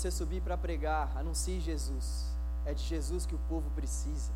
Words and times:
você 0.00 0.10
subir 0.10 0.40
para 0.40 0.56
pregar, 0.56 1.12
anuncie 1.16 1.60
Jesus. 1.60 2.26
É 2.64 2.72
de 2.72 2.82
Jesus 2.82 3.26
que 3.26 3.34
o 3.34 3.40
povo 3.48 3.70
precisa. 3.70 4.32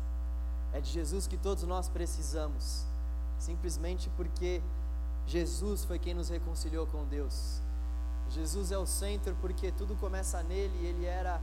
É 0.71 0.79
de 0.79 0.89
Jesus 0.89 1.25
que 1.25 1.37
todos 1.37 1.63
nós 1.63 1.89
precisamos. 1.89 2.85
Simplesmente 3.39 4.09
porque 4.15 4.61
Jesus 5.25 5.83
foi 5.83 5.97
quem 5.97 6.13
nos 6.13 6.29
reconciliou 6.29 6.85
com 6.85 7.03
Deus. 7.05 7.61
Jesus 8.29 8.71
é 8.71 8.77
o 8.77 8.85
centro 8.85 9.35
porque 9.41 9.71
tudo 9.71 9.95
começa 9.95 10.41
nele 10.43 10.77
e 10.81 10.85
ele 10.85 11.05
era 11.05 11.41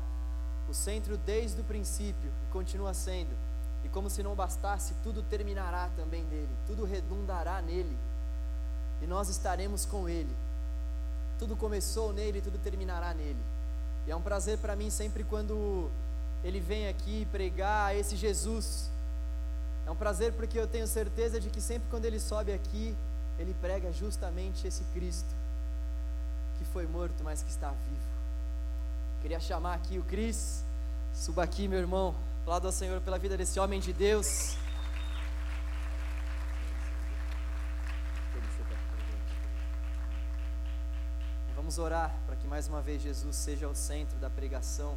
o 0.69 0.75
centro 0.75 1.17
desde 1.17 1.61
o 1.61 1.65
princípio 1.65 2.33
e 2.47 2.53
continua 2.53 2.95
sendo. 2.95 3.37
E 3.85 3.89
como 3.89 4.09
se 4.09 4.23
não 4.23 4.35
bastasse, 4.37 4.95
tudo 5.03 5.23
terminará 5.23 5.91
também 5.97 6.23
nele, 6.25 6.57
tudo 6.67 6.85
redundará 6.85 7.61
nele. 7.61 7.97
E 9.01 9.07
nós 9.07 9.29
estaremos 9.29 9.85
com 9.85 10.09
ele. 10.09 10.35
Tudo 11.39 11.57
começou 11.57 12.13
nele, 12.13 12.41
tudo 12.41 12.59
terminará 12.59 13.13
nele. 13.13 13.52
E 14.07 14.11
é 14.11 14.17
um 14.17 14.23
prazer 14.23 14.59
para 14.59 14.75
mim 14.75 14.91
sempre 14.91 15.25
quando 15.25 15.91
ele 16.43 16.61
vem 16.61 16.89
aqui 16.89 17.27
pregar 17.31 17.97
esse 17.97 18.17
Jesus. 18.17 18.91
É 19.87 19.91
um 19.91 19.97
prazer 19.97 20.33
porque 20.33 20.59
eu 20.59 20.67
tenho 20.67 20.87
certeza 20.87 21.41
de 21.41 21.51
que 21.51 21.61
sempre 21.61 21.89
quando 21.91 22.05
ele 22.05 22.19
sobe 22.19 22.53
aqui, 22.53 22.95
ele 23.39 23.55
prega 23.61 23.93
justamente 23.93 24.67
esse 24.67 24.85
Cristo 24.93 25.43
que 26.59 26.65
foi 26.73 26.87
morto, 26.87 27.23
mas 27.25 27.43
que 27.43 27.51
está 27.51 27.71
vivo. 27.71 28.13
Queria 29.21 29.41
chamar 29.41 29.75
aqui 29.75 29.99
o 29.99 30.03
Cris. 30.05 30.65
Suba 31.15 31.43
aqui, 31.43 31.69
meu 31.69 31.79
irmão. 31.79 32.15
Aplauda 32.43 32.69
ao 32.69 32.73
Senhor 32.73 33.01
pela 33.01 33.19
vida 33.19 33.37
desse 33.37 33.59
homem 33.61 33.81
de 33.81 33.93
Deus. 33.93 34.57
Vamos 41.55 41.79
orar 41.79 42.13
mais 42.53 42.69
uma 42.69 42.83
vez 42.83 43.01
Jesus 43.01 43.35
seja 43.35 43.67
o 43.67 43.75
centro 43.75 44.19
da 44.19 44.29
pregação. 44.29 44.95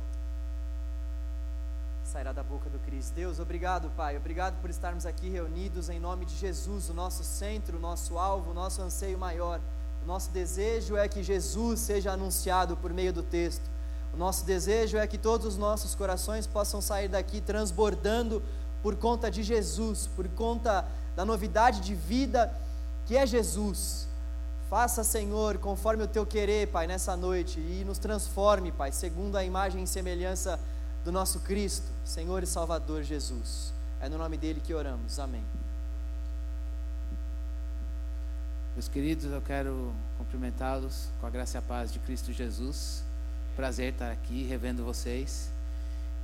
Sairá 2.03 2.33
da 2.33 2.43
boca 2.43 2.69
do 2.69 2.77
Cristo. 2.79 3.13
Deus, 3.15 3.39
obrigado, 3.39 3.89
Pai. 3.95 4.17
Obrigado 4.17 4.59
por 4.59 4.69
estarmos 4.69 5.05
aqui 5.05 5.29
reunidos 5.29 5.87
em 5.87 5.97
nome 5.97 6.25
de 6.25 6.35
Jesus, 6.35 6.89
o 6.89 6.93
nosso 6.93 7.23
centro, 7.23 7.77
o 7.77 7.79
nosso 7.79 8.17
alvo, 8.17 8.51
o 8.51 8.53
nosso 8.53 8.81
anseio 8.81 9.17
maior. 9.17 9.61
O 10.03 10.05
nosso 10.05 10.31
desejo 10.31 10.97
é 10.97 11.07
que 11.07 11.23
Jesus 11.23 11.79
seja 11.79 12.11
anunciado 12.11 12.75
por 12.75 12.91
meio 12.91 13.13
do 13.13 13.23
texto. 13.23 13.63
O 14.13 14.17
nosso 14.17 14.43
desejo 14.43 14.97
é 14.97 15.07
que 15.07 15.17
todos 15.17 15.47
os 15.47 15.57
nossos 15.57 15.95
corações 15.95 16.45
possam 16.45 16.81
sair 16.81 17.07
daqui 17.07 17.39
transbordando 17.39 18.43
por 18.83 18.97
conta 18.97 19.31
de 19.31 19.41
Jesus, 19.43 20.09
por 20.13 20.27
conta 20.27 20.85
da 21.15 21.23
novidade 21.23 21.79
de 21.79 21.95
vida 21.95 22.53
que 23.05 23.15
é 23.15 23.25
Jesus. 23.25 24.09
Faça, 24.69 25.03
Senhor, 25.03 25.59
conforme 25.59 26.03
o 26.03 26.07
teu 26.07 26.25
querer, 26.25 26.67
Pai, 26.69 26.87
nessa 26.87 27.15
noite 27.15 27.59
e 27.59 27.83
nos 27.85 27.99
transforme, 27.99 28.71
Pai, 28.71 28.91
segundo 28.91 29.37
a 29.37 29.43
imagem 29.43 29.83
e 29.83 29.87
semelhança 29.87 30.59
do 31.03 31.11
nosso 31.11 31.39
Cristo, 31.41 31.85
Senhor 32.03 32.41
e 32.41 32.47
Salvador 32.47 33.03
Jesus. 33.03 33.71
É 34.01 34.09
no 34.09 34.17
nome 34.17 34.37
dele 34.37 34.59
que 34.59 34.73
oramos. 34.73 35.19
Amém. 35.19 35.43
Meus 38.73 38.89
queridos, 38.89 39.25
eu 39.25 39.41
quero 39.41 39.93
cumprimentá-los 40.17 41.09
com 41.21 41.27
a 41.27 41.29
graça 41.29 41.57
e 41.57 41.59
a 41.59 41.61
paz 41.61 41.93
de 41.93 41.99
Cristo 41.99 42.33
Jesus. 42.33 43.03
Prazer 43.55 43.93
estar 43.93 44.11
aqui 44.11 44.43
revendo 44.43 44.83
vocês. 44.83 45.49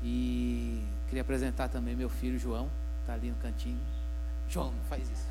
E 0.04 0.84
queria 1.08 1.22
apresentar 1.22 1.70
também 1.70 1.96
meu 1.96 2.10
filho 2.10 2.40
João, 2.40 2.70
está 3.02 3.14
ali 3.14 3.30
no 3.30 3.38
cantinho. 3.38 3.80
João, 4.50 4.74
faz 4.90 5.04
isso. 5.10 5.31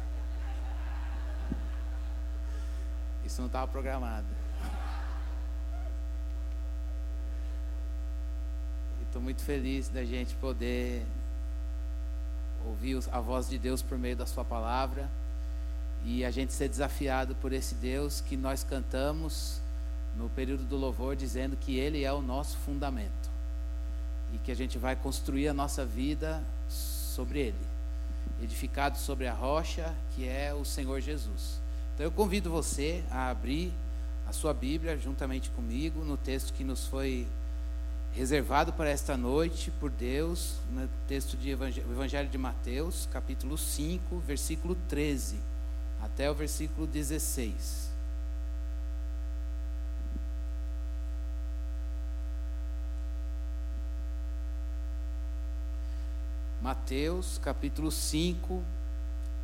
Isso 3.31 3.41
não 3.41 3.47
estava 3.47 3.71
programado. 3.71 4.27
Estou 9.07 9.23
muito 9.23 9.41
feliz 9.43 9.89
da 9.89 10.05
gente 10.05 10.35
poder 10.35 11.07
ouvir 12.67 13.01
a 13.13 13.21
voz 13.21 13.49
de 13.49 13.57
Deus 13.57 13.83
por 13.83 13.97
meio 13.97 14.17
da 14.17 14.27
Sua 14.27 14.45
palavra 14.45 15.09
e 16.05 16.25
a 16.25 16.31
gente 16.33 16.53
ser 16.53 16.69
desafiado 16.69 17.37
por 17.37 17.53
esse 17.53 17.77
Deus 17.77 18.21
que 18.21 18.37
nós 18.37 18.65
cantamos 18.65 19.61
no 20.17 20.29
período 20.31 20.65
do 20.65 20.77
louvor, 20.77 21.15
dizendo 21.15 21.57
que 21.57 21.79
Ele 21.79 22.03
é 22.03 22.13
o 22.13 22.21
nosso 22.21 22.57
fundamento 22.59 23.31
e 24.35 24.39
que 24.39 24.51
a 24.51 24.57
gente 24.57 24.77
vai 24.77 24.97
construir 24.97 25.47
a 25.47 25.55
nossa 25.55 25.87
vida 25.87 26.43
sobre 26.69 27.39
Ele, 27.39 27.67
edificado 28.43 28.99
sobre 28.99 29.29
a 29.29 29.33
rocha 29.33 29.95
que 30.17 30.29
é 30.29 30.53
o 30.53 30.65
Senhor 30.65 31.01
Jesus. 31.01 31.60
Então 32.01 32.07
eu 32.07 32.13
convido 32.13 32.49
você 32.49 33.05
a 33.11 33.29
abrir 33.29 33.71
a 34.27 34.33
sua 34.33 34.55
Bíblia 34.55 34.97
juntamente 34.97 35.51
comigo 35.51 36.03
no 36.03 36.17
texto 36.17 36.55
que 36.55 36.65
nos 36.65 36.87
foi 36.87 37.27
reservado 38.15 38.73
para 38.73 38.89
esta 38.89 39.19
noite 39.19 39.71
por 39.73 39.91
Deus, 39.91 40.55
no 40.73 40.89
texto 41.07 41.37
do 41.37 41.47
Evangelho 41.47 42.31
de 42.31 42.39
Mateus, 42.39 43.07
capítulo 43.13 43.59
5, 43.59 44.19
versículo 44.21 44.79
13, 44.89 45.37
até 46.01 46.31
o 46.31 46.35
versículo 46.35 46.87
16. 46.87 47.91
Mateus 56.63 57.39
capítulo 57.45 57.91
5, 57.91 58.63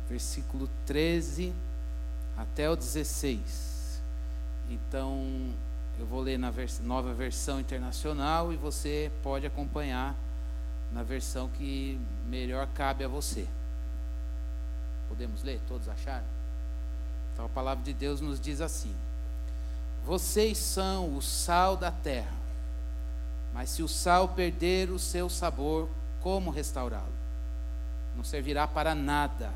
versículo 0.09 0.67
13 0.87 1.66
até 2.37 2.69
o 2.69 2.75
16. 2.75 4.01
Então, 4.69 5.53
eu 5.99 6.05
vou 6.05 6.21
ler 6.21 6.37
na 6.37 6.51
vers 6.51 6.79
nova 6.79 7.13
versão 7.13 7.59
internacional 7.59 8.53
e 8.53 8.55
você 8.55 9.11
pode 9.23 9.45
acompanhar 9.45 10.15
na 10.91 11.01
versão 11.01 11.49
que 11.49 11.99
melhor 12.27 12.67
cabe 12.75 13.03
a 13.03 13.07
você. 13.07 13.47
Podemos 15.09 15.41
ler? 15.41 15.59
Todos 15.67 15.89
acharam? 15.89 16.25
Então 17.33 17.45
a 17.45 17.49
palavra 17.49 17.83
de 17.83 17.93
Deus 17.93 18.21
nos 18.21 18.39
diz 18.39 18.61
assim: 18.61 18.93
Vocês 20.05 20.57
são 20.57 21.15
o 21.15 21.21
sal 21.21 21.75
da 21.75 21.91
terra, 21.91 22.35
mas 23.53 23.69
se 23.69 23.81
o 23.81 23.87
sal 23.87 24.29
perder 24.29 24.91
o 24.91 24.99
seu 24.99 25.29
sabor, 25.29 25.89
como 26.21 26.51
restaurá-lo? 26.51 27.13
Não 28.15 28.23
servirá 28.23 28.67
para 28.67 28.93
nada 28.93 29.51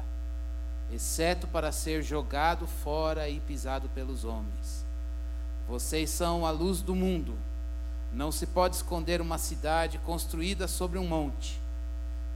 exceto 0.92 1.48
para 1.48 1.72
ser 1.72 2.04
jogado 2.04 2.68
fora 2.68 3.30
e 3.30 3.40
pisado 3.40 3.88
pelos 3.90 4.26
homens. 4.26 4.86
Vocês 5.68 6.10
são 6.10 6.46
a 6.46 6.52
luz 6.52 6.82
do 6.82 6.94
mundo. 6.94 7.34
Não 8.12 8.32
se 8.32 8.46
pode 8.46 8.76
esconder 8.76 9.22
uma 9.22 9.38
cidade 9.38 9.98
construída 10.00 10.68
sobre 10.68 11.00
um 11.00 11.08
monte. 11.08 11.60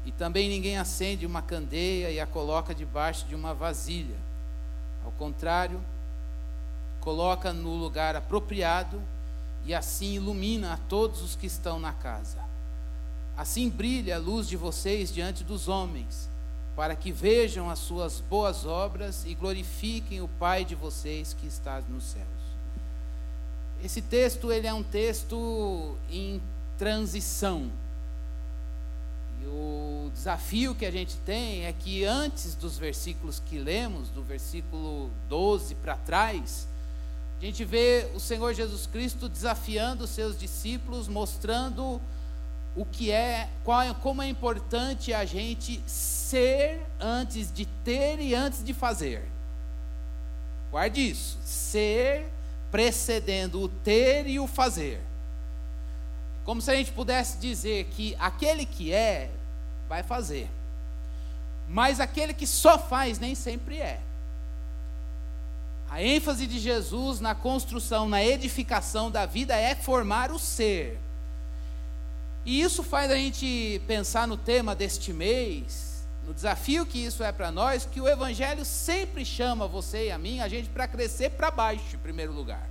E 0.05 0.11
também 0.11 0.47
ninguém 0.47 0.77
acende 0.77 1.25
uma 1.25 1.41
candeia 1.41 2.09
e 2.11 2.19
a 2.19 2.25
coloca 2.25 2.73
debaixo 2.73 3.25
de 3.25 3.35
uma 3.35 3.53
vasilha. 3.53 4.15
Ao 5.03 5.11
contrário, 5.11 5.81
coloca 7.01 7.51
no 7.51 7.75
lugar 7.75 8.15
apropriado 8.15 9.01
e 9.65 9.73
assim 9.73 10.13
ilumina 10.13 10.73
a 10.73 10.77
todos 10.77 11.21
os 11.21 11.35
que 11.35 11.47
estão 11.47 11.77
na 11.77 11.91
casa. 11.91 12.37
Assim 13.35 13.69
brilha 13.69 14.15
a 14.15 14.19
luz 14.19 14.47
de 14.47 14.55
vocês 14.55 15.11
diante 15.11 15.43
dos 15.43 15.67
homens 15.67 16.29
para 16.75 16.95
que 16.95 17.11
vejam 17.11 17.69
as 17.69 17.79
suas 17.79 18.19
boas 18.19 18.65
obras 18.65 19.23
e 19.25 19.33
glorifiquem 19.33 20.21
o 20.21 20.27
Pai 20.27 20.65
de 20.65 20.75
vocês 20.75 21.33
que 21.33 21.47
está 21.47 21.81
nos 21.89 22.03
céus. 22.03 22.25
Esse 23.83 24.01
texto 24.01 24.51
ele 24.51 24.67
é 24.67 24.73
um 24.73 24.83
texto 24.83 25.95
em 26.09 26.41
transição. 26.77 27.71
E 29.41 29.47
o 29.47 30.11
desafio 30.13 30.75
que 30.75 30.85
a 30.85 30.91
gente 30.91 31.15
tem 31.17 31.65
é 31.65 31.73
que 31.73 32.03
antes 32.03 32.55
dos 32.55 32.77
versículos 32.77 33.41
que 33.45 33.57
lemos, 33.57 34.09
do 34.09 34.21
versículo 34.21 35.09
12 35.29 35.75
para 35.75 35.95
trás, 35.95 36.67
a 37.39 37.45
gente 37.45 37.63
vê 37.63 38.09
o 38.15 38.19
Senhor 38.19 38.53
Jesus 38.53 38.87
Cristo 38.87 39.29
desafiando 39.29 40.05
os 40.05 40.09
seus 40.09 40.37
discípulos, 40.37 41.07
mostrando 41.07 42.01
o 42.75 42.85
que 42.85 43.11
é, 43.11 43.49
qual 43.63 43.81
é, 43.81 43.93
como 43.93 44.21
é 44.21 44.27
importante 44.27 45.13
a 45.13 45.23
gente 45.23 45.81
ser 45.87 46.85
antes 46.99 47.51
de 47.51 47.65
ter 47.65 48.19
e 48.19 48.35
antes 48.35 48.63
de 48.63 48.73
fazer. 48.73 49.23
Guarde 50.69 51.09
isso, 51.09 51.37
ser 51.43 52.29
precedendo 52.69 53.61
o 53.61 53.69
ter 53.69 54.27
e 54.27 54.39
o 54.39 54.47
fazer. 54.47 55.01
Como 56.43 56.61
se 56.61 56.69
a 56.69 56.75
gente 56.75 56.91
pudesse 56.91 57.37
dizer 57.37 57.85
que 57.85 58.15
aquele 58.19 58.65
que 58.65 58.91
é 58.91 59.31
vai 59.87 60.03
fazer. 60.03 60.49
Mas 61.67 61.99
aquele 61.99 62.33
que 62.33 62.45
só 62.45 62.77
faz 62.77 63.17
nem 63.17 63.33
sempre 63.33 63.79
é. 63.79 64.01
A 65.89 66.03
ênfase 66.03 66.45
de 66.45 66.59
Jesus 66.59 67.19
na 67.19 67.33
construção, 67.33 68.09
na 68.09 68.23
edificação 68.23 69.09
da 69.09 69.25
vida 69.25 69.55
é 69.55 69.73
formar 69.75 70.31
o 70.31 70.37
ser. 70.37 70.99
E 72.45 72.61
isso 72.61 72.83
faz 72.83 73.09
a 73.09 73.15
gente 73.15 73.81
pensar 73.87 74.27
no 74.27 74.37
tema 74.37 74.75
deste 74.75 75.11
mês, 75.11 76.05
no 76.27 76.33
desafio 76.33 76.85
que 76.85 76.99
isso 76.99 77.23
é 77.23 77.31
para 77.31 77.51
nós, 77.51 77.87
que 77.91 77.99
o 77.99 78.07
Evangelho 78.07 78.63
sempre 78.63 79.25
chama 79.25 79.67
você 79.67 80.07
e 80.07 80.11
a 80.11 80.17
mim, 80.17 80.39
a 80.39 80.47
gente 80.47 80.69
para 80.69 80.87
crescer 80.87 81.31
para 81.31 81.49
baixo, 81.49 81.95
em 81.95 81.99
primeiro 81.99 82.31
lugar. 82.31 82.69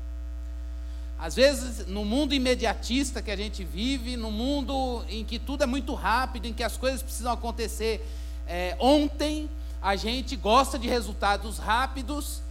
Às 1.19 1.35
vezes, 1.35 1.87
no 1.87 2.05
mundo 2.05 2.35
imediatista 2.35 3.21
que 3.21 3.31
a 3.31 3.37
gente 3.37 3.65
vive, 3.65 4.17
no 4.17 4.31
mundo 4.31 5.05
em 5.09 5.25
que 5.25 5.38
tudo 5.38 5.65
é 5.65 5.67
muito 5.67 5.94
rápido, 5.94 6.47
em 6.47 6.53
que 6.53 6.62
as 6.62 6.77
coisas 6.77 7.03
precisam 7.03 7.32
acontecer 7.32 8.06
é, 8.47 8.77
ontem, 8.79 9.49
a 9.82 9.97
gente 9.97 10.37
gosta 10.37 10.79
de 10.79 10.88
resultados 10.88 11.59
rápidos, 11.59 12.43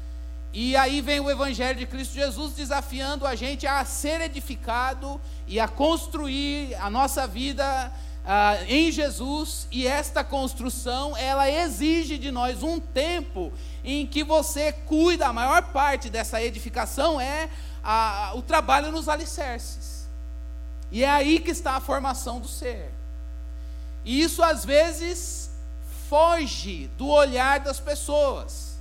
e 0.53 0.75
aí 0.75 1.01
vem 1.01 1.19
o 1.19 1.31
Evangelho 1.31 1.79
de 1.79 1.87
Cristo 1.87 2.13
Jesus 2.13 2.53
desafiando 2.53 3.25
a 3.25 3.33
gente 3.33 3.65
a 3.65 3.83
ser 3.83 4.21
edificado 4.21 5.19
e 5.47 5.59
a 5.59 5.67
construir 5.67 6.75
a 6.75 6.91
nossa 6.91 7.25
vida 7.25 7.91
ah, 8.25 8.57
em 8.67 8.91
Jesus, 8.91 9.67
e 9.69 9.85
esta 9.85 10.23
construção, 10.23 11.17
ela 11.17 11.49
exige 11.49 12.17
de 12.17 12.31
nós 12.31 12.63
um 12.63 12.79
tempo 12.79 13.51
em 13.83 14.07
que 14.07 14.23
você 14.23 14.71
cuida, 14.71 15.27
a 15.27 15.33
maior 15.33 15.73
parte 15.73 16.09
dessa 16.09 16.41
edificação 16.41 17.19
é 17.19 17.49
a, 17.83 18.31
o 18.35 18.41
trabalho 18.41 18.91
nos 18.91 19.09
alicerces. 19.09 20.07
E 20.89 21.03
é 21.03 21.09
aí 21.09 21.39
que 21.39 21.51
está 21.51 21.71
a 21.71 21.81
formação 21.81 22.39
do 22.39 22.47
ser. 22.47 22.91
E 24.05 24.21
isso 24.21 24.41
às 24.41 24.63
vezes 24.63 25.49
foge 26.07 26.87
do 26.97 27.07
olhar 27.07 27.59
das 27.59 27.79
pessoas. 27.79 28.72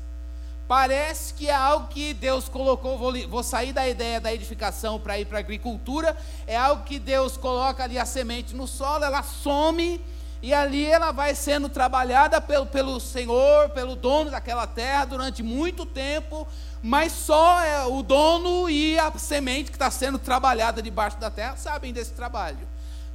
Parece 0.73 1.35
que 1.35 1.51
é 1.51 1.55
algo 1.55 1.89
que 1.89 2.15
Deus 2.15 2.49
colocou, 2.49 2.97
vou, 2.97 3.13
vou 3.29 3.43
sair 3.43 3.75
da 3.75 3.87
ideia 3.87 4.19
da 4.19 4.33
edificação 4.33 4.99
para 4.99 5.19
ir 5.19 5.27
para 5.27 5.37
a 5.37 5.41
agricultura, 5.41 6.17
é 6.47 6.57
algo 6.57 6.83
que 6.85 6.99
Deus 6.99 7.37
coloca 7.37 7.85
ali 7.85 7.99
a 7.99 8.07
semente 8.07 8.57
no 8.57 8.67
solo, 8.67 9.05
ela 9.05 9.23
some 9.23 10.01
e 10.41 10.55
ali 10.55 10.87
ela 10.87 11.13
vai 11.13 11.35
sendo 11.35 11.69
trabalhada 11.69 12.41
pelo, 12.41 12.65
pelo 12.65 12.99
Senhor, 13.01 13.69
pelo 13.75 13.95
dono 13.95 14.31
daquela 14.31 14.67
terra 14.67 15.05
durante 15.05 15.43
muito 15.43 15.85
tempo, 15.85 16.49
mas 16.83 17.13
só 17.13 17.61
é 17.61 17.85
o 17.85 18.03
dono 18.03 18.67
e 18.71 18.99
a 18.99 19.13
semente 19.19 19.71
que 19.71 19.77
está 19.77 19.91
sendo 19.91 20.19
trabalhada 20.19 20.81
debaixo 20.81 21.19
da 21.19 21.31
terra 21.31 21.55
sabem 21.55 21.93
desse 21.93 22.13
trabalho. 22.13 22.67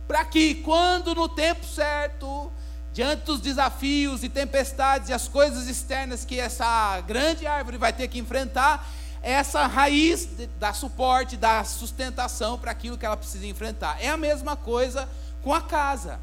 Para 0.08 0.24
que 0.26 0.54
quando 0.62 1.16
no 1.16 1.28
tempo 1.28 1.66
certo 1.66 2.52
diante 2.98 3.26
dos 3.26 3.40
desafios 3.40 4.24
e 4.24 4.28
tempestades 4.28 5.10
e 5.10 5.14
as 5.14 5.28
coisas 5.28 5.68
externas 5.68 6.26
que 6.26 6.40
essa 6.40 7.00
grande 7.02 7.46
árvore 7.46 7.78
vai 7.78 7.94
ter 7.94 8.08
que 8.08 8.18
enfrentar, 8.18 8.90
essa 9.22 9.68
raiz 9.68 10.28
dá 10.60 10.74
suporte, 10.74 11.38
dá 11.38 11.64
sustentação 11.64 12.58
para 12.58 12.72
aquilo 12.72 12.98
que 12.98 13.06
ela 13.06 13.16
precisa 13.16 13.46
enfrentar. 13.46 14.02
É 14.02 14.10
a 14.10 14.18
mesma 14.18 14.56
coisa 14.56 15.08
com 15.44 15.54
a 15.54 15.62
casa. 15.62 16.20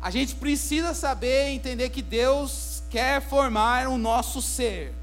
A 0.00 0.08
gente 0.08 0.36
precisa 0.36 0.94
saber 0.94 1.48
entender 1.48 1.90
que 1.90 2.00
Deus 2.00 2.84
quer 2.88 3.20
formar 3.20 3.88
o 3.88 3.98
nosso 3.98 4.40
ser. 4.40 4.94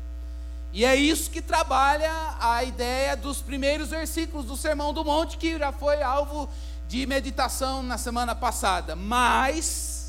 E 0.72 0.86
é 0.86 0.96
isso 0.96 1.30
que 1.30 1.42
trabalha 1.42 2.14
a 2.40 2.64
ideia 2.64 3.18
dos 3.18 3.42
primeiros 3.42 3.90
versículos 3.90 4.46
do 4.46 4.56
Sermão 4.56 4.94
do 4.94 5.04
Monte, 5.04 5.36
que 5.36 5.60
já 5.60 5.74
foi 5.74 6.02
alvo 6.02 6.50
de 6.88 7.06
meditação 7.06 7.84
na 7.84 7.98
semana 7.98 8.34
passada. 8.34 8.96
Mas 8.96 10.01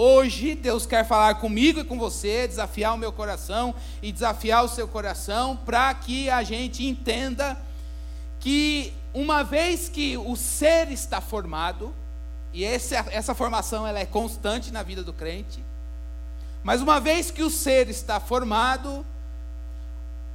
Hoje 0.00 0.54
Deus 0.54 0.86
quer 0.86 1.04
falar 1.04 1.40
comigo 1.40 1.80
e 1.80 1.84
com 1.84 1.98
você, 1.98 2.46
desafiar 2.46 2.94
o 2.94 2.96
meu 2.96 3.12
coração 3.12 3.74
e 4.00 4.12
desafiar 4.12 4.64
o 4.64 4.68
seu 4.68 4.86
coração, 4.86 5.56
para 5.56 5.92
que 5.92 6.30
a 6.30 6.44
gente 6.44 6.86
entenda 6.86 7.60
que 8.38 8.94
uma 9.12 9.42
vez 9.42 9.88
que 9.88 10.16
o 10.16 10.36
ser 10.36 10.92
está 10.92 11.20
formado, 11.20 11.92
e 12.52 12.62
esse, 12.62 12.94
essa 12.94 13.34
formação 13.34 13.84
ela 13.84 13.98
é 13.98 14.06
constante 14.06 14.72
na 14.72 14.84
vida 14.84 15.02
do 15.02 15.12
crente, 15.12 15.64
mas 16.62 16.80
uma 16.80 17.00
vez 17.00 17.32
que 17.32 17.42
o 17.42 17.50
ser 17.50 17.88
está 17.88 18.20
formado, 18.20 19.04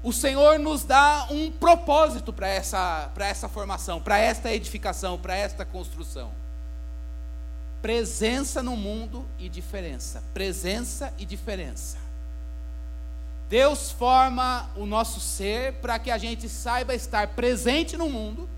o 0.03 0.11
Senhor 0.11 0.59
nos 0.59 0.83
dá 0.83 1.25
um 1.31 1.49
propósito 1.49 2.33
para 2.33 2.49
essa, 2.49 3.09
essa 3.17 3.47
formação, 3.47 4.01
para 4.01 4.19
esta 4.19 4.51
edificação, 4.51 5.17
para 5.17 5.37
esta 5.37 5.63
construção 5.63 6.42
presença 7.83 8.63
no 8.63 8.77
mundo 8.77 9.25
e 9.37 9.49
diferença. 9.49 10.23
Presença 10.33 11.13
e 11.17 11.25
diferença. 11.25 11.97
Deus 13.49 13.91
forma 13.91 14.69
o 14.77 14.85
nosso 14.85 15.19
ser 15.19 15.73
para 15.73 15.99
que 15.99 16.09
a 16.09 16.17
gente 16.17 16.47
saiba 16.47 16.95
estar 16.95 17.27
presente 17.35 17.97
no 17.97 18.09
mundo. 18.09 18.49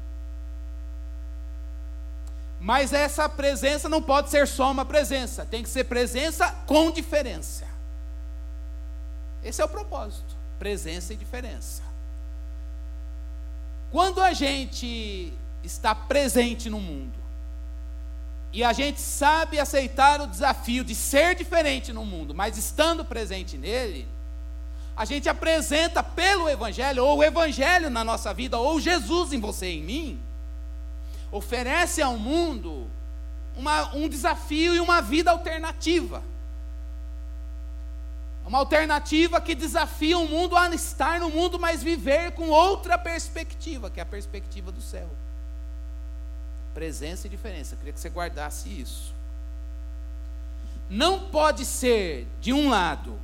Mas 2.62 2.94
essa 2.94 3.28
presença 3.28 3.90
não 3.90 4.00
pode 4.00 4.30
ser 4.30 4.48
só 4.48 4.72
uma 4.72 4.86
presença, 4.86 5.44
tem 5.44 5.64
que 5.64 5.70
ser 5.70 5.86
presença 5.86 6.52
com 6.68 6.92
diferença. 6.92 7.66
Esse 9.44 9.60
é 9.60 9.66
o 9.66 9.70
propósito: 9.70 10.36
presença 10.60 11.14
e 11.14 11.18
diferença. 11.18 11.82
Quando 13.92 14.22
a 14.22 14.34
gente 14.34 15.34
está 15.64 15.96
presente 15.96 16.70
no 16.70 16.80
mundo, 16.80 17.15
e 18.56 18.64
a 18.64 18.72
gente 18.72 19.02
sabe 19.02 19.60
aceitar 19.60 20.22
o 20.22 20.28
desafio 20.28 20.82
de 20.82 20.96
ser 20.96 21.36
diferente 21.36 21.92
no 21.92 22.06
mundo, 22.06 22.34
mas 22.34 22.58
estando 22.58 23.04
presente 23.04 23.58
nele, 23.58 24.08
a 24.96 25.04
gente 25.04 25.28
apresenta 25.28 26.02
pelo 26.02 26.50
Evangelho, 26.50 27.04
ou 27.04 27.18
o 27.18 27.24
Evangelho 27.24 27.90
na 27.90 28.02
nossa 28.02 28.34
vida, 28.34 28.58
ou 28.58 28.80
Jesus 28.80 29.34
em 29.34 29.42
você 29.42 29.72
e 29.72 29.80
em 29.80 29.84
mim, 29.84 30.20
oferece 31.34 32.02
ao 32.02 32.18
mundo 32.18 32.90
uma, 33.58 33.94
um 33.94 34.08
desafio 34.08 34.74
e 34.74 34.80
uma 34.80 35.02
vida 35.02 35.32
alternativa. 35.32 36.24
Uma 38.46 38.60
alternativa 38.60 39.42
que 39.42 39.54
desafia 39.54 40.18
o 40.18 40.30
mundo 40.30 40.56
a 40.56 40.74
estar 40.74 41.20
no 41.20 41.30
mundo, 41.30 41.60
mas 41.60 41.84
viver 41.84 42.32
com 42.32 42.48
outra 42.48 42.98
perspectiva, 42.98 43.90
que 43.90 44.00
é 44.00 44.04
a 44.04 44.06
perspectiva 44.06 44.72
do 44.72 44.80
céu. 44.80 45.10
Presença 46.76 47.26
e 47.26 47.30
diferença. 47.30 47.74
Eu 47.74 47.78
queria 47.80 47.94
que 47.94 48.00
você 48.00 48.10
guardasse 48.10 48.70
isso. 48.70 49.14
Não 50.90 51.22
pode 51.30 51.66
ser, 51.66 52.28
de 52.42 52.54
um 52.54 52.70
lado, 52.70 53.18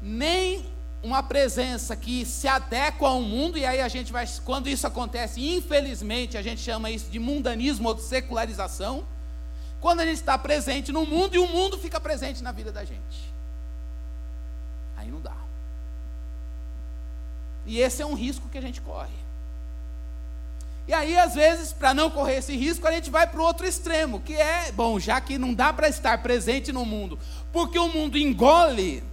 nem 0.00 0.64
uma 1.02 1.22
presença 1.22 1.96
que 1.96 2.26
se 2.26 2.46
adequa 2.46 3.08
ao 3.08 3.22
mundo, 3.22 3.56
e 3.56 3.64
aí 3.64 3.80
a 3.80 3.88
gente 3.88 4.12
vai, 4.12 4.26
quando 4.44 4.68
isso 4.68 4.86
acontece, 4.86 5.40
infelizmente, 5.40 6.36
a 6.36 6.42
gente 6.42 6.60
chama 6.60 6.90
isso 6.90 7.10
de 7.10 7.18
mundanismo 7.18 7.88
ou 7.88 7.94
de 7.94 8.02
secularização. 8.02 9.04
Quando 9.80 10.00
a 10.00 10.04
gente 10.06 10.18
está 10.18 10.36
presente 10.36 10.92
no 10.92 11.06
mundo 11.06 11.34
e 11.34 11.38
o 11.38 11.48
mundo 11.48 11.78
fica 11.78 11.98
presente 11.98 12.42
na 12.42 12.52
vida 12.52 12.70
da 12.70 12.84
gente. 12.84 13.32
Aí 14.98 15.10
não 15.10 15.22
dá. 15.22 15.36
E 17.64 17.80
esse 17.80 18.02
é 18.02 18.06
um 18.06 18.14
risco 18.14 18.50
que 18.50 18.58
a 18.58 18.60
gente 18.60 18.82
corre. 18.82 19.29
E 20.88 20.94
aí, 20.94 21.16
às 21.16 21.34
vezes, 21.34 21.72
para 21.72 21.94
não 21.94 22.10
correr 22.10 22.36
esse 22.36 22.56
risco, 22.56 22.86
a 22.86 22.92
gente 22.92 23.10
vai 23.10 23.26
para 23.26 23.40
o 23.40 23.44
outro 23.44 23.66
extremo, 23.66 24.20
que 24.20 24.34
é, 24.34 24.72
bom, 24.72 24.98
já 24.98 25.20
que 25.20 25.38
não 25.38 25.54
dá 25.54 25.72
para 25.72 25.88
estar 25.88 26.20
presente 26.22 26.72
no 26.72 26.84
mundo, 26.84 27.18
porque 27.52 27.78
o 27.78 27.88
mundo 27.88 28.18
engole, 28.18 29.04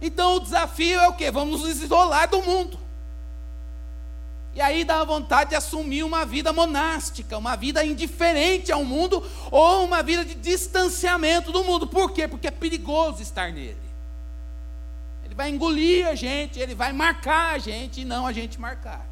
então 0.00 0.36
o 0.36 0.40
desafio 0.40 1.00
é 1.00 1.08
o 1.08 1.12
quê? 1.12 1.30
Vamos 1.30 1.62
nos 1.62 1.82
isolar 1.82 2.28
do 2.28 2.42
mundo. 2.42 2.78
E 4.54 4.60
aí 4.60 4.84
dá 4.84 5.04
vontade 5.04 5.50
de 5.50 5.56
assumir 5.56 6.02
uma 6.02 6.24
vida 6.24 6.52
monástica, 6.52 7.38
uma 7.38 7.56
vida 7.56 7.84
indiferente 7.84 8.72
ao 8.72 8.84
mundo, 8.84 9.24
ou 9.50 9.84
uma 9.84 10.02
vida 10.02 10.24
de 10.24 10.34
distanciamento 10.34 11.52
do 11.52 11.62
mundo. 11.62 11.86
Por 11.86 12.12
quê? 12.12 12.26
Porque 12.26 12.48
é 12.48 12.50
perigoso 12.50 13.22
estar 13.22 13.52
nele. 13.52 13.76
Ele 15.24 15.34
vai 15.34 15.50
engolir 15.50 16.08
a 16.08 16.14
gente, 16.14 16.58
ele 16.58 16.74
vai 16.74 16.92
marcar 16.92 17.54
a 17.54 17.58
gente 17.58 18.00
e 18.00 18.04
não 18.04 18.26
a 18.26 18.32
gente 18.32 18.58
marcar. 18.58 19.07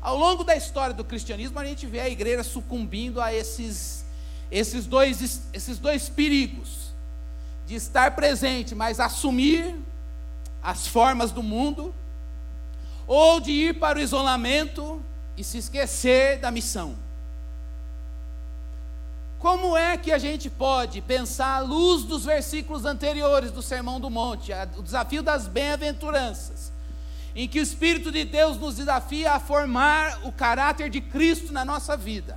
Ao 0.00 0.16
longo 0.16 0.44
da 0.44 0.56
história 0.56 0.94
do 0.94 1.04
cristianismo, 1.04 1.58
a 1.58 1.64
gente 1.64 1.86
vê 1.86 2.00
a 2.00 2.08
igreja 2.08 2.44
sucumbindo 2.44 3.20
a 3.20 3.34
esses, 3.34 4.04
esses, 4.50 4.86
dois, 4.86 5.42
esses 5.52 5.78
dois 5.78 6.08
perigos: 6.08 6.92
de 7.66 7.74
estar 7.74 8.14
presente, 8.14 8.74
mas 8.74 9.00
assumir 9.00 9.74
as 10.62 10.86
formas 10.86 11.32
do 11.32 11.42
mundo, 11.42 11.94
ou 13.06 13.40
de 13.40 13.50
ir 13.50 13.78
para 13.78 13.98
o 13.98 14.02
isolamento 14.02 15.02
e 15.36 15.42
se 15.42 15.58
esquecer 15.58 16.38
da 16.38 16.50
missão. 16.50 16.96
Como 19.38 19.76
é 19.76 19.96
que 19.96 20.10
a 20.10 20.18
gente 20.18 20.50
pode 20.50 21.00
pensar 21.00 21.56
à 21.56 21.60
luz 21.60 22.02
dos 22.02 22.24
versículos 22.24 22.84
anteriores 22.84 23.52
do 23.52 23.62
Sermão 23.62 24.00
do 24.00 24.10
Monte, 24.10 24.52
o 24.76 24.82
desafio 24.82 25.22
das 25.22 25.46
bem-aventuranças? 25.46 26.72
Em 27.38 27.46
que 27.46 27.60
o 27.60 27.62
Espírito 27.62 28.10
de 28.10 28.24
Deus 28.24 28.58
nos 28.58 28.74
desafia 28.74 29.30
a 29.30 29.38
formar 29.38 30.26
o 30.26 30.32
caráter 30.32 30.90
de 30.90 31.00
Cristo 31.00 31.52
na 31.52 31.64
nossa 31.64 31.96
vida. 31.96 32.36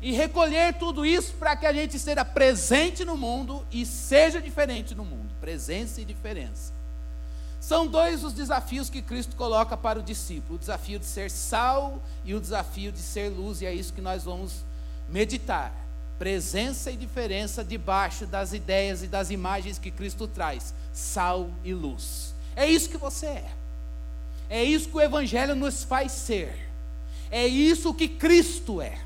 E 0.00 0.12
recolher 0.12 0.74
tudo 0.74 1.04
isso 1.04 1.32
para 1.32 1.56
que 1.56 1.66
a 1.66 1.72
gente 1.72 1.96
esteja 1.96 2.24
presente 2.24 3.04
no 3.04 3.16
mundo 3.16 3.66
e 3.72 3.84
seja 3.84 4.40
diferente 4.40 4.94
no 4.94 5.04
mundo. 5.04 5.34
Presença 5.40 6.00
e 6.00 6.04
diferença. 6.04 6.72
São 7.58 7.88
dois 7.88 8.22
os 8.22 8.32
desafios 8.32 8.88
que 8.88 9.02
Cristo 9.02 9.34
coloca 9.34 9.76
para 9.76 9.98
o 9.98 10.02
discípulo: 10.02 10.54
o 10.54 10.58
desafio 10.60 11.00
de 11.00 11.06
ser 11.06 11.28
sal 11.28 12.00
e 12.24 12.36
o 12.36 12.40
desafio 12.40 12.92
de 12.92 13.00
ser 13.00 13.30
luz, 13.30 13.62
e 13.62 13.66
é 13.66 13.74
isso 13.74 13.92
que 13.92 14.00
nós 14.00 14.22
vamos 14.22 14.64
meditar. 15.08 15.74
Presença 16.20 16.88
e 16.88 16.96
diferença 16.96 17.64
debaixo 17.64 18.26
das 18.26 18.52
ideias 18.52 19.02
e 19.02 19.08
das 19.08 19.30
imagens 19.30 19.76
que 19.76 19.90
Cristo 19.90 20.28
traz: 20.28 20.72
sal 20.92 21.50
e 21.64 21.74
luz. 21.74 22.32
É 22.54 22.64
isso 22.64 22.88
que 22.88 22.96
você 22.96 23.26
é. 23.26 23.63
É 24.54 24.62
isso 24.62 24.88
que 24.88 24.96
o 24.96 25.00
Evangelho 25.00 25.56
nos 25.56 25.82
faz 25.82 26.12
ser. 26.12 26.70
É 27.28 27.44
isso 27.44 27.92
que 27.92 28.06
Cristo 28.06 28.80
é. 28.80 29.00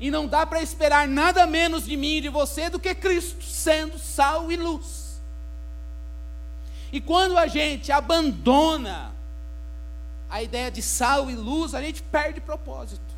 E 0.00 0.10
não 0.10 0.26
dá 0.26 0.44
para 0.44 0.60
esperar 0.60 1.06
nada 1.06 1.46
menos 1.46 1.84
de 1.84 1.96
mim 1.96 2.16
e 2.16 2.22
de 2.22 2.28
você 2.28 2.68
do 2.68 2.80
que 2.80 2.92
Cristo, 2.92 3.44
sendo 3.44 3.96
sal 3.96 4.50
e 4.50 4.56
luz. 4.56 5.22
E 6.92 7.00
quando 7.00 7.38
a 7.38 7.46
gente 7.46 7.92
abandona 7.92 9.14
a 10.28 10.42
ideia 10.42 10.72
de 10.72 10.82
sal 10.82 11.30
e 11.30 11.36
luz, 11.36 11.72
a 11.72 11.80
gente 11.80 12.02
perde 12.02 12.40
propósito. 12.40 13.14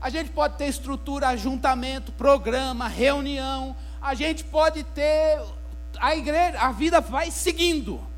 A 0.00 0.10
gente 0.10 0.30
pode 0.30 0.58
ter 0.58 0.66
estrutura, 0.66 1.28
ajuntamento, 1.28 2.10
programa, 2.10 2.88
reunião, 2.88 3.76
a 4.02 4.14
gente 4.14 4.42
pode 4.42 4.82
ter 4.82 5.40
a 6.00 6.16
igreja, 6.16 6.58
a 6.58 6.72
vida 6.72 7.00
vai 7.00 7.30
seguindo 7.30 8.13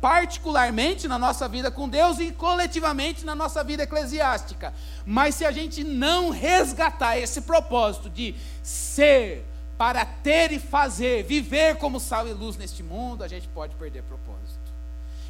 particularmente 0.00 1.06
na 1.06 1.18
nossa 1.18 1.46
vida 1.48 1.70
com 1.70 1.88
Deus 1.88 2.18
e 2.18 2.32
coletivamente 2.32 3.24
na 3.24 3.34
nossa 3.34 3.62
vida 3.62 3.82
eclesiástica. 3.82 4.72
Mas 5.04 5.34
se 5.34 5.44
a 5.44 5.52
gente 5.52 5.84
não 5.84 6.30
resgatar 6.30 7.18
esse 7.18 7.42
propósito 7.42 8.08
de 8.08 8.34
ser, 8.62 9.44
para 9.76 10.04
ter 10.04 10.52
e 10.52 10.58
fazer, 10.58 11.24
viver 11.24 11.76
como 11.76 11.98
sal 11.98 12.28
e 12.28 12.32
luz 12.32 12.56
neste 12.56 12.82
mundo, 12.82 13.24
a 13.24 13.28
gente 13.28 13.48
pode 13.48 13.74
perder 13.76 14.02
propósito. 14.02 14.60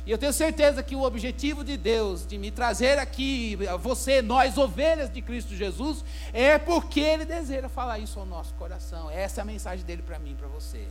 E 0.04 0.10
eu 0.10 0.18
tenho 0.18 0.32
certeza 0.32 0.82
que 0.82 0.96
o 0.96 1.02
objetivo 1.02 1.62
de 1.62 1.76
Deus 1.76 2.26
de 2.26 2.36
me 2.38 2.50
trazer 2.50 2.98
aqui, 2.98 3.56
você, 3.80 4.20
nós, 4.22 4.58
ovelhas 4.58 5.08
de 5.08 5.22
Cristo 5.22 5.54
Jesus, 5.54 6.04
é 6.32 6.58
porque 6.58 7.00
Ele 7.00 7.24
deseja 7.24 7.68
falar 7.68 7.98
isso 7.98 8.18
ao 8.18 8.26
nosso 8.26 8.52
coração. 8.54 9.10
Essa 9.10 9.40
é 9.40 9.42
a 9.42 9.44
mensagem 9.44 9.84
dele 9.84 10.02
para 10.02 10.18
mim, 10.18 10.34
para 10.34 10.48
você. 10.48 10.84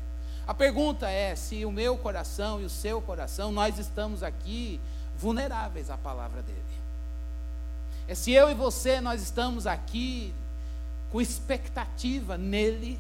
A 0.49 0.53
pergunta 0.55 1.07
é 1.07 1.35
se 1.35 1.63
o 1.63 1.71
meu 1.71 1.95
coração 1.95 2.59
e 2.59 2.65
o 2.65 2.69
seu 2.71 2.99
coração, 3.03 3.51
nós 3.51 3.77
estamos 3.77 4.23
aqui 4.23 4.79
vulneráveis 5.15 5.91
à 5.91 5.95
palavra 5.95 6.41
dele. 6.41 6.59
É 8.07 8.15
se 8.15 8.31
eu 8.31 8.49
e 8.49 8.55
você, 8.55 8.99
nós 8.99 9.21
estamos 9.21 9.67
aqui 9.67 10.33
com 11.11 11.21
expectativa 11.21 12.35
nele, 12.35 12.99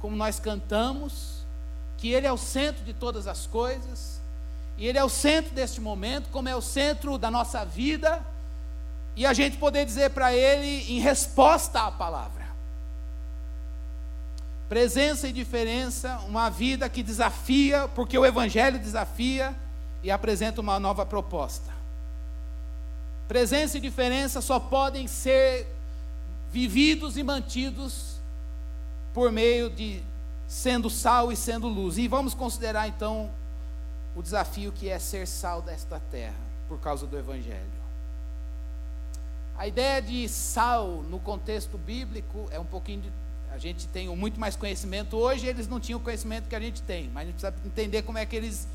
como 0.00 0.14
nós 0.14 0.38
cantamos, 0.38 1.42
que 1.96 2.12
ele 2.12 2.28
é 2.28 2.32
o 2.32 2.38
centro 2.38 2.84
de 2.84 2.94
todas 2.94 3.26
as 3.26 3.44
coisas, 3.44 4.20
e 4.76 4.86
ele 4.86 4.98
é 4.98 5.02
o 5.02 5.08
centro 5.08 5.52
deste 5.52 5.80
momento, 5.80 6.28
como 6.30 6.48
é 6.48 6.54
o 6.54 6.62
centro 6.62 7.18
da 7.18 7.28
nossa 7.28 7.64
vida, 7.64 8.24
e 9.16 9.26
a 9.26 9.32
gente 9.32 9.56
poder 9.56 9.84
dizer 9.84 10.10
para 10.10 10.32
ele 10.32 10.92
em 10.92 11.00
resposta 11.00 11.80
à 11.80 11.90
palavra. 11.90 12.37
Presença 14.68 15.26
e 15.26 15.32
diferença, 15.32 16.18
uma 16.28 16.50
vida 16.50 16.88
que 16.90 17.02
desafia, 17.02 17.88
porque 17.88 18.18
o 18.18 18.26
Evangelho 18.26 18.78
desafia 18.78 19.56
e 20.02 20.10
apresenta 20.10 20.60
uma 20.60 20.78
nova 20.78 21.06
proposta. 21.06 21.72
Presença 23.26 23.78
e 23.78 23.80
diferença 23.80 24.42
só 24.42 24.60
podem 24.60 25.06
ser 25.06 25.66
vividos 26.50 27.16
e 27.16 27.22
mantidos 27.22 28.20
por 29.14 29.32
meio 29.32 29.70
de 29.70 30.02
sendo 30.46 30.90
sal 30.90 31.32
e 31.32 31.36
sendo 31.36 31.66
luz. 31.66 31.96
E 31.96 32.06
vamos 32.06 32.34
considerar 32.34 32.88
então 32.88 33.30
o 34.14 34.22
desafio 34.22 34.70
que 34.70 34.90
é 34.90 34.98
ser 34.98 35.26
sal 35.26 35.62
desta 35.62 35.98
terra, 36.10 36.40
por 36.68 36.78
causa 36.78 37.06
do 37.06 37.18
Evangelho. 37.18 37.78
A 39.56 39.66
ideia 39.66 40.00
de 40.02 40.28
sal 40.28 41.02
no 41.08 41.18
contexto 41.18 41.78
bíblico 41.78 42.46
é 42.50 42.60
um 42.60 42.64
pouquinho 42.64 43.00
de 43.00 43.12
a 43.52 43.58
gente 43.58 43.86
tem 43.88 44.08
muito 44.14 44.38
mais 44.38 44.56
conhecimento. 44.56 45.16
Hoje 45.16 45.46
eles 45.46 45.66
não 45.66 45.80
tinham 45.80 45.98
o 45.98 46.02
conhecimento 46.02 46.48
que 46.48 46.54
a 46.54 46.60
gente 46.60 46.82
tem, 46.82 47.10
mas 47.12 47.24
a 47.24 47.26
gente 47.26 47.40
precisa 47.40 47.54
entender 47.66 48.02
como 48.02 48.18
é 48.18 48.26
que 48.26 48.36
eles, 48.36 48.68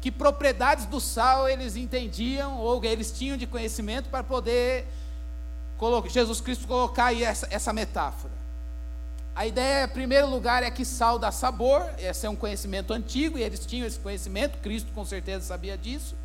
que 0.00 0.10
propriedades 0.10 0.86
do 0.86 1.00
sal 1.00 1.48
eles 1.48 1.76
entendiam 1.76 2.58
ou 2.58 2.84
eles 2.84 3.10
tinham 3.10 3.36
de 3.36 3.46
conhecimento 3.46 4.08
para 4.08 4.22
poder 4.22 4.86
colocar, 5.76 6.08
Jesus 6.08 6.40
Cristo 6.40 6.66
colocar 6.66 7.06
aí 7.06 7.22
essa, 7.22 7.46
essa 7.50 7.72
metáfora. 7.72 8.38
A 9.34 9.46
ideia, 9.46 9.84
em 9.84 9.88
primeiro 9.88 10.28
lugar, 10.28 10.64
é 10.64 10.70
que 10.70 10.84
sal 10.84 11.16
dá 11.16 11.30
sabor, 11.30 11.88
esse 11.96 12.26
é 12.26 12.28
um 12.28 12.34
conhecimento 12.34 12.92
antigo 12.92 13.38
e 13.38 13.42
eles 13.42 13.64
tinham 13.64 13.86
esse 13.86 13.98
conhecimento, 13.98 14.58
Cristo 14.58 14.90
com 14.92 15.04
certeza 15.04 15.44
sabia 15.44 15.78
disso, 15.78 16.16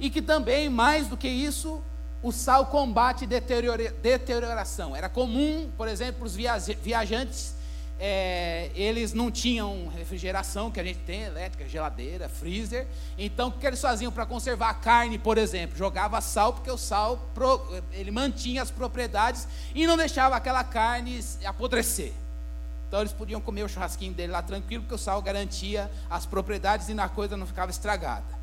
e 0.00 0.08
que 0.08 0.22
também, 0.22 0.70
mais 0.70 1.08
do 1.08 1.16
que 1.16 1.28
isso, 1.28 1.82
o 2.22 2.32
sal 2.32 2.66
combate 2.66 3.26
deterioração. 3.26 4.94
Era 4.94 5.08
comum, 5.08 5.70
por 5.76 5.88
exemplo, 5.88 6.24
os 6.24 6.34
viajantes, 6.34 7.54
é, 8.00 8.70
eles 8.74 9.12
não 9.12 9.30
tinham 9.30 9.88
refrigeração 9.88 10.70
que 10.70 10.78
a 10.78 10.84
gente 10.84 11.00
tem, 11.00 11.22
elétrica, 11.22 11.68
geladeira, 11.68 12.28
freezer. 12.28 12.86
Então, 13.16 13.48
o 13.48 13.52
que 13.52 13.66
eles 13.66 13.80
faziam 13.80 14.12
para 14.12 14.24
conservar 14.24 14.70
a 14.70 14.74
carne, 14.74 15.18
por 15.18 15.36
exemplo? 15.36 15.76
Jogava 15.76 16.20
sal, 16.20 16.52
porque 16.52 16.70
o 16.70 16.78
sal 16.78 17.20
ele 17.92 18.10
mantinha 18.10 18.62
as 18.62 18.70
propriedades 18.70 19.48
e 19.74 19.86
não 19.86 19.96
deixava 19.96 20.36
aquela 20.36 20.62
carne 20.62 21.20
apodrecer. 21.44 22.12
Então, 22.86 23.00
eles 23.00 23.12
podiam 23.12 23.40
comer 23.40 23.64
o 23.64 23.68
churrasquinho 23.68 24.14
dele 24.14 24.32
lá 24.32 24.42
tranquilo, 24.42 24.82
porque 24.84 24.94
o 24.94 24.98
sal 24.98 25.20
garantia 25.20 25.90
as 26.08 26.24
propriedades 26.24 26.88
e 26.88 26.94
na 26.94 27.08
coisa 27.08 27.36
não 27.36 27.46
ficava 27.46 27.70
estragada. 27.70 28.38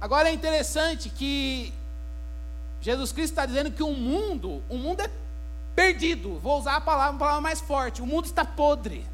Agora 0.00 0.28
é 0.28 0.32
interessante 0.32 1.10
que 1.10 1.72
Jesus 2.80 3.12
Cristo 3.12 3.32
está 3.32 3.46
dizendo 3.46 3.70
que 3.70 3.82
o 3.82 3.92
mundo, 3.92 4.62
o 4.68 4.76
mundo 4.76 5.00
é 5.00 5.10
perdido. 5.74 6.38
Vou 6.38 6.58
usar 6.58 6.76
a 6.76 6.80
palavra, 6.80 7.12
uma 7.12 7.18
palavra 7.18 7.40
mais 7.40 7.60
forte. 7.60 8.02
O 8.02 8.06
mundo 8.06 8.26
está 8.26 8.44
podre. 8.44 9.04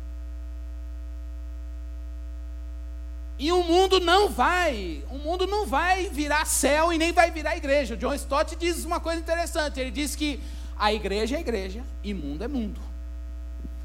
E 3.38 3.50
o 3.50 3.62
mundo 3.64 3.98
não 3.98 4.28
vai, 4.28 5.02
o 5.10 5.18
mundo 5.18 5.46
não 5.46 5.66
vai 5.66 6.08
virar 6.08 6.44
céu 6.44 6.92
e 6.92 6.98
nem 6.98 7.12
vai 7.12 7.30
virar 7.30 7.56
igreja. 7.56 7.94
O 7.94 7.96
John 7.96 8.14
Stott 8.14 8.54
diz 8.54 8.84
uma 8.84 9.00
coisa 9.00 9.20
interessante. 9.20 9.80
Ele 9.80 9.90
diz 9.90 10.14
que 10.14 10.40
a 10.78 10.92
igreja 10.92 11.36
é 11.36 11.40
igreja 11.40 11.82
e 12.02 12.14
mundo 12.14 12.44
é 12.44 12.48
mundo. 12.48 12.80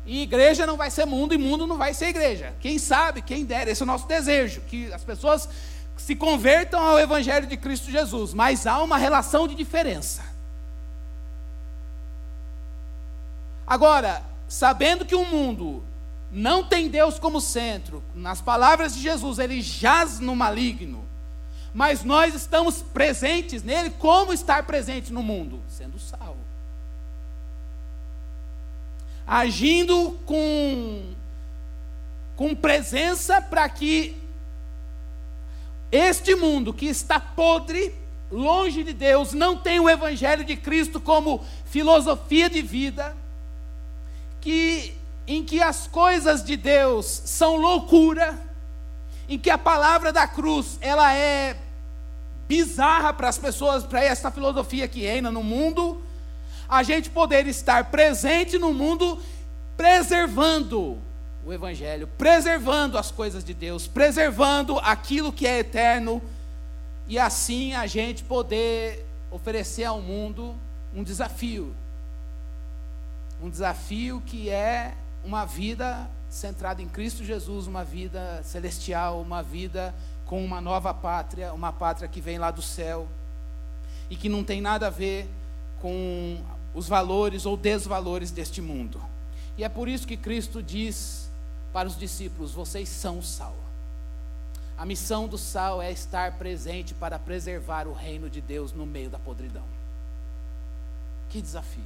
E 0.05 0.23
igreja 0.23 0.65
não 0.65 0.77
vai 0.77 0.91
ser 0.91 1.05
mundo 1.05 1.33
e 1.33 1.37
mundo 1.37 1.65
não 1.65 1.77
vai 1.77 1.93
ser 1.93 2.07
igreja. 2.07 2.53
Quem 2.59 2.77
sabe, 2.77 3.21
quem 3.21 3.43
dera, 3.43 3.69
esse 3.71 3.81
é 3.81 3.85
o 3.85 3.87
nosso 3.87 4.07
desejo, 4.07 4.61
que 4.61 4.91
as 4.93 5.03
pessoas 5.03 5.49
se 5.99 6.15
convertam 6.15 6.81
ao 6.81 6.97
Evangelho 6.97 7.45
de 7.45 7.57
Cristo 7.57 7.91
Jesus, 7.91 8.33
mas 8.33 8.65
há 8.65 8.81
uma 8.81 8.97
relação 8.97 9.47
de 9.47 9.53
diferença. 9.53 10.23
Agora, 13.67 14.23
sabendo 14.47 15.05
que 15.05 15.13
o 15.13 15.25
mundo 15.25 15.83
não 16.31 16.63
tem 16.63 16.89
Deus 16.89 17.19
como 17.19 17.41
centro, 17.41 18.03
nas 18.15 18.41
palavras 18.41 18.95
de 18.95 19.01
Jesus, 19.01 19.39
ele 19.39 19.61
jaz 19.61 20.19
no 20.19 20.35
maligno, 20.35 21.05
mas 21.73 22.03
nós 22.03 22.33
estamos 22.33 22.81
presentes 22.81 23.61
nele, 23.61 23.91
como 23.91 24.33
estar 24.33 24.65
presente 24.65 25.13
no 25.13 25.21
mundo? 25.21 25.61
Sendo 25.67 25.99
sal. 25.99 26.35
Agindo 29.27 30.19
com, 30.25 31.13
com 32.35 32.55
presença 32.55 33.39
para 33.39 33.69
que 33.69 34.18
este 35.91 36.35
mundo 36.35 36.73
que 36.73 36.85
está 36.85 37.19
podre, 37.19 37.93
longe 38.31 38.83
de 38.83 38.93
Deus, 38.93 39.33
não 39.33 39.57
tem 39.57 39.79
o 39.79 39.89
Evangelho 39.89 40.43
de 40.43 40.55
Cristo 40.55 40.99
como 40.99 41.43
filosofia 41.65 42.49
de 42.49 42.61
vida, 42.61 43.15
que, 44.39 44.93
em 45.25 45.43
que 45.43 45.61
as 45.61 45.87
coisas 45.87 46.43
de 46.43 46.55
Deus 46.55 47.05
são 47.25 47.55
loucura, 47.55 48.39
em 49.27 49.37
que 49.37 49.49
a 49.49 49.57
palavra 49.57 50.13
da 50.13 50.27
cruz 50.27 50.77
ela 50.81 51.13
é 51.13 51.57
bizarra 52.47 53.13
para 53.13 53.29
as 53.29 53.37
pessoas, 53.37 53.83
para 53.83 54.03
essa 54.03 54.31
filosofia 54.31 54.87
que 54.87 55.01
reina 55.01 55.31
no 55.31 55.43
mundo, 55.43 56.01
a 56.67 56.83
gente 56.83 57.09
poder 57.09 57.47
estar 57.47 57.89
presente 57.91 58.57
no 58.59 58.73
mundo, 58.73 59.19
preservando 59.75 60.99
o 61.45 61.53
Evangelho, 61.53 62.07
preservando 62.17 62.97
as 62.97 63.11
coisas 63.11 63.43
de 63.43 63.53
Deus, 63.53 63.87
preservando 63.87 64.77
aquilo 64.79 65.31
que 65.31 65.47
é 65.47 65.59
eterno, 65.59 66.21
e 67.07 67.17
assim 67.17 67.73
a 67.73 67.87
gente 67.87 68.23
poder 68.23 69.05
oferecer 69.31 69.85
ao 69.85 70.01
mundo 70.01 70.55
um 70.93 71.03
desafio. 71.03 71.73
Um 73.41 73.49
desafio 73.49 74.21
que 74.25 74.49
é 74.49 74.93
uma 75.23 75.45
vida 75.45 76.09
centrada 76.29 76.81
em 76.81 76.87
Cristo 76.87 77.23
Jesus, 77.23 77.67
uma 77.67 77.83
vida 77.83 78.41
celestial, 78.43 79.21
uma 79.21 79.41
vida 79.41 79.95
com 80.25 80.43
uma 80.43 80.61
nova 80.61 80.93
pátria, 80.93 81.53
uma 81.53 81.71
pátria 81.73 82.07
que 82.07 82.21
vem 82.21 82.37
lá 82.37 82.51
do 82.51 82.61
céu 82.61 83.07
e 84.09 84.15
que 84.15 84.29
não 84.29 84.43
tem 84.43 84.61
nada 84.61 84.87
a 84.87 84.89
ver 84.89 85.27
com 85.81 86.37
os 86.73 86.87
valores 86.87 87.45
ou 87.45 87.57
desvalores 87.57 88.29
deste 88.29 88.61
mundo. 88.61 89.01
E 89.57 89.63
é 89.63 89.69
por 89.69 89.89
isso 89.89 90.05
que 90.05 90.15
Cristo 90.15 90.61
diz 90.61 91.28
para 91.71 91.87
os 91.87 91.97
discípulos: 91.97 92.53
vocês 92.53 92.89
são 92.89 93.19
o 93.19 93.23
sal. 93.23 93.55
A 94.77 94.85
missão 94.85 95.27
do 95.27 95.37
sal 95.37 95.81
é 95.81 95.91
estar 95.91 96.37
presente 96.37 96.93
para 96.93 97.19
preservar 97.19 97.85
o 97.85 97.93
reino 97.93 98.29
de 98.29 98.39
Deus 98.39 98.71
no 98.71 98.85
meio 98.85 99.09
da 99.09 99.19
podridão. 99.19 99.65
Que 101.29 101.41
desafio. 101.41 101.83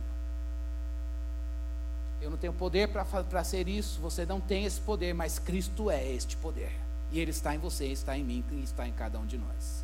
Eu 2.21 2.29
não 2.29 2.37
tenho 2.37 2.53
poder 2.53 2.87
para 2.87 3.43
ser 3.43 3.67
isso, 3.67 3.99
você 3.99 4.25
não 4.25 4.39
tem 4.39 4.63
esse 4.63 4.79
poder, 4.79 5.13
mas 5.13 5.39
Cristo 5.39 5.89
é 5.89 6.07
este 6.07 6.37
poder. 6.37 6.71
E 7.11 7.19
Ele 7.19 7.31
está 7.31 7.53
em 7.53 7.57
você, 7.57 7.87
está 7.87 8.17
em 8.17 8.23
mim 8.23 8.43
e 8.51 8.63
está 8.63 8.87
em 8.87 8.93
cada 8.93 9.19
um 9.19 9.25
de 9.25 9.37
nós. 9.37 9.83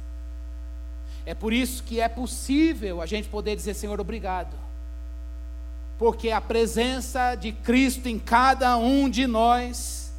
É 1.25 1.33
por 1.33 1.51
isso 1.51 1.83
que 1.83 1.99
é 1.99 2.07
possível 2.07 3.01
a 3.01 3.05
gente 3.05 3.27
poder 3.27 3.55
dizer, 3.55 3.73
Senhor, 3.73 3.99
obrigado. 3.99 4.55
Porque 5.99 6.31
a 6.31 6.41
presença 6.41 7.35
de 7.35 7.51
Cristo 7.51 8.09
em 8.09 8.17
cada 8.17 8.75
um 8.77 9.07
de 9.07 9.27
nós, 9.27 10.11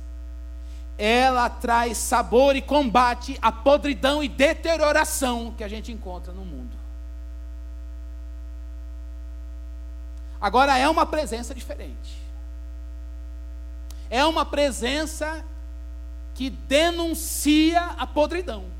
ela 0.96 1.50
traz 1.50 1.98
sabor 1.98 2.54
e 2.54 2.62
combate 2.62 3.36
a 3.42 3.50
podridão 3.50 4.22
e 4.22 4.28
deterioração 4.28 5.52
que 5.58 5.64
a 5.64 5.68
gente 5.68 5.90
encontra 5.90 6.32
no 6.32 6.44
mundo. 6.44 6.76
Agora 10.40 10.78
é 10.78 10.88
uma 10.88 11.04
presença 11.04 11.52
diferente. 11.52 12.20
É 14.08 14.24
uma 14.24 14.44
presença 14.44 15.44
que 16.34 16.48
denuncia 16.48 17.82
a 17.98 18.06
podridão 18.06 18.78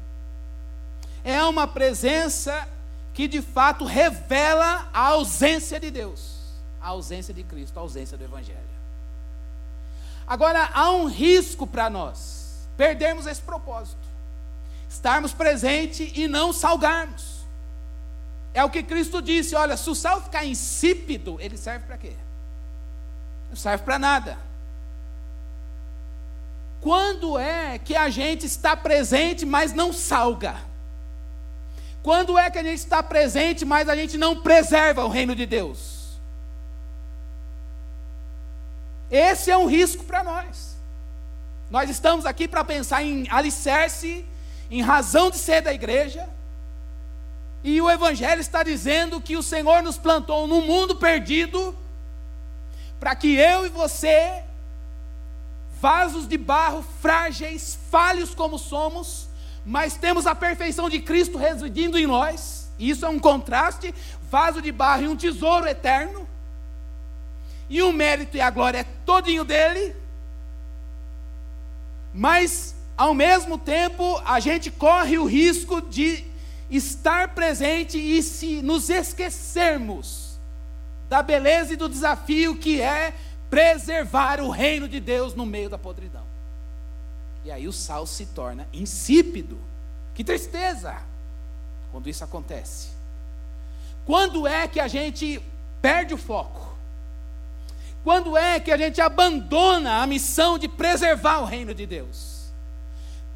é 1.25 1.43
uma 1.45 1.67
presença 1.67 2.67
que 3.13 3.29
de 3.29 3.43
fato 3.43 3.85
revela 3.85 4.89
a 4.93 5.09
ausência 5.09 5.79
de 5.79 5.91
Deus, 5.91 6.40
a 6.81 6.89
ausência 6.89 7.35
de 7.35 7.43
Cristo, 7.43 7.79
a 7.79 7.83
ausência 7.83 8.17
do 8.17 8.25
Evangelho. 8.25 8.59
Agora, 10.27 10.71
há 10.73 10.91
um 10.93 11.07
risco 11.07 11.67
para 11.67 11.91
nós 11.91 12.69
perdermos 12.77 13.27
esse 13.27 13.43
propósito, 13.43 14.07
estarmos 14.89 15.33
presentes 15.33 16.13
e 16.17 16.29
não 16.29 16.53
salgarmos. 16.53 17.41
É 18.55 18.65
o 18.65 18.71
que 18.71 18.83
Cristo 18.83 19.21
disse: 19.21 19.55
olha, 19.55 19.77
se 19.77 19.91
o 19.91 19.95
sal 19.95 20.23
ficar 20.23 20.45
insípido, 20.45 21.37
ele 21.41 21.57
serve 21.57 21.87
para 21.87 21.99
quê? 21.99 22.13
Não 23.49 23.57
serve 23.57 23.85
para 23.85 23.99
nada. 23.99 24.39
Quando 26.81 27.39
é 27.39 27.79
que 27.79 27.95
a 27.95 28.09
gente 28.09 28.47
está 28.47 28.75
presente, 28.75 29.45
mas 29.45 29.73
não 29.75 29.93
salga? 29.93 30.57
Quando 32.03 32.39
é 32.39 32.51
que 32.51 32.59
a 32.59 32.63
gente 32.63 32.79
está 32.79 33.03
presente, 33.03 33.65
mas 33.65 33.89
a 33.89 33.95
gente 33.95 34.17
não 34.17 34.41
preserva 34.41 35.05
o 35.05 35.09
reino 35.09 35.35
de 35.35 35.45
Deus? 35.45 36.00
Esse 39.11 39.51
é 39.51 39.57
um 39.57 39.67
risco 39.67 40.05
para 40.05 40.23
nós. 40.23 40.77
Nós 41.71 41.91
estamos 41.91 42.27
aqui 42.27 42.47
para 42.47 42.65
pensar 42.65 43.03
em 43.03 43.29
alicerce, 43.31 44.25
em 44.71 44.83
razão 44.83 45.31
de 45.31 45.39
ser 45.39 45.63
da 45.63 45.73
igreja. 45.73 46.29
E 47.63 47.81
o 47.81 47.91
Evangelho 47.91 48.41
está 48.41 48.63
dizendo 48.63 49.21
que 49.21 49.37
o 49.37 49.43
Senhor 49.43 49.83
nos 49.83 49.99
plantou 49.99 50.47
num 50.47 50.67
mundo 50.67 50.97
perdido, 50.97 51.77
para 52.99 53.15
que 53.15 53.35
eu 53.35 53.67
e 53.67 53.69
você, 53.69 54.43
vasos 55.81 56.27
de 56.27 56.39
barro 56.39 56.85
frágeis, 57.01 57.79
falhos 57.91 58.35
como 58.35 58.59
somos, 58.59 59.29
mas 59.65 59.97
temos 59.97 60.27
a 60.27 60.35
perfeição 60.35 60.89
de 60.89 61.01
Cristo 61.01 61.37
residindo 61.37 61.99
em 61.99 62.07
nós. 62.07 62.71
Isso 62.79 63.05
é 63.05 63.09
um 63.09 63.19
contraste, 63.19 63.95
vaso 64.31 64.63
de 64.63 64.73
barro 64.73 65.03
e 65.03 65.09
um 65.09 65.17
tesouro 65.17 65.67
eterno. 65.67 66.27
E 67.71 67.83
o 67.83 67.93
mérito 67.93 68.37
e 68.37 68.41
a 68.41 68.51
glória 68.51 68.81
é 68.81 68.85
todinho 69.07 69.45
dele. 69.45 69.97
Mas 72.13 72.75
ao 73.01 73.15
mesmo 73.15 73.57
tempo, 73.57 74.21
a 74.27 74.39
gente 74.41 74.71
corre 74.71 75.17
o 75.17 75.25
risco 75.25 75.81
de 75.81 76.23
estar 76.71 77.35
presente 77.35 77.97
e 77.97 78.23
se 78.23 78.61
nos 78.61 78.91
esquecermos 78.91 80.39
da 81.09 81.23
beleza 81.23 81.73
e 81.73 81.77
do 81.77 81.89
desafio 81.89 82.57
que 82.57 82.79
é 82.79 83.15
preservar 83.49 84.39
o 84.41 84.51
reino 84.51 84.87
de 84.87 85.01
Deus 85.01 85.35
no 85.35 85.47
meio 85.47 85.71
da 85.71 85.79
podridão. 85.79 86.27
E 87.43 87.51
aí 87.51 87.67
o 87.67 87.73
sal 87.73 88.07
se 88.07 88.27
torna 88.27 88.69
insípido. 88.71 89.59
Que 90.15 90.23
tristeza 90.23 90.95
quando 91.91 92.07
isso 92.07 92.23
acontece. 92.23 92.89
Quando 94.05 94.47
é 94.47 94.69
que 94.69 94.79
a 94.79 94.89
gente 94.89 95.41
perde 95.81 96.13
o 96.13 96.19
foco? 96.19 96.70
Quando 98.03 98.37
é 98.37 98.59
que 98.59 98.71
a 98.71 98.77
gente 98.77 99.01
abandona 99.01 100.03
a 100.03 100.07
missão 100.07 100.59
de 100.59 100.69
preservar 100.69 101.41
o 101.41 101.45
reino 101.45 101.75
de 101.75 101.87
Deus? 101.87 102.53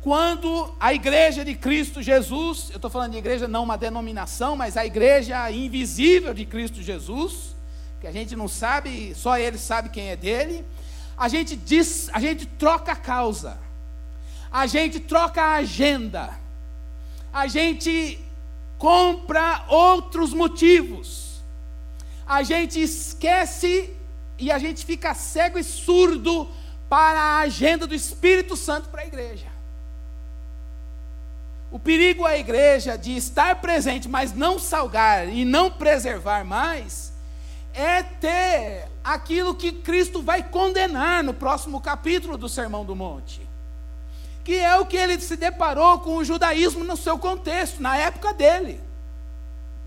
Quando 0.00 0.74
a 0.78 0.92
igreja 0.92 1.44
de 1.44 1.54
Cristo 1.54 2.02
Jesus, 2.02 2.70
eu 2.70 2.76
estou 2.76 2.90
falando 2.90 3.12
de 3.12 3.18
igreja 3.18 3.48
não 3.48 3.62
uma 3.62 3.78
denominação, 3.78 4.54
mas 4.56 4.76
a 4.76 4.84
igreja 4.84 5.50
invisível 5.50 6.34
de 6.34 6.44
Cristo 6.44 6.82
Jesus, 6.82 7.54
que 8.00 8.06
a 8.06 8.12
gente 8.12 8.36
não 8.36 8.48
sabe, 8.48 9.14
só 9.14 9.38
ele 9.38 9.56
sabe 9.56 9.88
quem 9.88 10.10
é 10.10 10.16
dele, 10.16 10.64
a 11.16 11.28
gente 11.28 11.56
diz, 11.56 12.10
a 12.12 12.20
gente 12.20 12.44
troca 12.44 12.92
a 12.92 12.96
causa 12.96 13.64
a 14.54 14.68
gente 14.68 15.00
troca 15.00 15.42
a 15.42 15.54
agenda, 15.56 16.32
a 17.32 17.48
gente 17.48 18.20
compra 18.78 19.64
outros 19.66 20.32
motivos, 20.32 21.42
a 22.24 22.44
gente 22.44 22.80
esquece 22.80 23.92
e 24.38 24.50
a 24.50 24.58
gente 24.58 24.84
fica 24.84 25.14
cego 25.14 25.58
e 25.58 25.64
surdo 25.64 26.48
para 26.88 27.20
a 27.20 27.38
agenda 27.40 27.86
do 27.86 27.94
Espírito 27.94 28.56
Santo 28.56 28.88
para 28.88 29.02
a 29.02 29.06
igreja. 29.06 29.46
O 31.70 31.78
perigo 31.78 32.24
à 32.24 32.38
igreja 32.38 32.96
de 32.96 33.16
estar 33.16 33.60
presente, 33.60 34.08
mas 34.08 34.32
não 34.32 34.58
salgar 34.58 35.28
e 35.28 35.44
não 35.44 35.70
preservar 35.70 36.44
mais, 36.44 37.12
é 37.72 38.02
ter 38.02 38.88
aquilo 39.02 39.54
que 39.54 39.72
Cristo 39.72 40.22
vai 40.22 40.42
condenar 40.42 41.24
no 41.24 41.34
próximo 41.34 41.80
capítulo 41.80 42.38
do 42.38 42.48
Sermão 42.48 42.84
do 42.84 42.94
Monte 42.94 43.44
que 44.44 44.56
é 44.56 44.78
o 44.78 44.84
que 44.84 44.96
ele 44.96 45.18
se 45.18 45.36
deparou 45.36 45.98
com 46.00 46.16
o 46.16 46.24
judaísmo 46.24 46.84
no 46.84 46.96
seu 46.98 47.18
contexto, 47.18 47.82
na 47.82 47.96
época 47.96 48.34
dele. 48.34 48.78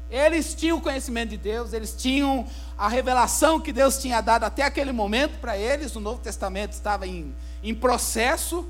Eles 0.09 0.55
tinham 0.55 0.81
conhecimento 0.81 1.29
de 1.29 1.37
Deus, 1.37 1.73
eles 1.73 1.93
tinham 1.95 2.47
a 2.77 2.87
revelação 2.87 3.59
que 3.59 3.73
Deus 3.73 3.97
tinha 3.97 4.21
dado 4.21 4.43
até 4.43 4.63
aquele 4.63 4.91
momento 4.91 5.39
para 5.39 5.57
eles, 5.57 5.95
o 5.95 5.99
Novo 5.99 6.21
Testamento 6.21 6.73
estava 6.73 7.07
em, 7.07 7.33
em 7.63 7.73
processo, 7.73 8.69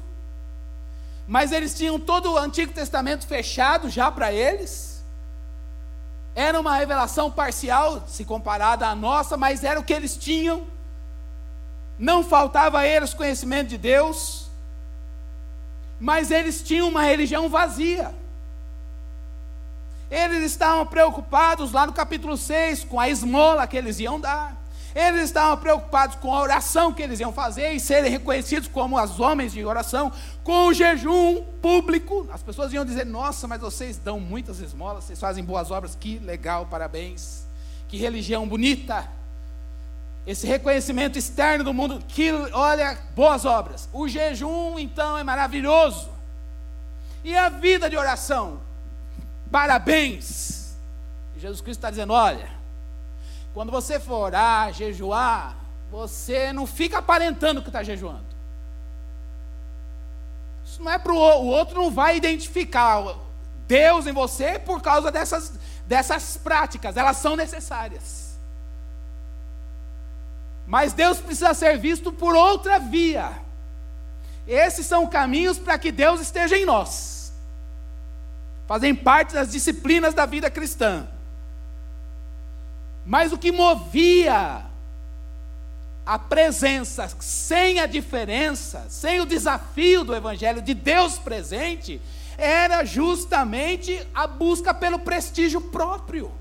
mas 1.27 1.51
eles 1.51 1.73
tinham 1.73 1.99
todo 1.99 2.31
o 2.31 2.37
Antigo 2.37 2.71
Testamento 2.71 3.27
fechado 3.27 3.89
já 3.89 4.09
para 4.09 4.31
eles. 4.31 5.03
Era 6.33 6.59
uma 6.59 6.75
revelação 6.75 7.29
parcial, 7.31 8.07
se 8.07 8.23
comparada 8.23 8.87
à 8.87 8.95
nossa, 8.95 9.35
mas 9.35 9.63
era 9.63 9.79
o 9.79 9.83
que 9.83 9.93
eles 9.93 10.15
tinham. 10.15 10.65
Não 11.99 12.23
faltava 12.23 12.79
a 12.79 12.87
eles 12.87 13.13
conhecimento 13.13 13.69
de 13.69 13.77
Deus 13.77 14.47
mas 15.99 16.31
eles 16.31 16.61
tinham 16.61 16.87
uma 16.87 17.03
religião 17.03 17.49
vazia. 17.49 18.13
Eles 20.09 20.43
estavam 20.43 20.85
preocupados 20.85 21.71
lá 21.71 21.85
no 21.85 21.93
capítulo 21.93 22.37
6 22.37 22.85
com 22.85 22.99
a 22.99 23.09
esmola 23.09 23.67
que 23.67 23.77
eles 23.77 23.99
iam 23.99 24.19
dar. 24.19 24.55
Eles 24.95 25.25
estavam 25.25 25.57
preocupados 25.57 26.15
com 26.15 26.33
a 26.33 26.41
oração 26.41 26.93
que 26.93 27.03
eles 27.03 27.19
iam 27.19 27.31
fazer 27.31 27.73
e 27.73 27.79
serem 27.79 28.09
reconhecidos 28.09 28.67
como 28.67 28.99
os 28.99 29.19
homens 29.19 29.53
de 29.53 29.63
oração, 29.63 30.11
com 30.43 30.67
o 30.67 30.73
jejum 30.73 31.43
público. 31.61 32.27
As 32.31 32.41
pessoas 32.41 32.73
iam 32.73 32.83
dizer: 32.83 33.05
Nossa, 33.05 33.47
mas 33.47 33.61
vocês 33.61 33.97
dão 33.97 34.19
muitas 34.19 34.59
esmolas, 34.59 35.03
vocês 35.03 35.19
fazem 35.19 35.43
boas 35.43 35.69
obras, 35.69 35.95
que 35.95 36.17
legal, 36.19 36.65
parabéns. 36.65 37.45
Que 37.87 37.97
religião 37.97 38.47
bonita 38.47 39.07
esse 40.27 40.45
reconhecimento 40.45 41.17
externo 41.17 41.63
do 41.63 41.73
mundo, 41.73 42.03
que 42.05 42.29
olha, 42.51 42.97
boas 43.15 43.45
obras. 43.45 43.87
O 43.93 44.09
jejum, 44.09 44.77
então, 44.77 45.17
é 45.17 45.23
maravilhoso. 45.23 46.09
E 47.23 47.33
a 47.33 47.47
vida 47.47 47.89
de 47.89 47.95
oração? 47.95 48.59
Parabéns. 49.51 50.75
Jesus 51.37 51.61
Cristo 51.61 51.79
está 51.79 51.89
dizendo: 51.89 52.13
olha, 52.13 52.49
quando 53.53 53.71
você 53.71 53.99
for 53.99 54.15
orar, 54.15 54.73
jejuar, 54.73 55.55
você 55.89 56.51
não 56.53 56.67
fica 56.67 56.99
aparentando 56.99 57.61
que 57.61 57.69
está 57.69 57.83
jejuando. 57.83 58.25
Isso 60.65 60.83
não 60.83 60.91
é 60.91 60.99
para 60.99 61.13
o 61.13 61.17
outro, 61.17 61.81
não 61.81 61.89
vai 61.89 62.17
identificar 62.17 63.15
Deus 63.67 64.05
em 64.05 64.13
você 64.13 64.59
por 64.59 64.81
causa 64.81 65.11
dessas, 65.11 65.53
dessas 65.85 66.37
práticas, 66.37 66.97
elas 66.97 67.17
são 67.17 67.35
necessárias. 67.35 68.37
Mas 70.65 70.91
Deus 70.91 71.19
precisa 71.19 71.53
ser 71.53 71.77
visto 71.77 72.11
por 72.11 72.35
outra 72.35 72.77
via. 72.77 73.31
Esses 74.45 74.85
são 74.85 75.07
caminhos 75.07 75.57
para 75.57 75.79
que 75.79 75.91
Deus 75.91 76.19
esteja 76.19 76.57
em 76.57 76.65
nós. 76.65 77.16
Fazem 78.67 78.93
parte 78.93 79.33
das 79.33 79.51
disciplinas 79.51 80.13
da 80.13 80.25
vida 80.25 80.51
cristã. 80.51 81.07
Mas 83.05 83.31
o 83.31 83.37
que 83.37 83.51
movia 83.51 84.65
a 86.05 86.19
presença 86.19 87.07
sem 87.19 87.79
a 87.79 87.85
diferença, 87.85 88.85
sem 88.89 89.21
o 89.21 89.25
desafio 89.25 90.03
do 90.03 90.15
Evangelho 90.15 90.61
de 90.61 90.73
Deus 90.73 91.17
presente, 91.17 92.01
era 92.37 92.83
justamente 92.83 94.05
a 94.13 94.27
busca 94.27 94.73
pelo 94.73 94.99
prestígio 94.99 95.59
próprio. 95.61 96.31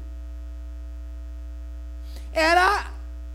Era 2.33 2.87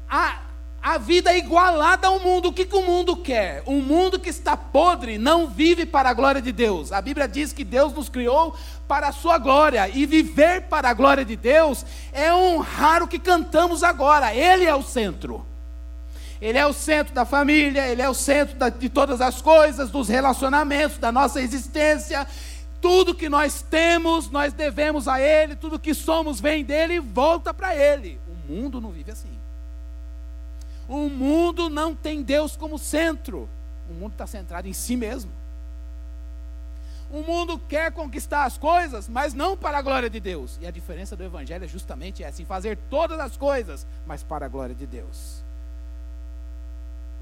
a, 0.10 0.40
a 0.82 0.98
vida 0.98 1.32
é 1.32 1.38
igualada 1.38 2.08
ao 2.08 2.20
mundo. 2.20 2.50
O 2.50 2.54
que, 2.54 2.66
que 2.66 2.76
o 2.76 2.82
mundo 2.82 3.16
quer? 3.16 3.62
Um 3.68 3.82
mundo 3.82 4.20
que 4.20 4.30
está 4.30 4.58
podre 4.58 5.20
não 5.20 5.48
vive 5.48 5.86
para 5.86 6.10
a 6.10 6.14
glória 6.14 6.42
de 6.42 6.52
Deus. 6.52 6.92
A 6.92 7.00
Bíblia 7.00 7.28
diz 7.28 7.54
que 7.54 7.64
Deus 7.64 7.94
nos 7.94 8.10
criou 8.10 8.56
para 8.88 9.10
a 9.10 9.12
sua 9.12 9.38
glória. 9.38 9.88
E 9.90 10.08
viver 10.08 10.64
para 10.64 10.90
a 10.90 10.94
glória 10.94 11.24
de 11.24 11.36
Deus 11.36 11.86
é 12.12 12.34
honrar 12.34 13.04
o 13.04 13.08
que 13.08 13.20
cantamos 13.20 13.84
agora. 13.84 14.34
Ele 14.34 14.66
é 14.66 14.74
o 14.74 14.82
centro. 14.82 15.46
Ele 16.42 16.58
é 16.58 16.66
o 16.66 16.74
centro 16.74 17.14
da 17.14 17.24
família, 17.26 17.88
ele 17.88 18.02
é 18.02 18.10
o 18.10 18.16
centro 18.16 18.58
da, 18.58 18.70
de 18.70 18.90
todas 18.90 19.22
as 19.22 19.40
coisas, 19.40 19.92
dos 19.92 20.10
relacionamentos, 20.10 20.98
da 20.98 21.12
nossa 21.12 21.40
existência. 21.40 22.26
Tudo 22.82 23.14
que 23.14 23.30
nós 23.30 23.62
temos, 23.62 24.32
nós 24.32 24.52
devemos 24.52 25.08
a 25.08 25.22
Ele, 25.22 25.56
tudo 25.56 25.78
que 25.78 25.94
somos 25.94 26.42
vem 26.42 26.66
dele 26.66 26.96
e 26.96 27.00
volta 27.00 27.54
para 27.54 27.76
Ele. 27.76 28.20
O 28.28 28.52
mundo 28.52 28.82
não 28.82 28.90
vive 28.90 29.12
assim. 29.12 29.41
O 30.92 31.08
mundo 31.08 31.70
não 31.70 31.96
tem 31.96 32.22
Deus 32.22 32.58
como 32.58 32.78
centro. 32.78 33.48
O 33.90 33.94
mundo 33.94 34.12
está 34.12 34.28
centrado 34.28 34.68
em 34.68 34.74
si 34.74 34.98
mesmo. 34.98 35.32
O 37.10 37.22
mundo 37.22 37.58
quer 37.58 37.94
conquistar 37.94 38.44
as 38.44 38.58
coisas, 38.58 39.08
mas 39.08 39.34
não 39.34 39.56
para 39.56 39.78
a 39.78 39.82
glória 39.82 40.10
de 40.10 40.20
Deus. 40.20 40.60
E 40.60 40.68
a 40.68 40.72
diferença 40.72 41.16
do 41.16 41.24
Evangelho 41.24 41.64
é 41.64 41.68
justamente 41.68 42.22
essa: 42.26 42.42
em 42.42 42.46
fazer 42.46 42.78
todas 42.90 43.18
as 43.22 43.38
coisas, 43.38 43.88
mas 44.06 44.22
para 44.22 44.48
a 44.48 44.50
glória 44.50 44.76
de 44.76 44.86
Deus. 44.86 45.42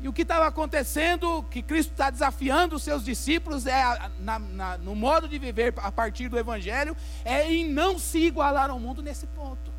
E 0.02 0.08
o 0.08 0.14
que 0.14 0.24
estava 0.24 0.48
acontecendo, 0.48 1.44
que 1.52 1.62
Cristo 1.62 1.92
está 1.92 2.10
desafiando 2.10 2.76
os 2.76 2.82
seus 2.82 3.06
discípulos, 3.06 3.68
é 3.68 3.84
na, 4.20 4.40
na, 4.40 4.78
no 4.80 4.96
modo 4.96 5.28
de 5.28 5.38
viver 5.38 5.76
a 5.78 5.92
partir 5.92 6.28
do 6.28 6.40
Evangelho, 6.40 6.98
é 7.24 7.52
em 7.54 7.70
não 7.70 8.00
se 8.00 8.18
igualar 8.18 8.72
ao 8.72 8.80
mundo 8.80 9.04
nesse 9.04 9.28
ponto. 9.28 9.79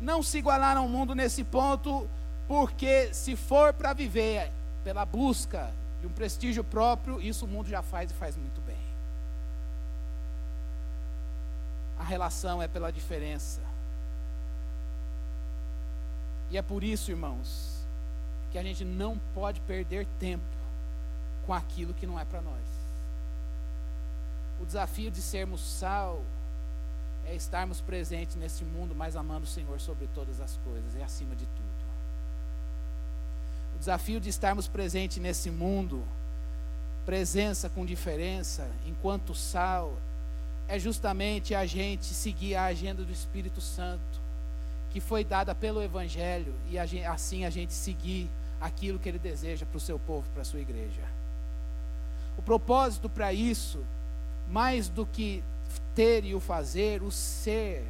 Não 0.00 0.22
se 0.22 0.38
igualar 0.38 0.76
ao 0.76 0.88
mundo 0.88 1.14
nesse 1.14 1.42
ponto, 1.42 2.08
porque 2.46 3.12
se 3.14 3.34
for 3.34 3.72
para 3.72 3.92
viver 3.92 4.52
pela 4.84 5.04
busca 5.04 5.72
de 6.00 6.06
um 6.06 6.10
prestígio 6.10 6.62
próprio, 6.62 7.20
isso 7.20 7.44
o 7.44 7.48
mundo 7.48 7.68
já 7.68 7.82
faz 7.82 8.10
e 8.10 8.14
faz 8.14 8.36
muito 8.36 8.60
bem. 8.60 8.76
A 11.98 12.04
relação 12.04 12.62
é 12.62 12.68
pela 12.68 12.92
diferença. 12.92 13.60
E 16.50 16.56
é 16.56 16.62
por 16.62 16.84
isso, 16.84 17.10
irmãos, 17.10 17.84
que 18.52 18.58
a 18.58 18.62
gente 18.62 18.84
não 18.84 19.18
pode 19.34 19.60
perder 19.62 20.06
tempo 20.20 20.44
com 21.46 21.52
aquilo 21.52 21.94
que 21.94 22.06
não 22.06 22.18
é 22.18 22.24
para 22.24 22.40
nós. 22.40 22.54
O 24.60 24.66
desafio 24.66 25.10
de 25.10 25.20
sermos 25.20 25.60
sal 25.60 26.22
é 27.26 27.34
estarmos 27.34 27.80
presentes 27.80 28.36
nesse 28.36 28.64
mundo, 28.64 28.94
mas 28.94 29.16
amando 29.16 29.44
o 29.44 29.48
Senhor 29.48 29.80
sobre 29.80 30.06
todas 30.14 30.40
as 30.40 30.56
coisas 30.58 30.94
e 30.94 31.02
acima 31.02 31.34
de 31.34 31.44
tudo. 31.44 31.66
O 33.74 33.78
desafio 33.78 34.20
de 34.20 34.28
estarmos 34.28 34.68
presentes 34.68 35.18
nesse 35.18 35.50
mundo, 35.50 36.02
presença 37.04 37.68
com 37.68 37.84
diferença, 37.84 38.68
enquanto 38.86 39.34
sal, 39.34 39.94
é 40.68 40.78
justamente 40.78 41.54
a 41.54 41.66
gente 41.66 42.06
seguir 42.06 42.54
a 42.54 42.64
agenda 42.64 43.04
do 43.04 43.12
Espírito 43.12 43.60
Santo, 43.60 44.20
que 44.90 45.00
foi 45.00 45.24
dada 45.24 45.54
pelo 45.54 45.82
Evangelho, 45.82 46.54
e 46.68 46.78
a 46.78 46.86
gente, 46.86 47.04
assim 47.04 47.44
a 47.44 47.50
gente 47.50 47.72
seguir 47.72 48.30
aquilo 48.60 48.98
que 48.98 49.08
ele 49.08 49.18
deseja 49.18 49.66
para 49.66 49.76
o 49.76 49.80
seu 49.80 49.98
povo, 49.98 50.28
para 50.30 50.42
a 50.42 50.44
sua 50.44 50.60
igreja. 50.60 51.02
O 52.38 52.42
propósito 52.42 53.08
para 53.08 53.32
isso, 53.32 53.84
mais 54.48 54.88
do 54.88 55.04
que 55.04 55.42
ter 55.96 56.24
e 56.26 56.34
o 56.34 56.40
fazer, 56.40 57.02
o 57.02 57.10
ser, 57.10 57.82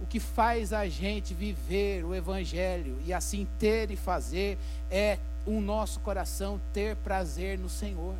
o 0.00 0.06
que 0.06 0.18
faz 0.18 0.72
a 0.72 0.88
gente 0.88 1.34
viver 1.34 2.02
o 2.02 2.14
Evangelho 2.14 2.98
e 3.04 3.12
assim 3.12 3.46
ter 3.58 3.90
e 3.90 3.96
fazer, 3.96 4.58
é 4.90 5.18
o 5.46 5.60
nosso 5.60 6.00
coração 6.00 6.58
ter 6.72 6.96
prazer 6.96 7.58
no 7.58 7.68
Senhor. 7.68 8.14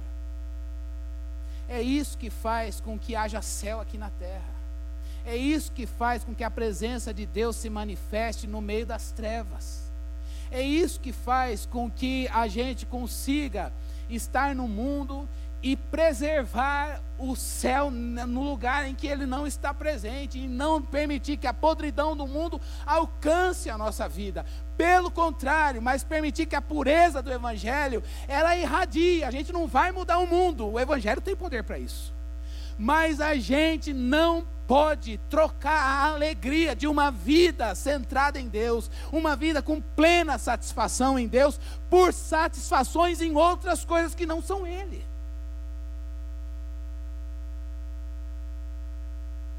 É 1.67 1.81
isso 1.81 2.19
que 2.19 2.29
faz 2.29 2.81
com 2.81 2.99
que 2.99 3.17
haja 3.17 3.41
céu 3.41 3.81
aqui 3.81 3.97
na 3.97 4.11
terra. 4.11 4.61
É 5.25 5.35
isso 5.37 5.73
que 5.73 5.87
faz 5.87 6.23
com 6.23 6.35
que 6.35 6.45
a 6.45 6.51
presença 6.51 7.13
de 7.15 7.25
Deus 7.25 7.57
se 7.57 7.71
manifeste 7.71 8.47
no 8.47 8.61
meio 8.61 8.85
das 8.85 9.13
trevas. 9.13 9.91
É 10.51 10.61
isso 10.61 11.01
que 11.01 11.13
faz 11.13 11.65
com 11.65 11.91
que 11.91 12.29
a 12.29 12.49
gente 12.49 12.85
consiga 12.85 13.73
estar 14.09 14.55
no 14.55 14.67
mundo 14.67 15.29
e 15.63 15.77
preservar 15.77 17.03
o 17.19 17.37
céu 17.37 17.91
no 17.91 18.43
lugar 18.43 18.89
em 18.89 18.95
que 18.95 19.07
ele 19.07 19.27
não 19.27 19.47
está 19.47 19.75
presente 19.75 20.39
e 20.39 20.49
não 20.49 20.81
permitir 20.81 21.37
que 21.37 21.47
a 21.47 21.53
podridão 21.53 22.17
do 22.17 22.27
mundo 22.27 22.59
alcance 22.87 23.69
a 23.69 23.77
nossa 23.77 24.09
vida. 24.09 24.47
Pelo 24.77 25.11
contrário, 25.11 25.83
mas 25.83 26.03
permitir 26.03 26.47
que 26.47 26.57
a 26.57 26.63
pureza 26.63 27.21
do 27.21 27.31
evangelho 27.31 28.03
ela 28.27 28.57
irradie. 28.57 29.23
A 29.23 29.31
gente 29.31 29.53
não 29.53 29.67
vai 29.67 29.93
mudar 29.93 30.19
o 30.19 30.27
mundo. 30.27 30.67
O 30.67 30.81
evangelho 30.81 31.21
tem 31.21 31.37
poder 31.37 31.63
para 31.63 31.79
isso. 31.79 32.15
Mas 32.79 33.21
a 33.21 33.35
gente 33.35 33.93
não 33.93 34.47
pode 34.67 35.19
trocar 35.29 35.83
a 35.83 36.05
alegria 36.07 36.75
de 36.75 36.87
uma 36.87 37.11
vida 37.11 37.75
centrada 37.75 38.41
em 38.41 38.49
Deus, 38.49 38.91
uma 39.13 39.37
vida 39.37 39.61
com 39.61 39.83
plena 39.83 40.39
satisfação 40.39 41.19
em 41.19 41.27
Deus, 41.27 41.61
por 41.91 42.15
satisfações 42.15 43.21
em 43.21 43.37
outras 43.37 43.85
coisas 43.85 44.15
que 44.15 44.25
não 44.25 44.41
são 44.41 44.67
Ele. 44.67 45.10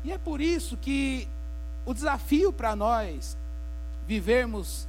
E 0.04 0.12
é 0.12 0.18
por 0.18 0.42
isso 0.42 0.78
que 0.78 1.28
o 1.86 1.94
desafio 1.94 2.52
para 2.52 2.76
nós 2.76 3.38
vivermos, 4.08 4.88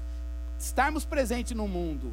estarmos 0.59 1.05
presentes 1.05 1.57
no 1.57 1.69
mundo 1.69 2.13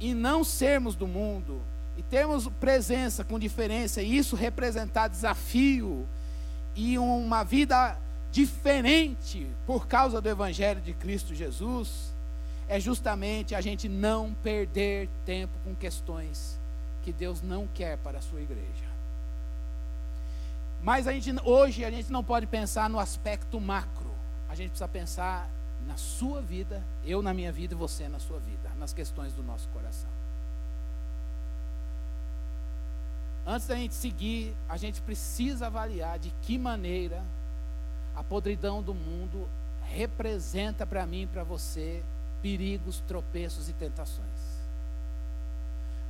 e 0.00 0.14
não 0.14 0.44
sermos 0.44 0.94
do 0.94 1.06
mundo, 1.06 1.60
e 1.96 2.02
termos 2.02 2.48
presença 2.60 3.24
com 3.24 3.38
diferença, 3.38 4.00
e 4.00 4.16
isso 4.16 4.36
representar 4.36 5.08
desafio 5.08 6.06
e 6.76 6.96
uma 6.96 7.42
vida 7.42 7.98
diferente 8.30 9.48
por 9.66 9.88
causa 9.88 10.20
do 10.20 10.28
Evangelho 10.28 10.80
de 10.80 10.92
Cristo 10.92 11.34
Jesus, 11.34 12.14
é 12.68 12.78
justamente 12.78 13.54
a 13.54 13.60
gente 13.60 13.88
não 13.88 14.32
perder 14.42 15.08
tempo 15.26 15.52
com 15.64 15.74
questões 15.74 16.58
que 17.02 17.12
Deus 17.12 17.42
não 17.42 17.66
quer 17.74 17.98
para 17.98 18.18
a 18.18 18.22
sua 18.22 18.40
igreja. 18.40 18.87
Mas 20.82 21.06
a 21.06 21.12
gente, 21.12 21.34
hoje 21.44 21.84
a 21.84 21.90
gente 21.90 22.10
não 22.10 22.22
pode 22.22 22.46
pensar 22.46 22.88
no 22.88 22.98
aspecto 22.98 23.60
macro, 23.60 24.10
a 24.48 24.54
gente 24.54 24.70
precisa 24.70 24.88
pensar 24.88 25.48
na 25.86 25.96
sua 25.96 26.40
vida, 26.40 26.82
eu 27.04 27.22
na 27.22 27.34
minha 27.34 27.50
vida 27.50 27.74
e 27.74 27.76
você 27.76 28.08
na 28.08 28.18
sua 28.18 28.38
vida, 28.38 28.70
nas 28.78 28.92
questões 28.92 29.32
do 29.32 29.42
nosso 29.42 29.68
coração. 29.68 30.10
Antes 33.46 33.66
da 33.66 33.74
gente 33.74 33.94
seguir, 33.94 34.54
a 34.68 34.76
gente 34.76 35.00
precisa 35.00 35.66
avaliar 35.66 36.18
de 36.18 36.30
que 36.42 36.58
maneira 36.58 37.24
a 38.14 38.22
podridão 38.22 38.82
do 38.82 38.92
mundo 38.92 39.48
representa 39.82 40.86
para 40.86 41.06
mim 41.06 41.22
e 41.22 41.26
para 41.26 41.44
você 41.44 42.02
perigos, 42.42 43.02
tropeços 43.06 43.68
e 43.68 43.72
tentações. 43.72 44.28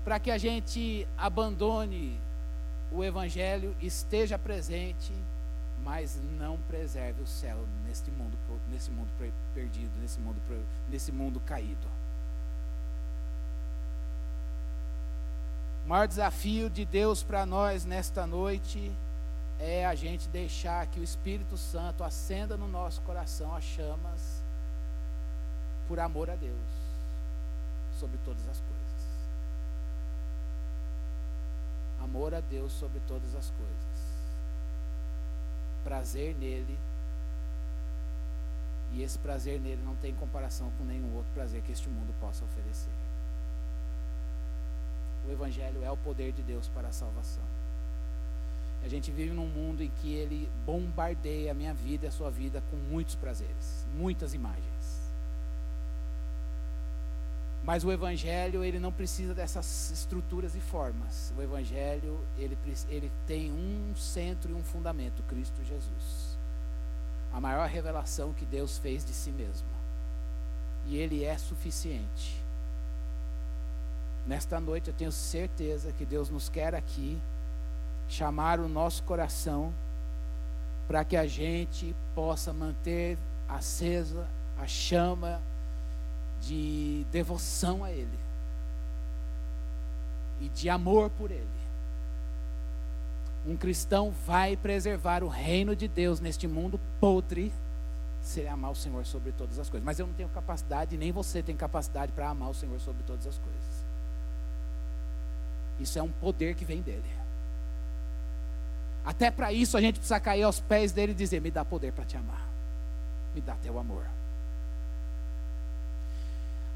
Para 0.04 0.18
que 0.18 0.30
a 0.30 0.38
gente 0.38 1.06
abandone 1.16 2.18
o 2.90 3.04
Evangelho, 3.04 3.76
esteja 3.80 4.38
presente, 4.38 5.12
mas 5.84 6.18
não 6.38 6.58
preserve 6.68 7.22
o 7.22 7.26
céu 7.26 7.58
neste 7.86 8.10
mundo, 8.10 8.36
nesse 8.70 8.90
mundo 8.90 9.08
perdido, 9.54 9.90
nesse 10.00 10.18
mundo, 10.18 10.40
nesse 10.90 11.12
mundo 11.12 11.40
caído. 11.40 11.86
O 15.84 15.88
maior 15.88 16.06
desafio 16.06 16.68
de 16.68 16.84
Deus 16.84 17.22
para 17.22 17.46
nós 17.46 17.84
nesta 17.84 18.26
noite 18.26 18.92
é 19.58 19.86
a 19.86 19.94
gente 19.94 20.28
deixar 20.28 20.86
que 20.86 21.00
o 21.00 21.02
Espírito 21.02 21.56
Santo 21.56 22.04
acenda 22.04 22.56
no 22.56 22.68
nosso 22.68 23.00
coração 23.02 23.54
as 23.54 23.64
chamas 23.64 24.42
por 25.88 25.98
amor 25.98 26.28
a 26.30 26.36
Deus 26.36 26.54
sobre 27.98 28.18
todas 28.24 28.46
as 28.48 28.60
coisas. 28.60 28.77
Amor 32.02 32.34
a 32.34 32.40
Deus 32.40 32.72
sobre 32.72 33.00
todas 33.06 33.34
as 33.34 33.50
coisas. 33.50 34.08
Prazer 35.84 36.34
nele. 36.36 36.78
E 38.92 39.02
esse 39.02 39.18
prazer 39.18 39.60
nele 39.60 39.82
não 39.84 39.96
tem 39.96 40.14
comparação 40.14 40.70
com 40.78 40.84
nenhum 40.84 41.14
outro 41.14 41.30
prazer 41.34 41.62
que 41.62 41.72
este 41.72 41.88
mundo 41.88 42.14
possa 42.20 42.44
oferecer. 42.44 42.90
O 45.28 45.32
Evangelho 45.32 45.84
é 45.84 45.90
o 45.90 45.96
poder 45.96 46.32
de 46.32 46.42
Deus 46.42 46.68
para 46.68 46.88
a 46.88 46.92
salvação. 46.92 47.44
A 48.82 48.88
gente 48.88 49.10
vive 49.10 49.32
num 49.32 49.46
mundo 49.46 49.82
em 49.82 49.90
que 50.00 50.14
ele 50.14 50.48
bombardeia 50.64 51.50
a 51.50 51.54
minha 51.54 51.74
vida 51.74 52.06
e 52.06 52.08
a 52.08 52.12
sua 52.12 52.30
vida 52.30 52.62
com 52.70 52.76
muitos 52.76 53.14
prazeres, 53.14 53.84
muitas 53.94 54.34
imagens. 54.34 54.77
Mas 57.68 57.84
o 57.84 57.92
Evangelho, 57.92 58.64
ele 58.64 58.78
não 58.78 58.90
precisa 58.90 59.34
dessas 59.34 59.90
estruturas 59.90 60.54
e 60.54 60.58
formas. 60.58 61.34
O 61.36 61.42
Evangelho, 61.42 62.18
ele, 62.38 62.56
ele 62.88 63.12
tem 63.26 63.52
um 63.52 63.94
centro 63.94 64.50
e 64.50 64.54
um 64.54 64.62
fundamento: 64.62 65.22
Cristo 65.24 65.62
Jesus. 65.62 66.38
A 67.30 67.38
maior 67.38 67.68
revelação 67.68 68.32
que 68.32 68.46
Deus 68.46 68.78
fez 68.78 69.04
de 69.04 69.12
si 69.12 69.30
mesmo. 69.30 69.68
e 70.86 70.96
Ele 70.96 71.22
é 71.22 71.36
suficiente. 71.36 72.42
Nesta 74.26 74.58
noite 74.58 74.88
eu 74.88 74.94
tenho 74.94 75.12
certeza 75.12 75.92
que 75.92 76.06
Deus 76.06 76.30
nos 76.30 76.48
quer 76.48 76.74
aqui 76.74 77.20
chamar 78.08 78.60
o 78.60 78.66
nosso 78.66 79.02
coração 79.02 79.74
para 80.86 81.04
que 81.04 81.18
a 81.18 81.26
gente 81.26 81.94
possa 82.14 82.50
manter 82.50 83.18
acesa 83.46 84.26
a 84.58 84.66
chama 84.66 85.38
de 86.40 87.04
devoção 87.10 87.84
a 87.84 87.90
Ele 87.90 88.18
e 90.40 90.48
de 90.48 90.68
amor 90.68 91.10
por 91.10 91.30
Ele. 91.30 91.58
Um 93.46 93.56
cristão 93.56 94.12
vai 94.26 94.56
preservar 94.56 95.22
o 95.22 95.28
reino 95.28 95.74
de 95.74 95.88
Deus 95.88 96.20
neste 96.20 96.46
mundo 96.46 96.78
podre 97.00 97.52
se 98.20 98.40
ele 98.40 98.48
amar 98.48 98.70
o 98.70 98.74
Senhor 98.74 99.06
sobre 99.06 99.32
todas 99.32 99.58
as 99.58 99.70
coisas. 99.70 99.84
Mas 99.84 99.98
eu 99.98 100.06
não 100.06 100.12
tenho 100.12 100.28
capacidade, 100.28 100.98
nem 100.98 101.10
você 101.10 101.42
tem 101.42 101.56
capacidade 101.56 102.12
para 102.12 102.28
amar 102.28 102.50
o 102.50 102.54
Senhor 102.54 102.78
sobre 102.80 103.02
todas 103.04 103.26
as 103.26 103.38
coisas. 103.38 103.86
Isso 105.80 105.98
é 105.98 106.02
um 106.02 106.10
poder 106.10 106.54
que 106.54 106.64
vem 106.64 106.82
dele. 106.82 107.08
Até 109.04 109.30
para 109.30 109.52
isso 109.52 109.76
a 109.76 109.80
gente 109.80 109.94
precisa 109.98 110.20
cair 110.20 110.42
aos 110.42 110.60
pés 110.60 110.92
dele 110.92 111.12
e 111.12 111.14
dizer: 111.14 111.40
Me 111.40 111.50
dá 111.50 111.64
poder 111.64 111.92
para 111.92 112.04
te 112.04 112.16
amar, 112.16 112.46
me 113.34 113.40
dá 113.40 113.54
teu 113.62 113.78
amor. 113.78 114.04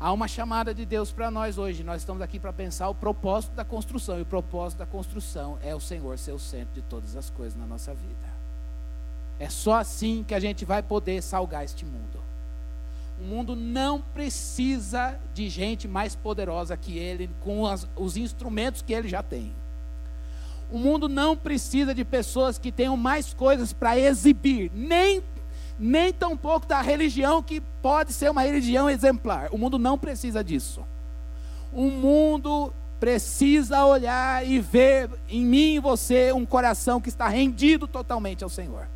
Há 0.02 0.12
uma 0.12 0.26
chamada 0.26 0.74
de 0.74 0.84
Deus 0.84 1.12
para 1.12 1.30
nós 1.30 1.58
hoje. 1.58 1.84
Nós 1.84 2.02
estamos 2.02 2.20
aqui 2.20 2.36
para 2.36 2.52
pensar 2.52 2.88
o 2.88 2.94
propósito 2.94 3.54
da 3.54 3.64
construção. 3.64 4.18
E 4.18 4.22
o 4.22 4.26
propósito 4.26 4.80
da 4.80 4.86
construção 4.86 5.60
é 5.62 5.76
o 5.76 5.78
Senhor 5.78 6.18
ser 6.18 6.32
o 6.32 6.40
centro 6.40 6.74
de 6.74 6.82
todas 6.82 7.14
as 7.14 7.30
coisas 7.30 7.56
na 7.56 7.64
nossa 7.64 7.94
vida. 7.94 8.26
É 9.38 9.48
só 9.48 9.74
assim 9.74 10.24
que 10.26 10.34
a 10.34 10.40
gente 10.40 10.64
vai 10.64 10.82
poder 10.82 11.22
salgar 11.22 11.64
este 11.64 11.84
mundo. 11.84 12.20
O 13.20 13.22
mundo 13.22 13.54
não 13.54 14.00
precisa 14.00 15.16
de 15.32 15.48
gente 15.48 15.86
mais 15.86 16.16
poderosa 16.16 16.76
que 16.76 16.98
ele, 16.98 17.30
com 17.40 17.64
as, 17.64 17.86
os 17.94 18.16
instrumentos 18.16 18.82
que 18.82 18.92
ele 18.92 19.08
já 19.08 19.22
tem. 19.22 19.52
O 20.68 20.78
mundo 20.78 21.08
não 21.08 21.36
precisa 21.36 21.94
de 21.94 22.04
pessoas 22.04 22.58
que 22.58 22.72
tenham 22.72 22.96
mais 22.96 23.32
coisas 23.32 23.72
para 23.72 23.96
exibir, 23.96 24.68
nem 24.74 25.22
nem 25.82 26.12
tampouco 26.12 26.64
da 26.64 26.80
religião 26.80 27.42
que 27.42 27.60
pode 27.82 28.12
ser 28.12 28.30
uma 28.30 28.42
religião 28.42 28.88
exemplar. 28.88 29.48
O 29.50 29.58
mundo 29.58 29.78
não 29.78 29.98
precisa 29.98 30.42
disso. 30.44 30.84
O 31.72 31.90
mundo 31.90 32.72
precisa 33.00 33.84
olhar 33.84 34.46
e 34.46 34.60
ver 34.60 35.10
em 35.28 35.44
mim 35.44 35.74
e 35.74 35.80
você 35.80 36.32
um 36.32 36.46
coração 36.46 37.00
que 37.00 37.08
está 37.08 37.26
rendido 37.26 37.88
totalmente 37.88 38.44
ao 38.44 38.50
Senhor. 38.50 38.86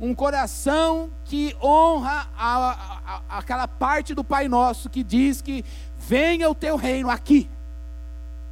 Um 0.00 0.12
coração 0.12 1.10
que 1.24 1.54
honra 1.62 2.28
a, 2.36 3.22
a, 3.28 3.38
aquela 3.38 3.68
parte 3.68 4.12
do 4.12 4.24
Pai 4.24 4.48
Nosso 4.48 4.90
que 4.90 5.04
diz 5.04 5.40
que 5.40 5.64
venha 5.96 6.50
o 6.50 6.54
teu 6.54 6.74
reino 6.74 7.10
aqui 7.10 7.48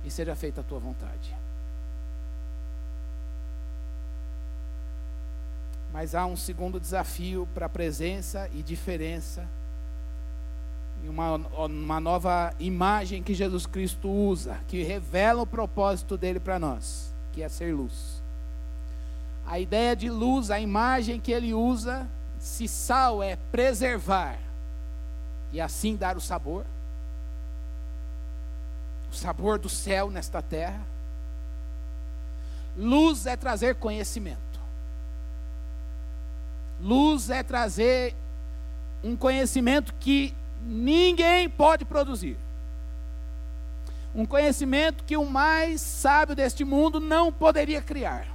e 0.05 0.11
seja 0.11 0.37
feita 0.37 0.61
a 0.61 0.65
tua 0.65 0.79
vontade. 0.79 1.38
Mas 5.99 6.15
há 6.15 6.25
um 6.27 6.37
segundo 6.37 6.79
desafio 6.79 7.49
para 7.53 7.69
presença 7.69 8.49
e 8.55 8.63
diferença. 8.63 9.45
E 11.03 11.09
uma, 11.09 11.35
uma 11.35 11.99
nova 11.99 12.55
imagem 12.61 13.21
que 13.21 13.35
Jesus 13.35 13.67
Cristo 13.67 14.09
usa, 14.09 14.61
que 14.69 14.85
revela 14.85 15.43
o 15.43 15.47
propósito 15.47 16.17
dele 16.17 16.39
para 16.39 16.57
nós, 16.57 17.13
que 17.33 17.43
é 17.43 17.49
ser 17.49 17.75
luz. 17.75 18.23
A 19.45 19.59
ideia 19.59 19.97
de 19.97 20.09
luz, 20.09 20.53
a 20.53 20.61
imagem 20.61 21.19
que 21.19 21.33
ele 21.33 21.53
usa, 21.53 22.07
se 22.39 22.69
sal 22.69 23.21
é 23.21 23.35
preservar 23.51 24.39
e 25.51 25.61
assim 25.61 25.97
dar 25.97 26.17
o 26.17 26.21
sabor, 26.21 26.65
o 29.11 29.17
sabor 29.17 29.59
do 29.59 29.69
céu 29.69 30.13
nesta 30.13 30.41
terra. 30.41 30.81
Luz 32.77 33.27
é 33.27 33.37
trazer 33.37 33.75
conhecimento. 33.75 34.48
Luz 36.81 37.29
é 37.31 37.43
trazer 37.43 38.15
um 39.03 39.17
conhecimento 39.17 39.95
que 39.99 40.35
ninguém 40.63 41.49
pode 41.49 41.85
produzir. 41.85 42.37
Um 44.15 44.25
conhecimento 44.25 45.05
que 45.05 45.17
o 45.17 45.27
mais 45.27 45.81
sábio 45.81 46.35
deste 46.35 46.65
mundo 46.65 47.01
não 47.01 47.33
poderia 47.33 47.83
criar. 47.83 48.27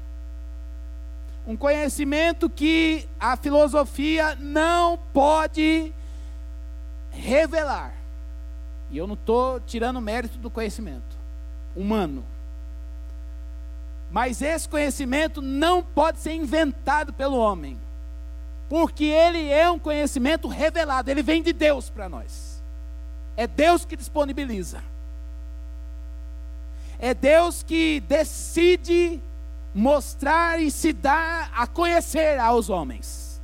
Um 1.46 1.58
conhecimento 1.58 2.50
que 2.50 3.08
a 3.20 3.36
filosofia 3.36 4.36
não 4.36 4.98
pode 5.14 5.94
revelar. 7.12 7.94
E 8.92 8.98
eu 8.98 9.08
não 9.08 9.16
estou 9.16 9.60
tirando 9.60 10.00
mérito 10.00 10.38
do 10.38 10.50
conhecimento 10.50 11.18
humano. 11.76 12.24
Mas 14.12 14.42
esse 14.42 14.70
conhecimento 14.70 15.42
não 15.42 15.84
pode 15.84 16.20
ser 16.20 16.34
inventado 16.34 17.12
pelo 17.12 17.38
homem 17.38 17.78
porque 18.74 19.04
ele 19.04 19.52
é 19.52 19.70
um 19.70 19.78
conhecimento 19.78 20.48
revelado, 20.48 21.12
ele 21.12 21.22
vem 21.22 21.44
de 21.44 21.54
Deus 21.54 21.92
para 21.92 22.10
nós. 22.10 22.60
É 23.38 23.46
Deus 23.46 23.86
que 23.86 23.96
disponibiliza. 23.96 24.84
É 26.98 27.14
Deus 27.14 27.62
que 27.62 28.00
decide 28.00 29.22
mostrar 29.76 30.60
e 30.60 30.72
se 30.72 30.92
dar 30.92 31.52
a 31.56 31.68
conhecer 31.68 32.40
aos 32.40 32.68
homens. 32.68 33.40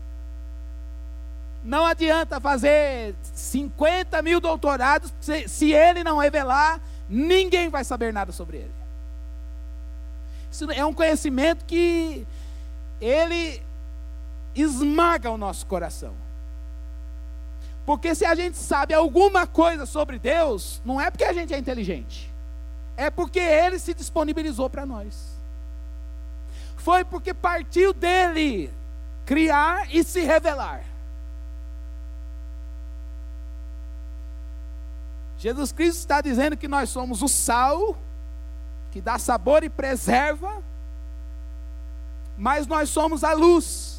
Não 1.63 1.86
adianta 1.86 2.42
fazer 2.42 3.13
50 3.22 4.24
mil 4.24 4.39
doutorados, 4.39 5.13
se, 5.22 5.48
se 5.48 5.72
ele 5.72 6.04
não 6.04 6.18
revelar, 6.18 6.82
ninguém 7.08 7.70
vai 7.70 7.84
saber 7.84 8.12
nada 8.12 8.32
sobre 8.32 8.58
ele. 8.58 8.74
Isso 10.52 10.72
é 10.72 10.84
um 10.84 10.94
conhecimento 10.94 11.65
que 11.65 12.26
ele 13.00 13.69
esmaga 14.62 15.30
o 15.32 15.38
nosso 15.38 15.65
coração. 15.65 16.13
Porque 17.86 18.13
se 18.13 18.26
a 18.26 18.36
gente 18.36 18.58
sabe 18.58 18.93
alguma 18.93 19.48
coisa 19.48 19.86
sobre 19.86 20.19
Deus, 20.19 20.82
não 20.86 21.02
é 21.02 21.10
porque 21.10 21.24
a 21.24 21.34
gente 21.34 21.54
é 21.54 21.58
inteligente, 21.58 22.32
é 22.95 23.10
porque 23.10 23.39
Ele 23.39 23.80
se 23.80 23.93
disponibilizou 23.93 24.69
para 24.69 24.86
nós. 24.86 25.38
Foi 26.78 27.04
porque 27.04 27.34
partiu 27.34 27.93
dele 27.93 28.72
criar 29.26 29.93
e 29.93 30.04
se 30.04 30.22
revelar. 30.22 30.84
Jesus 35.38 35.72
Cristo 35.72 36.00
está 36.00 36.19
dizendo 36.22 36.58
que 36.58 36.67
nós 36.67 36.89
somos 36.89 37.22
o 37.22 37.28
sal, 37.28 37.98
que 38.91 39.00
dá 39.00 39.17
sabor 39.17 39.63
e 39.63 39.69
preserva, 39.69 40.62
mas 42.38 42.67
nós 42.67 42.89
somos 42.89 43.24
a 43.24 43.34
luz 43.34 43.99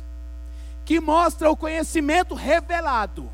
que 0.90 0.98
mostra 0.98 1.48
o 1.48 1.56
conhecimento 1.56 2.34
revelado. 2.34 3.30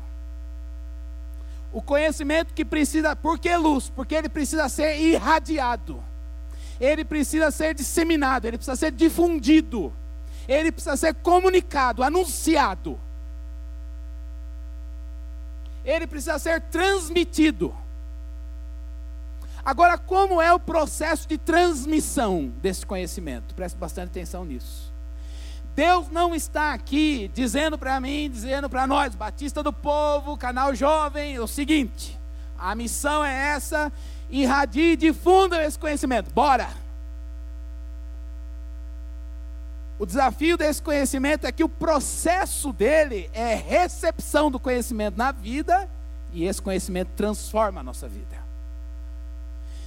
O 1.73 1.81
conhecimento 1.81 2.53
que 2.53 2.63
precisa, 2.63 3.15
por 3.15 3.39
que 3.39 3.57
luz? 3.57 3.89
Porque 3.89 4.13
ele 4.13 4.29
precisa 4.29 4.69
ser 4.69 4.99
irradiado. 4.99 6.03
Ele 6.79 7.03
precisa 7.03 7.49
ser 7.49 7.73
disseminado, 7.73 8.45
ele 8.45 8.59
precisa 8.59 8.75
ser 8.75 8.91
difundido. 8.91 9.91
Ele 10.47 10.71
precisa 10.71 10.95
ser 10.95 11.15
comunicado, 11.15 12.03
anunciado. 12.03 12.99
Ele 15.83 16.05
precisa 16.05 16.37
ser 16.37 16.61
transmitido. 16.61 17.75
Agora, 19.65 19.97
como 19.97 20.39
é 20.39 20.53
o 20.53 20.59
processo 20.59 21.27
de 21.27 21.39
transmissão 21.39 22.53
desse 22.61 22.85
conhecimento? 22.85 23.55
Preste 23.55 23.77
bastante 23.77 24.09
atenção 24.09 24.45
nisso. 24.45 24.86
Deus 25.77 26.09
não 26.09 26.33
está 26.33 26.73
aqui 26.73 27.29
dizendo 27.35 27.77
para 27.77 27.99
mim, 28.01 28.31
dizendo 28.31 28.67
para 28.67 28.87
nós, 28.87 29.13
Batista 29.13 29.61
do 29.61 29.71
Povo, 29.71 30.35
canal 30.35 30.73
jovem, 30.73 31.37
o 31.37 31.45
seguinte: 31.45 32.17
a 32.57 32.73
missão 32.73 33.23
é 33.23 33.49
essa, 33.49 33.93
irradie 34.27 34.93
e 34.93 34.97
difunda 34.97 35.63
esse 35.63 35.77
conhecimento. 35.77 36.31
Bora! 36.31 36.67
O 39.99 40.05
desafio 40.07 40.57
desse 40.57 40.81
conhecimento 40.81 41.45
é 41.45 41.51
que 41.51 41.63
o 41.63 41.69
processo 41.69 42.73
dele 42.73 43.29
é 43.31 43.53
recepção 43.53 44.49
do 44.49 44.59
conhecimento 44.59 45.15
na 45.15 45.31
vida 45.31 45.87
e 46.33 46.45
esse 46.45 46.59
conhecimento 46.59 47.11
transforma 47.15 47.81
a 47.81 47.83
nossa 47.83 48.07
vida. 48.07 48.35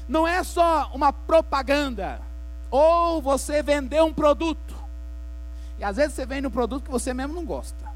Não 0.09 0.24
é 0.24 0.44
só 0.44 0.88
uma 0.94 1.12
propaganda 1.12 2.20
ou 2.70 3.20
você 3.20 3.61
vender 3.61 4.05
um 4.05 4.14
produto. 4.14 4.69
E 5.81 5.85
às 5.85 5.97
vezes 5.97 6.12
você 6.12 6.27
vende 6.27 6.47
um 6.47 6.51
produto 6.51 6.85
que 6.85 6.90
você 6.90 7.14
mesmo 7.14 7.33
não 7.33 7.45
gosta. 7.45 7.87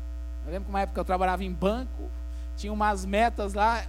Eu 0.46 0.52
lembro 0.52 0.64
que 0.64 0.70
uma 0.70 0.80
época 0.80 0.98
eu 0.98 1.04
trabalhava 1.04 1.44
em 1.44 1.52
banco, 1.52 2.10
tinha 2.56 2.72
umas 2.72 3.04
metas 3.04 3.52
lá, 3.52 3.84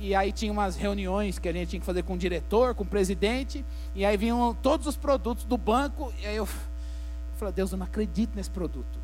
e 0.00 0.12
aí 0.12 0.32
tinha 0.32 0.50
umas 0.50 0.74
reuniões 0.74 1.38
que 1.38 1.48
a 1.48 1.52
gente 1.52 1.68
tinha 1.68 1.80
que 1.80 1.86
fazer 1.86 2.02
com 2.02 2.14
o 2.14 2.18
diretor, 2.18 2.74
com 2.74 2.82
o 2.82 2.86
presidente, 2.86 3.64
e 3.94 4.04
aí 4.04 4.16
vinham 4.16 4.52
todos 4.60 4.88
os 4.88 4.96
produtos 4.96 5.44
do 5.44 5.56
banco, 5.56 6.12
e 6.20 6.26
aí 6.26 6.36
eu, 6.36 6.44
eu 6.44 7.36
falei, 7.36 7.54
Deus, 7.54 7.70
eu 7.70 7.78
não 7.78 7.86
acredito 7.86 8.34
nesse 8.34 8.50
produto. 8.50 8.98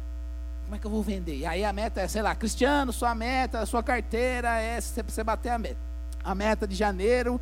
como 0.65 0.75
é 0.75 0.79
que 0.81 0.87
eu 0.87 0.91
vou 0.91 1.03
vender? 1.03 1.37
E 1.37 1.47
aí 1.47 1.65
a 1.65 1.73
meta 1.73 2.01
é, 2.01 2.09
sei 2.09 2.21
lá, 2.21 2.35
Cristiano, 2.35 2.93
sua 2.93 3.15
meta, 3.15 3.65
sua 3.67 3.85
carteira 3.85 4.61
é 4.61 4.81
você 4.81 5.23
bater 5.23 5.51
a 5.51 5.59
meta. 5.59 5.79
A 6.25 6.35
meta 6.35 6.67
de 6.67 6.75
janeiro 6.75 7.41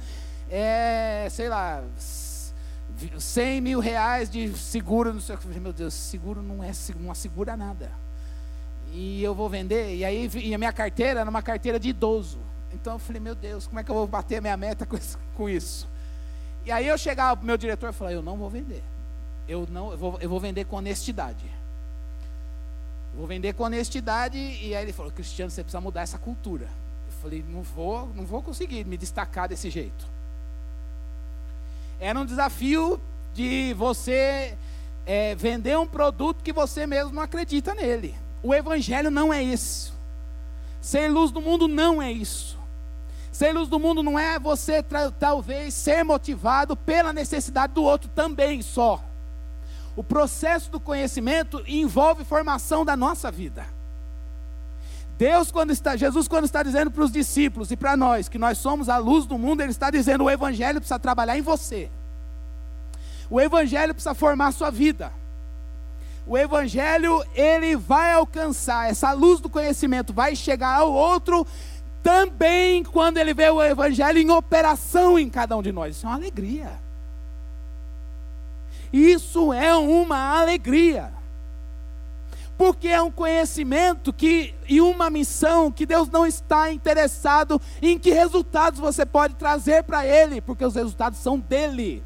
é, 0.51 1.27
sei 1.31 1.49
lá, 1.49 1.83
100 3.19 3.61
mil 3.61 3.81
reais 3.81 4.31
de 4.31 4.57
seguro 4.57 5.13
no 5.13 5.21
seu. 5.21 5.39
Meu 5.61 5.73
Deus, 5.73 5.95
seguro 5.95 6.43
não 6.43 6.63
é 6.63 6.73
não 6.99 7.11
assegura 7.11 7.57
nada. 7.57 7.91
E 8.93 9.23
eu 9.23 9.35
vou 9.35 9.49
vender, 9.49 9.95
e 9.95 10.05
aí 10.05 10.31
e 10.35 10.55
a 10.55 10.59
minha 10.59 10.73
carteira 10.73 11.21
era 11.21 11.29
uma 11.29 11.43
carteira 11.43 11.79
de 11.79 11.91
idoso. 11.91 12.39
Então 12.73 12.95
eu 12.95 12.99
falei, 12.99 13.21
meu 13.21 13.35
Deus, 13.35 13.67
como 13.67 13.81
é 13.81 13.85
que 13.85 13.91
eu 13.91 13.95
vou 13.95 14.07
bater 14.07 14.39
a 14.39 14.41
minha 14.41 14.57
meta 14.57 14.87
com 15.35 15.49
isso? 15.49 15.89
E 16.65 16.73
aí 16.73 16.87
eu 16.87 16.97
chegava 16.99 17.37
para 17.37 17.45
o 17.45 17.47
meu 17.47 17.57
diretor 17.57 17.91
e 17.91 17.93
falava, 17.93 18.15
eu 18.15 18.23
não 18.23 18.37
vou 18.37 18.51
vender. 18.51 18.83
Eu, 19.49 19.67
não, 19.71 19.93
eu, 19.93 19.99
vou, 19.99 20.19
eu 20.21 20.29
vou 20.29 20.41
vender 20.41 20.65
com 20.65 20.77
honestidade. 20.77 21.45
Eu 23.13 23.19
vou 23.19 23.27
vender 23.27 23.53
com 23.53 23.65
honestidade. 23.65 24.37
E 24.37 24.75
aí 24.75 24.85
ele 24.85 24.93
falou, 24.93 25.13
Cristiano, 25.13 25.51
você 25.51 25.63
precisa 25.63 25.81
mudar 25.81 26.03
essa 26.03 26.19
cultura. 26.19 26.65
Eu 26.65 27.13
falei, 27.23 27.45
não 27.49 27.63
vou, 27.63 28.09
não 28.15 28.25
vou 28.27 28.43
conseguir 28.43 28.85
me 28.85 28.97
destacar 28.97 29.49
desse 29.49 29.71
jeito. 29.71 30.07
Era 31.99 32.19
um 32.19 32.25
desafio 32.25 33.01
de 33.33 33.75
você 33.75 34.57
é, 35.07 35.35
vender 35.35 35.79
um 35.79 35.87
produto 35.87 36.43
que 36.43 36.53
você 36.53 36.87
mesmo 36.87 37.13
não 37.13 37.23
acredita 37.23 37.75
nele. 37.75 38.15
O 38.43 38.55
Evangelho 38.55 39.11
não 39.11 39.33
é 39.33 39.43
isso. 39.43 39.95
Ser 40.81 41.09
luz 41.09 41.31
do 41.31 41.41
mundo 41.41 41.67
não 41.67 42.01
é 42.01 42.13
isso. 42.13 42.59
Ser 43.33 43.53
luz 43.53 43.69
do 43.69 43.79
mundo 43.79 44.03
não 44.03 44.19
é 44.19 44.39
você 44.39 44.83
talvez 45.19 45.75
ser 45.75 46.05
motivado 46.05 46.77
pela 46.77 47.13
necessidade 47.13 47.75
do 47.75 47.83
outro 47.83 48.09
também 48.15 48.63
só. 48.63 49.03
O 49.95 50.03
processo 50.05 50.71
do 50.71 50.79
conhecimento 50.79 51.63
envolve 51.67 52.25
formação 52.25 52.85
da 52.85 52.97
nossa 52.97 53.31
vida. 53.31 53.76
Deus, 55.19 55.51
quando 55.51 55.71
está, 55.71 55.97
Jesus, 55.97 56.29
quando 56.29 56.45
está 56.45 56.63
dizendo 56.63 56.91
para 56.91 57.03
os 57.03 57.11
discípulos 57.11 57.71
e 57.71 57.77
para 57.77 57.97
nós 57.97 58.29
que 58.29 58.39
nós 58.39 58.59
somos 58.59 58.89
a 58.89 58.99
luz 58.99 59.25
do 59.25 59.39
mundo, 59.39 59.63
Ele 59.63 59.71
está 59.71 59.91
dizendo: 59.91 60.25
o 60.25 60.31
Evangelho 60.31 60.79
precisa 60.79 60.99
trabalhar 60.99 61.39
em 61.39 61.43
você. 61.43 61.91
O 63.31 63.41
Evangelho 63.41 63.95
precisa 63.95 64.15
formar 64.15 64.49
a 64.49 64.53
sua 64.53 64.71
vida. 64.71 65.11
O 66.27 66.37
Evangelho, 66.37 67.25
ele 67.35 67.77
vai 67.77 68.13
alcançar, 68.13 68.91
essa 68.91 69.13
luz 69.13 69.41
do 69.41 69.49
conhecimento 69.49 70.13
vai 70.13 70.35
chegar 70.35 70.81
ao 70.81 70.93
outro 70.93 71.47
também 72.03 72.83
quando 72.85 73.19
ele 73.19 73.33
vê 73.33 73.49
o 73.49 73.63
Evangelho 73.63 74.19
em 74.19 74.31
operação 74.31 75.19
em 75.19 75.31
cada 75.31 75.57
um 75.57 75.63
de 75.63 75.73
nós. 75.73 75.97
Isso 75.97 76.07
é 76.07 76.09
uma 76.09 76.17
alegria. 76.17 76.73
Isso 78.93 79.53
é 79.53 79.75
uma 79.75 80.39
alegria 80.39 81.16
porque 82.57 82.89
é 82.89 83.01
um 83.01 83.11
conhecimento 83.11 84.13
que 84.13 84.55
e 84.69 84.81
uma 84.81 85.11
missão 85.11 85.71
que 85.71 85.85
Deus 85.85 86.09
não 86.09 86.27
está 86.27 86.73
interessado 86.73 87.61
em 87.83 87.99
que 87.99 88.11
resultados 88.11 88.81
você 88.81 89.05
pode 89.05 89.35
trazer 89.35 89.85
para 89.85 90.07
ele, 90.07 90.41
porque 90.41 90.65
os 90.65 90.75
resultados 90.75 91.19
são 91.19 91.39
dele. 91.39 92.03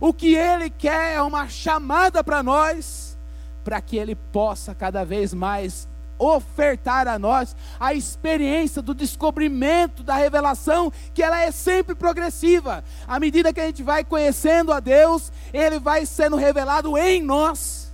O 0.00 0.12
que 0.12 0.34
ele 0.34 0.70
quer 0.70 1.14
é 1.14 1.22
uma 1.22 1.48
chamada 1.48 2.24
para 2.24 2.42
nós, 2.42 3.18
para 3.62 3.80
que 3.80 3.96
ele 3.96 4.14
possa 4.14 4.74
cada 4.74 5.04
vez 5.04 5.34
mais 5.34 5.88
ofertar 6.18 7.06
a 7.06 7.16
nós 7.16 7.54
a 7.78 7.94
experiência 7.94 8.82
do 8.82 8.94
descobrimento 8.94 10.02
da 10.02 10.16
revelação, 10.16 10.92
que 11.14 11.22
ela 11.22 11.40
é 11.40 11.50
sempre 11.50 11.94
progressiva. 11.94 12.82
À 13.06 13.20
medida 13.20 13.52
que 13.52 13.60
a 13.60 13.66
gente 13.66 13.82
vai 13.82 14.02
conhecendo 14.02 14.72
a 14.72 14.80
Deus, 14.80 15.30
ele 15.52 15.78
vai 15.78 16.06
sendo 16.06 16.36
revelado 16.36 16.96
em 16.96 17.22
nós 17.22 17.87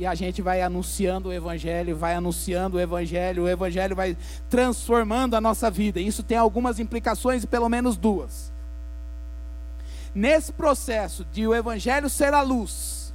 e 0.00 0.06
a 0.06 0.14
gente 0.14 0.40
vai 0.40 0.62
anunciando 0.62 1.28
o 1.28 1.32
Evangelho, 1.32 1.94
vai 1.94 2.14
anunciando 2.14 2.78
o 2.78 2.80
Evangelho, 2.80 3.42
o 3.42 3.48
Evangelho 3.48 3.94
vai 3.94 4.16
transformando 4.48 5.36
a 5.36 5.42
nossa 5.42 5.70
vida. 5.70 6.00
Isso 6.00 6.22
tem 6.22 6.38
algumas 6.38 6.78
implicações, 6.78 7.44
pelo 7.44 7.68
menos 7.68 7.98
duas. 7.98 8.50
Nesse 10.14 10.54
processo 10.54 11.22
de 11.30 11.46
o 11.46 11.54
Evangelho 11.54 12.08
ser 12.08 12.32
a 12.32 12.40
luz, 12.40 13.12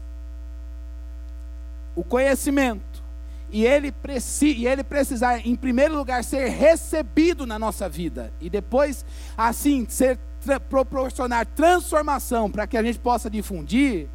o 1.95 2.03
conhecimento, 2.03 3.03
e 3.49 3.65
ele, 3.65 3.91
preci, 3.91 4.53
e 4.53 4.67
ele 4.67 4.83
precisar, 4.83 5.39
em 5.39 5.55
primeiro 5.55 5.97
lugar, 5.97 6.23
ser 6.23 6.49
recebido 6.49 7.47
na 7.47 7.57
nossa 7.57 7.89
vida, 7.89 8.31
e 8.39 8.47
depois, 8.47 9.03
assim, 9.35 9.87
ser 9.89 10.19
proporcionar 10.69 11.47
transformação 11.47 12.51
para 12.51 12.67
que 12.67 12.77
a 12.77 12.83
gente 12.83 12.99
possa 12.99 13.27
difundir, 13.27 14.07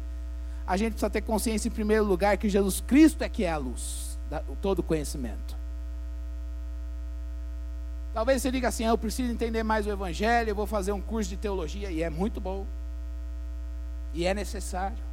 a 0.71 0.77
gente 0.77 0.93
precisa 0.93 1.09
ter 1.09 1.19
consciência, 1.19 1.67
em 1.67 1.71
primeiro 1.71 2.05
lugar, 2.05 2.37
que 2.37 2.47
Jesus 2.47 2.79
Cristo 2.79 3.25
é 3.25 3.27
que 3.27 3.43
é 3.43 3.51
a 3.51 3.57
luz, 3.57 4.17
da, 4.29 4.39
todo 4.61 4.81
conhecimento. 4.81 5.53
Talvez 8.13 8.41
você 8.41 8.49
diga 8.49 8.69
assim: 8.69 8.85
ah, 8.85 8.91
eu 8.91 8.97
preciso 8.97 9.29
entender 9.29 9.63
mais 9.63 9.85
o 9.85 9.91
Evangelho, 9.91 10.47
eu 10.47 10.55
vou 10.55 10.65
fazer 10.65 10.93
um 10.93 11.01
curso 11.01 11.29
de 11.29 11.35
teologia, 11.35 11.91
e 11.91 12.01
é 12.01 12.09
muito 12.09 12.39
bom, 12.39 12.65
e 14.13 14.25
é 14.25 14.33
necessário. 14.33 15.03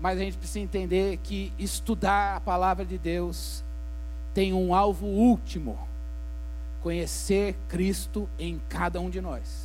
Mas 0.00 0.16
a 0.16 0.20
gente 0.20 0.38
precisa 0.38 0.60
entender 0.60 1.16
que 1.16 1.52
estudar 1.58 2.36
a 2.36 2.40
palavra 2.40 2.84
de 2.84 2.96
Deus 2.96 3.64
tem 4.32 4.52
um 4.52 4.76
alvo 4.76 5.06
último: 5.06 5.76
conhecer 6.84 7.56
Cristo 7.68 8.30
em 8.38 8.60
cada 8.68 9.00
um 9.00 9.10
de 9.10 9.20
nós. 9.20 9.61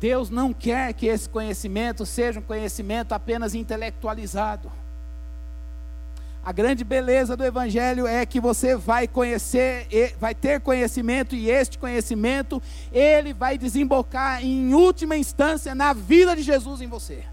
Deus 0.00 0.30
não 0.30 0.52
quer 0.52 0.92
que 0.92 1.06
esse 1.06 1.28
conhecimento 1.28 2.06
seja 2.06 2.40
um 2.40 2.42
conhecimento 2.42 3.12
apenas 3.12 3.54
intelectualizado. 3.54 4.70
A 6.44 6.52
grande 6.52 6.84
beleza 6.84 7.36
do 7.36 7.44
Evangelho 7.44 8.06
é 8.06 8.24
que 8.24 8.40
você 8.40 8.74
vai 8.74 9.06
conhecer, 9.06 9.86
vai 10.18 10.34
ter 10.34 10.60
conhecimento, 10.60 11.34
e 11.34 11.50
este 11.50 11.76
conhecimento, 11.76 12.62
ele 12.92 13.34
vai 13.34 13.58
desembocar 13.58 14.42
em 14.42 14.72
última 14.72 15.16
instância 15.16 15.74
na 15.74 15.92
vida 15.92 16.34
de 16.34 16.42
Jesus 16.42 16.80
em 16.80 16.86
você. 16.86 17.24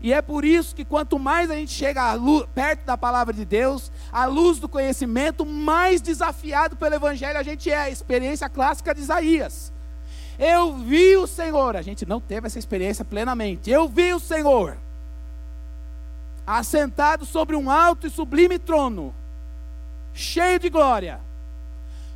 E 0.00 0.12
é 0.12 0.20
por 0.20 0.44
isso 0.44 0.74
que 0.74 0.84
quanto 0.84 1.18
mais 1.18 1.48
a 1.50 1.54
gente 1.54 1.70
chega 1.70 2.14
luz, 2.14 2.46
perto 2.52 2.84
da 2.84 2.98
palavra 2.98 3.32
de 3.32 3.44
Deus, 3.44 3.92
à 4.10 4.24
luz 4.24 4.58
do 4.58 4.68
conhecimento, 4.68 5.46
mais 5.46 6.00
desafiado 6.00 6.74
pelo 6.74 6.96
Evangelho 6.96 7.38
a 7.38 7.42
gente 7.44 7.70
é. 7.70 7.82
A 7.82 7.90
experiência 7.90 8.48
clássica 8.48 8.92
de 8.92 9.02
Isaías. 9.02 9.72
Eu 10.44 10.74
vi 10.74 11.16
o 11.16 11.24
Senhor. 11.24 11.76
A 11.76 11.82
gente 11.82 12.04
não 12.04 12.20
teve 12.20 12.48
essa 12.48 12.58
experiência 12.58 13.04
plenamente. 13.04 13.70
Eu 13.70 13.88
vi 13.88 14.12
o 14.12 14.18
Senhor 14.18 14.76
assentado 16.44 17.24
sobre 17.24 17.54
um 17.54 17.70
alto 17.70 18.08
e 18.08 18.10
sublime 18.10 18.58
trono, 18.58 19.14
cheio 20.12 20.58
de 20.58 20.68
glória. 20.68 21.20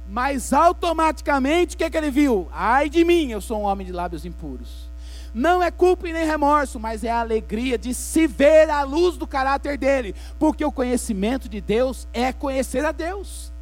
Mas 0.09 0.53
automaticamente 0.53 1.77
o 1.77 1.79
que, 1.79 1.85
é 1.85 1.91
que 1.91 1.97
ele 1.97 2.11
viu? 2.11 2.49
Ai 2.51 2.91
de 2.91 3.05
mim, 3.05 3.31
eu 3.31 3.41
sou 3.41 3.61
um 3.61 3.65
homem 3.65 3.87
de 3.87 3.93
lábios 3.93 4.25
impuros. 4.25 4.91
Não 5.33 5.63
é 5.63 5.71
culpa 5.71 6.09
e 6.09 6.13
nem 6.13 6.27
remorso, 6.27 6.81
mas 6.81 7.05
é 7.05 7.11
a 7.11 7.21
alegria 7.21 7.79
de 7.79 7.95
se 7.95 8.27
ver 8.27 8.69
a 8.71 8.83
luz 8.83 9.17
do 9.17 9.27
caráter 9.27 9.79
dele, 9.79 10.17
porque 10.37 10.65
o 10.65 10.73
conhecimento 10.73 11.49
de 11.49 11.61
Deus 11.61 12.09
é 12.13 12.33
conhecer 12.33 12.85
a 12.85 12.91
Deus. 12.91 13.53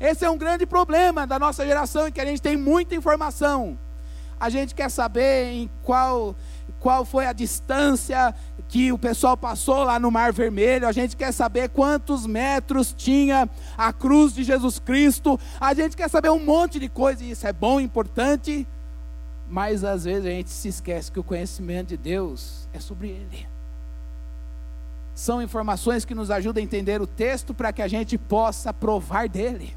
Esse 0.00 0.24
é 0.24 0.30
um 0.30 0.36
grande 0.36 0.66
problema 0.66 1.26
da 1.26 1.38
nossa 1.38 1.64
geração, 1.66 2.08
em 2.08 2.12
que 2.12 2.20
a 2.20 2.26
gente 2.26 2.42
tem 2.42 2.56
muita 2.56 2.94
informação. 2.94 3.78
A 4.38 4.50
gente 4.50 4.74
quer 4.74 4.90
saber 4.90 5.46
em 5.46 5.70
qual, 5.82 6.36
qual 6.78 7.04
foi 7.04 7.26
a 7.26 7.32
distância 7.32 8.34
que 8.68 8.92
o 8.92 8.98
pessoal 8.98 9.36
passou 9.36 9.84
lá 9.84 9.98
no 9.98 10.10
Mar 10.10 10.32
Vermelho, 10.32 10.86
a 10.86 10.92
gente 10.92 11.16
quer 11.16 11.32
saber 11.32 11.70
quantos 11.70 12.26
metros 12.26 12.92
tinha 12.92 13.48
a 13.78 13.92
cruz 13.92 14.34
de 14.34 14.44
Jesus 14.44 14.78
Cristo, 14.78 15.40
a 15.58 15.72
gente 15.72 15.96
quer 15.96 16.10
saber 16.10 16.30
um 16.30 16.44
monte 16.44 16.78
de 16.78 16.88
coisa, 16.88 17.24
e 17.24 17.30
isso 17.30 17.46
é 17.46 17.52
bom, 17.52 17.80
importante, 17.80 18.66
mas 19.48 19.84
às 19.84 20.04
vezes 20.04 20.26
a 20.26 20.30
gente 20.30 20.50
se 20.50 20.68
esquece 20.68 21.10
que 21.10 21.20
o 21.20 21.24
conhecimento 21.24 21.88
de 21.88 21.96
Deus 21.96 22.68
é 22.74 22.80
sobre 22.80 23.08
Ele. 23.08 23.46
São 25.14 25.40
informações 25.40 26.04
que 26.04 26.14
nos 26.14 26.30
ajudam 26.30 26.60
a 26.60 26.64
entender 26.64 27.00
o 27.00 27.06
texto 27.06 27.54
para 27.54 27.72
que 27.72 27.80
a 27.80 27.88
gente 27.88 28.18
possa 28.18 28.74
provar 28.74 29.30
dele 29.30 29.74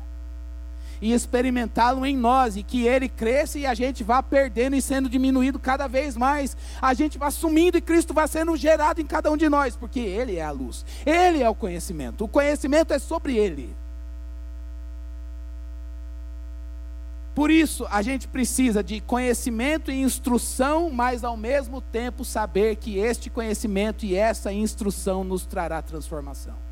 e 1.02 1.14
experimentá-lo 1.14 2.06
em 2.06 2.16
nós, 2.16 2.56
e 2.56 2.64
que 2.64 2.86
ele 2.86 3.08
cresça 3.08 3.60
e 3.60 3.66
a 3.66 3.74
gente 3.74 4.04
vá 4.04 4.22
perdendo 4.22 4.76
e 4.76 4.82
sendo 4.82 5.10
diminuído 5.10 5.60
cada 5.60 5.88
vez 5.88 6.16
mais. 6.18 6.56
A 6.82 6.94
gente 6.94 7.18
vai 7.18 7.32
sumindo 7.32 7.78
e 7.78 7.82
Cristo 7.82 8.14
vai 8.14 8.28
sendo 8.28 8.56
gerado 8.56 9.02
em 9.02 9.06
cada 9.06 9.32
um 9.32 9.38
de 9.38 9.50
nós, 9.50 9.76
porque 9.76 10.00
ele 10.00 10.36
é 10.38 10.44
a 10.44 10.52
luz, 10.52 10.86
ele 11.06 11.42
é 11.42 11.50
o 11.50 11.56
conhecimento. 11.56 12.24
O 12.24 12.28
conhecimento 12.28 12.94
é 12.94 13.00
sobre 13.00 13.38
ele. 13.38 13.76
Por 17.40 17.50
isso, 17.50 17.88
a 17.90 18.02
gente 18.02 18.28
precisa 18.28 18.84
de 18.84 19.00
conhecimento 19.00 19.90
e 19.90 20.02
instrução, 20.02 20.90
mas 20.90 21.24
ao 21.24 21.38
mesmo 21.38 21.80
tempo 21.80 22.26
saber 22.26 22.76
que 22.76 22.98
este 22.98 23.30
conhecimento 23.30 24.06
e 24.06 24.14
essa 24.14 24.52
instrução 24.52 25.24
nos 25.24 25.46
trará 25.46 25.82
transformação. 25.82 26.69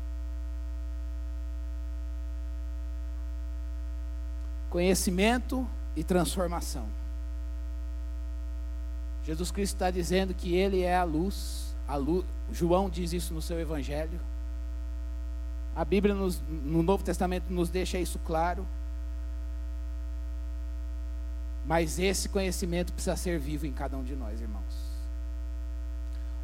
Conhecimento 4.70 5.66
e 5.96 6.04
transformação. 6.04 6.86
Jesus 9.24 9.50
Cristo 9.50 9.74
está 9.74 9.90
dizendo 9.90 10.32
que 10.32 10.54
Ele 10.54 10.82
é 10.82 10.96
a 10.96 11.04
luz, 11.04 11.74
a 11.86 11.96
luz. 11.96 12.24
João 12.50 12.88
diz 12.88 13.12
isso 13.12 13.34
no 13.34 13.42
seu 13.42 13.60
Evangelho. 13.60 14.18
A 15.76 15.84
Bíblia 15.84 16.14
nos, 16.14 16.40
no 16.48 16.82
Novo 16.82 17.04
Testamento 17.04 17.52
nos 17.52 17.68
deixa 17.68 17.98
isso 17.98 18.18
claro. 18.20 18.66
Mas 21.66 21.98
esse 21.98 22.28
conhecimento 22.28 22.92
precisa 22.92 23.16
ser 23.16 23.38
vivo 23.38 23.66
em 23.66 23.72
cada 23.72 23.96
um 23.96 24.02
de 24.02 24.16
nós, 24.16 24.40
irmãos. 24.40 24.88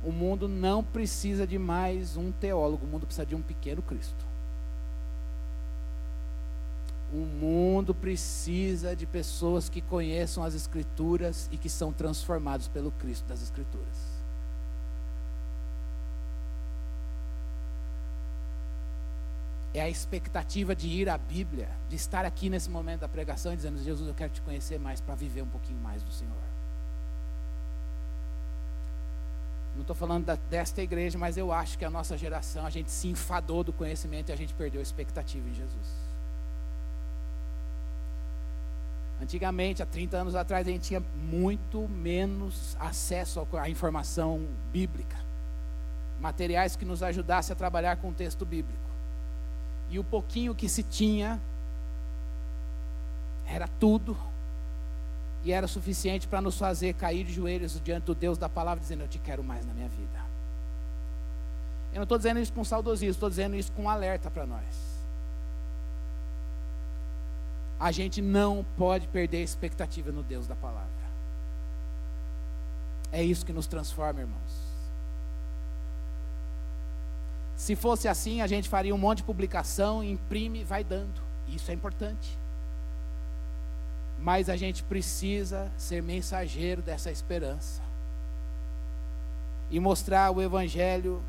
O 0.05 0.13
mundo 0.13 0.47
não 0.47 0.85
precisa 0.85 1.47
de 1.47 1.59
mais 1.59 2.17
um 2.17 2.31
teólogo, 2.31 2.85
o 2.85 2.89
mundo 2.89 3.07
precisa 3.07 3.25
de 3.25 3.35
um 3.35 3.41
pequeno 3.41 3.81
Cristo. 3.81 4.24
O 7.15 7.19
mundo 7.19 7.95
precisa 7.95 8.97
de 8.97 9.07
pessoas 9.07 9.69
que 9.69 9.81
conheçam 9.81 10.43
as 10.43 10.53
Escrituras 10.53 11.49
e 11.53 11.57
que 11.57 11.69
são 11.69 11.93
transformados 11.93 12.67
pelo 12.67 12.91
Cristo 12.91 13.25
das 13.29 13.41
Escrituras. 13.41 13.97
É 19.73 19.81
a 19.81 19.89
expectativa 19.89 20.75
de 20.75 20.89
ir 20.89 21.09
à 21.09 21.17
Bíblia, 21.17 21.69
de 21.89 21.95
estar 21.95 22.25
aqui 22.25 22.51
nesse 22.51 22.69
momento 22.69 23.03
da 23.03 23.09
pregação 23.09 23.53
e 23.53 23.57
dizendo: 23.57 23.81
Jesus, 23.81 24.09
eu 24.09 24.15
quero 24.15 24.33
te 24.33 24.43
conhecer 24.43 24.81
mais 24.81 25.01
para 25.01 25.15
viver 25.15 25.43
um 25.43 25.49
pouquinho 25.49 25.79
mais 25.79 26.03
do 26.03 26.11
Senhor. 26.11 26.35
Não 29.77 29.83
estou 29.83 29.95
falando 29.95 30.25
da, 30.25 30.35
desta 30.35 30.83
igreja, 30.83 31.17
mas 31.17 31.37
eu 31.37 31.53
acho 31.53 31.79
que 31.79 31.85
a 31.85 31.91
nossa 31.91 32.19
geração, 32.19 32.67
a 32.67 32.71
gente 32.71 32.91
se 32.91 33.07
enfadou 33.07 33.63
do 33.63 33.73
conhecimento 33.73 34.31
e 34.31 34.33
a 34.33 34.37
gente 34.37 34.53
perdeu 34.55 34.81
a 34.81 34.83
expectativa 34.83 35.49
em 35.49 35.55
Jesus. 35.55 36.04
Antigamente, 39.21 39.83
há 39.83 39.87
30 39.87 40.17
anos 40.17 40.35
atrás, 40.35 40.67
a 40.67 40.71
gente 40.71 40.83
tinha 40.83 41.03
muito 41.31 41.89
menos 41.89 42.77
acesso 42.79 43.47
à 43.53 43.69
informação 43.69 44.47
bíblica, 44.73 45.17
materiais 46.21 46.77
que 46.77 46.85
nos 46.85 47.03
ajudassem 47.03 47.53
a 47.53 47.57
trabalhar 47.57 47.97
com 47.97 48.11
o 48.11 48.13
texto 48.13 48.45
bíblico. 48.45 48.79
E 49.89 49.99
o 49.99 50.05
pouquinho 50.05 50.55
que 50.55 50.69
se 50.69 50.83
tinha 50.83 51.41
era 53.47 53.69
tudo 53.69 54.17
e 55.45 55.53
era 55.53 55.69
suficiente 55.69 56.27
para 56.27 56.41
nos 56.41 56.59
fazer 56.59 56.95
cair 56.95 57.25
de 57.25 57.33
joelhos 57.33 57.81
diante 57.83 58.05
do 58.05 58.15
Deus 58.15 58.39
da 58.39 58.49
palavra, 58.49 58.81
dizendo: 58.81 59.03
Eu 59.03 59.09
te 59.09 59.19
quero 59.19 59.45
mais 59.45 59.65
na 59.65 59.75
minha 59.75 59.89
vida. 59.89 60.25
Eu 61.93 61.97
não 61.97 62.03
estou 62.05 62.19
dizendo 62.19 62.41
isso 62.41 62.53
com 62.53 62.65
saudosismo, 62.65 63.13
estou 63.13 63.29
dizendo 63.29 63.55
isso 63.55 63.71
com 63.73 63.89
alerta 63.89 64.31
para 64.31 64.45
nós. 64.45 64.94
A 67.79 67.91
gente 67.91 68.23
não 68.23 68.65
pode 68.77 69.09
perder 69.09 69.39
a 69.39 69.43
expectativa 69.43 70.13
no 70.13 70.23
Deus 70.23 70.47
da 70.47 70.55
palavra. 70.55 70.91
É 73.11 73.23
isso 73.23 73.45
que 73.47 73.53
nos 73.53 73.67
transforma, 73.67 74.21
irmãos. 74.21 74.65
Se 77.57 77.77
fosse 77.77 78.09
assim, 78.09 78.41
a 78.41 78.47
gente 78.47 78.69
faria 78.69 78.95
um 78.95 78.99
monte 78.99 79.19
de 79.19 79.25
publicação, 79.25 80.03
imprime 80.03 80.65
vai 80.65 80.83
dando. 80.83 81.23
Isso 81.49 81.71
é 81.71 81.75
importante. 81.75 82.37
Mas 84.19 84.49
a 84.49 84.57
gente 84.57 84.83
precisa 84.83 85.71
ser 85.77 86.03
mensageiro 86.03 86.83
dessa 86.83 87.11
esperança. 87.11 87.83
E 89.71 89.79
mostrar 89.79 90.31
o 90.31 90.43
Evangelho 90.43 91.23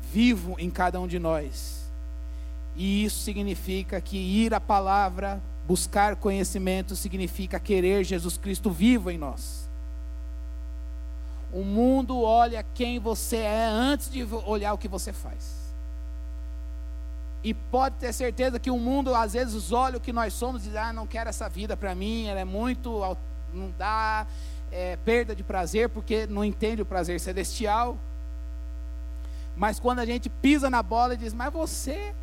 vivo 0.00 0.56
em 0.58 0.70
cada 0.70 1.00
um 1.00 1.06
de 1.06 1.18
nós 1.18 1.85
e 2.76 3.04
isso 3.04 3.20
significa 3.20 4.00
que 4.00 4.18
ir 4.18 4.52
à 4.52 4.60
palavra, 4.60 5.40
buscar 5.66 6.14
conhecimento, 6.16 6.94
significa 6.94 7.58
querer 7.58 8.04
Jesus 8.04 8.36
Cristo 8.36 8.70
vivo 8.70 9.10
em 9.10 9.16
nós. 9.16 9.66
O 11.52 11.64
mundo 11.64 12.20
olha 12.20 12.64
quem 12.74 12.98
você 12.98 13.36
é 13.38 13.64
antes 13.64 14.10
de 14.10 14.22
olhar 14.44 14.74
o 14.74 14.78
que 14.78 14.88
você 14.88 15.12
faz. 15.12 15.56
E 17.42 17.54
pode 17.54 17.96
ter 17.96 18.12
certeza 18.12 18.58
que 18.58 18.70
o 18.70 18.78
mundo 18.78 19.14
às 19.14 19.32
vezes 19.32 19.72
olha 19.72 19.96
o 19.96 20.00
que 20.00 20.12
nós 20.12 20.34
somos 20.34 20.62
e 20.62 20.68
diz: 20.68 20.76
ah, 20.76 20.92
não 20.92 21.06
quero 21.06 21.30
essa 21.30 21.48
vida 21.48 21.76
para 21.76 21.94
mim, 21.94 22.26
ela 22.26 22.40
é 22.40 22.44
muito, 22.44 23.16
não 23.54 23.72
dá, 23.78 24.26
é, 24.70 24.96
perda 24.96 25.34
de 25.34 25.42
prazer, 25.42 25.88
porque 25.88 26.26
não 26.26 26.44
entende 26.44 26.82
o 26.82 26.86
prazer 26.86 27.20
celestial. 27.20 27.96
Mas 29.56 29.80
quando 29.80 30.00
a 30.00 30.04
gente 30.04 30.28
pisa 30.28 30.68
na 30.68 30.82
bola 30.82 31.14
e 31.14 31.16
diz: 31.16 31.32
mas 31.32 31.52
você 31.52 32.14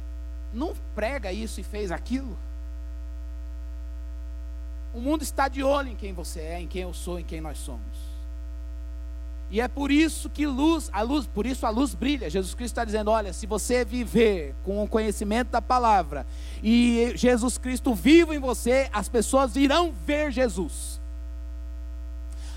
não 0.53 0.73
prega 0.95 1.31
isso 1.31 1.59
e 1.59 1.63
fez 1.63 1.91
aquilo. 1.91 2.37
O 4.93 5.01
mundo 5.01 5.23
está 5.23 5.47
de 5.47 5.63
olho 5.63 5.89
em 5.89 5.95
quem 5.95 6.13
você 6.13 6.39
é, 6.39 6.61
em 6.61 6.67
quem 6.67 6.83
eu 6.83 6.93
sou, 6.93 7.19
em 7.19 7.25
quem 7.25 7.41
nós 7.41 7.57
somos. 7.57 8.13
E 9.49 9.61
é 9.61 9.67
por 9.67 9.91
isso 9.91 10.29
que 10.29 10.47
luz, 10.47 10.89
a 10.91 11.01
luz, 11.01 11.27
por 11.27 11.45
isso 11.45 11.65
a 11.65 11.69
luz 11.69 11.93
brilha. 11.93 12.29
Jesus 12.29 12.55
Cristo 12.55 12.73
está 12.73 12.85
dizendo: 12.85 13.11
olha, 13.11 13.33
se 13.33 13.45
você 13.45 13.83
viver 13.85 14.55
com 14.63 14.83
o 14.83 14.87
conhecimento 14.87 15.49
da 15.49 15.61
palavra 15.61 16.25
e 16.63 17.13
Jesus 17.15 17.57
Cristo 17.57 17.93
vivo 17.93 18.33
em 18.33 18.39
você, 18.39 18.89
as 18.91 19.09
pessoas 19.09 19.55
irão 19.55 19.91
ver 19.91 20.31
Jesus. 20.31 20.99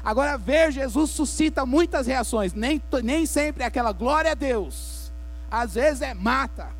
Agora, 0.03 0.38
ver 0.38 0.70
Jesus 0.70 1.11
suscita 1.11 1.66
muitas 1.66 2.07
reações, 2.07 2.55
nem, 2.55 2.80
nem 3.03 3.26
sempre 3.26 3.64
é 3.64 3.66
aquela 3.66 3.92
glória 3.92 4.30
a 4.30 4.34
Deus, 4.34 5.12
às 5.51 5.74
vezes 5.74 6.01
é 6.01 6.14
mata. 6.14 6.75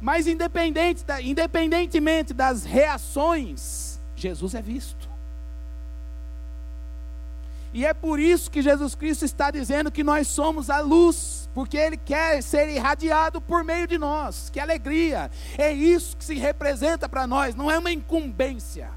Mas 0.00 0.26
independente 0.26 1.04
da, 1.04 1.20
independentemente 1.20 2.34
das 2.34 2.64
reações, 2.64 4.00
Jesus 4.14 4.54
é 4.54 4.62
visto. 4.62 5.08
E 7.72 7.84
é 7.84 7.92
por 7.92 8.18
isso 8.18 8.50
que 8.50 8.62
Jesus 8.62 8.94
Cristo 8.94 9.24
está 9.24 9.50
dizendo 9.50 9.90
que 9.90 10.02
nós 10.02 10.28
somos 10.28 10.70
a 10.70 10.80
luz, 10.80 11.48
porque 11.52 11.76
Ele 11.76 11.96
quer 11.96 12.42
ser 12.42 12.70
irradiado 12.70 13.40
por 13.40 13.62
meio 13.62 13.86
de 13.86 13.98
nós. 13.98 14.48
Que 14.48 14.58
alegria! 14.58 15.30
É 15.58 15.72
isso 15.72 16.16
que 16.16 16.24
se 16.24 16.34
representa 16.36 17.08
para 17.08 17.26
nós, 17.26 17.54
não 17.54 17.70
é 17.70 17.78
uma 17.78 17.92
incumbência, 17.92 18.90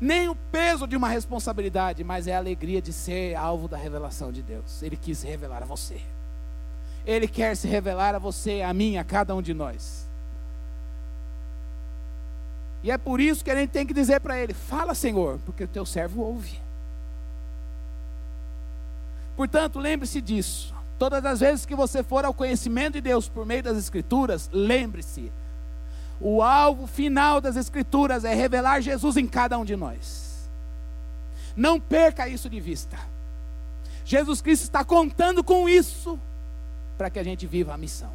nem 0.00 0.28
o 0.28 0.34
peso 0.34 0.86
de 0.86 0.96
uma 0.96 1.08
responsabilidade, 1.08 2.02
mas 2.02 2.26
é 2.26 2.34
a 2.34 2.38
alegria 2.38 2.80
de 2.80 2.92
ser 2.92 3.34
alvo 3.34 3.68
da 3.68 3.76
revelação 3.76 4.32
de 4.32 4.42
Deus. 4.42 4.82
Ele 4.82 4.96
quis 4.96 5.22
revelar 5.22 5.62
a 5.62 5.66
você. 5.66 6.00
Ele 7.06 7.28
quer 7.28 7.56
se 7.56 7.68
revelar 7.68 8.14
a 8.14 8.18
você, 8.18 8.62
a 8.62 8.72
mim, 8.72 8.96
a 8.96 9.04
cada 9.04 9.34
um 9.34 9.42
de 9.42 9.52
nós. 9.52 10.08
E 12.82 12.90
é 12.90 12.98
por 12.98 13.20
isso 13.20 13.44
que 13.44 13.50
a 13.50 13.56
gente 13.56 13.70
tem 13.70 13.86
que 13.86 13.94
dizer 13.94 14.20
para 14.20 14.38
Ele: 14.38 14.52
Fala, 14.52 14.94
Senhor, 14.94 15.38
porque 15.44 15.64
o 15.64 15.68
teu 15.68 15.86
servo 15.86 16.22
ouve. 16.22 16.60
Portanto, 19.36 19.78
lembre-se 19.78 20.20
disso. 20.20 20.74
Todas 20.98 21.24
as 21.24 21.40
vezes 21.40 21.66
que 21.66 21.74
você 21.74 22.02
for 22.02 22.24
ao 22.24 22.32
conhecimento 22.32 22.94
de 22.94 23.00
Deus 23.00 23.28
por 23.28 23.44
meio 23.44 23.62
das 23.62 23.76
Escrituras, 23.76 24.48
lembre-se: 24.52 25.32
o 26.20 26.42
alvo 26.42 26.86
final 26.86 27.40
das 27.40 27.56
Escrituras 27.56 28.24
é 28.24 28.34
revelar 28.34 28.80
Jesus 28.80 29.16
em 29.16 29.26
cada 29.26 29.58
um 29.58 29.64
de 29.64 29.76
nós. 29.76 30.48
Não 31.56 31.80
perca 31.80 32.28
isso 32.28 32.48
de 32.48 32.60
vista. 32.60 32.98
Jesus 34.04 34.40
Cristo 34.40 34.64
está 34.64 34.84
contando 34.84 35.42
com 35.42 35.68
isso 35.68 36.18
para 36.96 37.10
que 37.10 37.18
a 37.18 37.22
gente 37.22 37.46
viva 37.46 37.74
a 37.74 37.78
missão. 37.78 38.12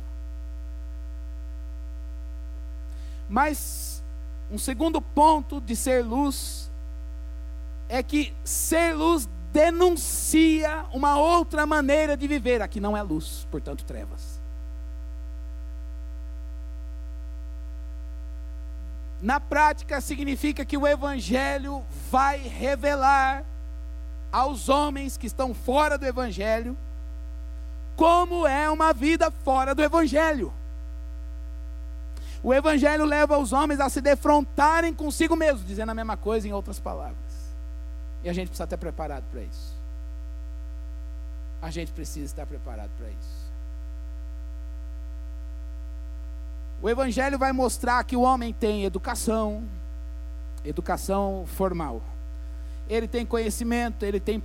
Mas 3.28 4.04
um 4.52 4.58
segundo 4.58 5.02
ponto 5.02 5.62
de 5.62 5.76
ser 5.76 6.04
luz 6.04 6.72
é 7.88 8.02
que 8.02 8.34
ser 8.44 8.94
luz 8.94 9.30
denuncia 9.52 10.86
uma 10.94 11.18
outra 11.18 11.66
maneira 11.66 12.16
de 12.18 12.28
viver. 12.28 12.62
Aqui 12.62 12.80
não 12.80 12.96
é 12.96 13.02
luz, 13.02 13.48
portanto, 13.52 13.84
trevas. 13.84 14.40
Na 19.22 19.40
prática, 19.40 20.00
significa 20.00 20.64
que 20.64 20.78
o 20.78 20.88
Evangelho 20.88 21.84
vai 22.10 22.40
revelar 22.40 23.44
aos 24.32 24.70
homens 24.70 25.18
que 25.18 25.28
estão 25.28 25.54
fora 25.54 25.98
do 25.98 26.06
Evangelho 26.06 26.78
como 28.00 28.48
é 28.48 28.70
uma 28.70 28.94
vida 28.94 29.30
fora 29.30 29.76
do 29.76 29.84
Evangelho. 29.84 30.54
O 32.42 32.54
Evangelho 32.54 33.04
leva 33.04 33.38
os 33.38 33.52
homens 33.52 33.82
a 33.82 33.90
se 33.90 34.00
defrontarem 34.00 34.94
consigo 34.94 35.36
mesmos, 35.36 35.68
dizendo 35.68 35.90
a 35.90 35.94
mesma 35.94 36.16
coisa 36.16 36.48
em 36.48 36.54
outras 36.54 36.80
palavras. 36.80 37.18
E 38.24 38.30
a 38.30 38.32
gente 38.32 38.48
precisa 38.48 38.64
estar 38.64 38.78
preparado 38.78 39.26
para 39.30 39.42
isso. 39.42 39.78
A 41.62 41.70
gente 41.70 41.92
precisa 41.92 42.28
estar 42.28 42.46
preparado 42.46 42.90
para 42.98 43.10
isso. 43.10 43.52
O 46.82 46.90
Evangelho 46.90 47.38
vai 47.38 47.52
mostrar 47.52 48.02
que 48.06 48.16
o 48.16 48.22
homem 48.22 48.54
tem 48.54 48.86
educação, 48.86 49.62
educação 50.64 51.44
formal. 51.46 52.02
Ele 52.88 53.10
tem 53.10 53.26
conhecimento, 53.26 54.06
ele 54.06 54.22
tem 54.22 54.42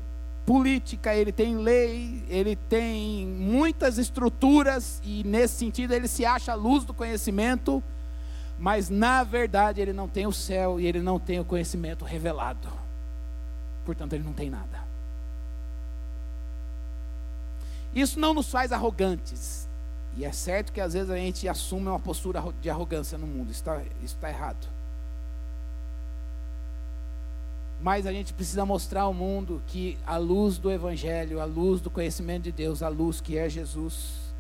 política, 0.47 1.15
ele 1.15 1.33
tem 1.33 1.57
lei, 1.57 2.23
ele 2.29 2.55
tem 2.55 3.27
muitas 3.27 3.99
estruturas 3.99 5.01
e 5.05 5.25
nesse 5.25 5.55
sentido 5.55 5.93
ele 5.93 6.07
se 6.07 6.25
acha 6.25 6.53
a 6.53 6.55
luz 6.55 6.85
do 6.85 6.93
conhecimento, 6.93 7.83
mas 8.59 8.91
na 8.91 9.25
verdade 9.25 9.81
ele 9.81 9.93
não 9.93 10.09
tem 10.09 10.27
o 10.27 10.33
céu 10.33 10.79
e 10.79 10.87
ele 10.87 11.01
não 11.01 11.19
tem 11.19 11.41
o 11.41 11.45
conhecimento 11.45 12.05
revelado. 12.05 12.69
Portanto, 13.85 14.15
ele 14.15 14.25
não 14.25 14.33
tem 14.33 14.49
nada. 14.49 14.85
Isso 17.95 18.19
não 18.19 18.35
nos 18.35 18.51
faz 18.51 18.73
arrogantes. 18.73 19.69
E 20.17 20.25
é 20.25 20.33
certo 20.33 20.73
que 20.73 20.81
às 20.81 20.95
vezes 20.95 21.11
a 21.11 21.17
gente 21.17 21.49
assume 21.49 21.89
uma 21.89 21.99
postura 21.99 22.43
de 22.61 22.71
arrogância 22.71 23.19
no 23.19 23.27
mundo. 23.27 23.51
Isso 23.51 23.61
está, 23.61 23.83
isso 24.03 24.15
está 24.15 24.29
errado. 24.29 24.74
Mas 27.85 28.07
a 28.07 28.13
gente 28.15 28.33
precisa 28.33 28.65
mostrar 28.65 29.03
ao 29.03 29.13
mundo 29.13 29.63
que 29.67 29.99
a 30.07 30.17
luz 30.17 30.57
do 30.57 30.71
Evangelho, 30.71 31.39
a 31.39 31.45
luz 31.45 31.83
do 31.83 31.91
conhecimento 31.91 32.45
de 32.45 32.51
Deus, 32.51 32.83
a 32.83 32.89
luz 32.89 33.21
que 33.21 33.37
é 33.37 33.47
Jesus, 33.47 34.33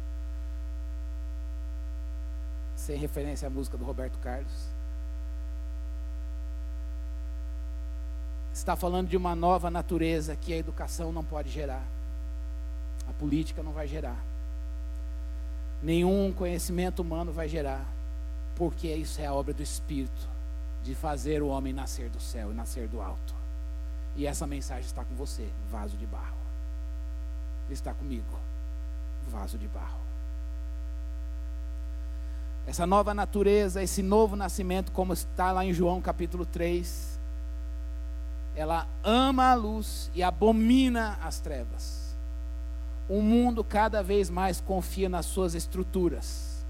sem 2.75 2.97
referência 2.97 3.47
à 3.47 3.51
música 3.51 3.77
do 3.77 3.85
Roberto 3.85 4.19
Carlos, 4.21 4.51
está 8.51 8.75
falando 8.75 9.09
de 9.09 9.17
uma 9.19 9.37
nova 9.37 9.71
natureza 9.71 10.35
que 10.35 10.55
a 10.55 10.57
educação 10.57 11.13
não 11.13 11.23
pode 11.23 11.51
gerar, 11.51 11.85
a 13.07 13.13
política 13.13 13.63
não 13.63 13.73
vai 13.73 13.87
gerar, 13.87 14.25
nenhum 15.83 16.33
conhecimento 16.33 17.03
humano 17.03 17.31
vai 17.31 17.47
gerar, 17.47 17.87
porque 18.57 18.89
isso 18.89 19.21
é 19.21 19.27
a 19.27 19.35
obra 19.35 19.53
do 19.53 19.63
Espírito 19.63 20.34
de 20.85 20.95
fazer 20.95 21.43
o 21.43 21.49
homem 21.49 21.73
nascer 21.73 22.11
do 22.11 22.21
céu 22.21 22.53
e 22.53 22.55
nascer 22.55 22.87
do 22.87 23.01
alto. 23.01 23.35
E 24.15 24.27
essa 24.27 24.47
mensagem 24.47 24.85
está 24.85 25.03
com 25.03 25.15
você, 25.15 25.49
vaso 25.71 25.97
de 25.97 26.07
barro. 26.07 26.37
Está 27.71 27.95
comigo, 27.95 28.39
vaso 29.27 29.57
de 29.57 29.67
barro. 29.67 29.99
Essa 32.67 32.87
nova 32.87 33.15
natureza, 33.15 33.83
esse 33.83 34.03
novo 34.03 34.37
nascimento, 34.37 34.93
como 34.93 35.15
está 35.15 35.53
lá 35.53 35.65
em 35.65 35.73
João 35.73 36.03
capítulo 36.03 36.45
3, 36.45 37.19
ela 38.55 38.87
ama 39.03 39.53
a 39.53 39.55
luz 39.55 40.11
e 40.15 40.23
abomina 40.23 41.19
as 41.23 41.41
trevas. 41.41 42.15
O 43.09 43.23
mundo 43.23 43.65
cada 43.65 44.03
vez 44.03 44.29
mais 44.29 44.61
confia 44.61 45.09
nas 45.09 45.25
suas 45.25 45.55
estruturas, 45.55 46.65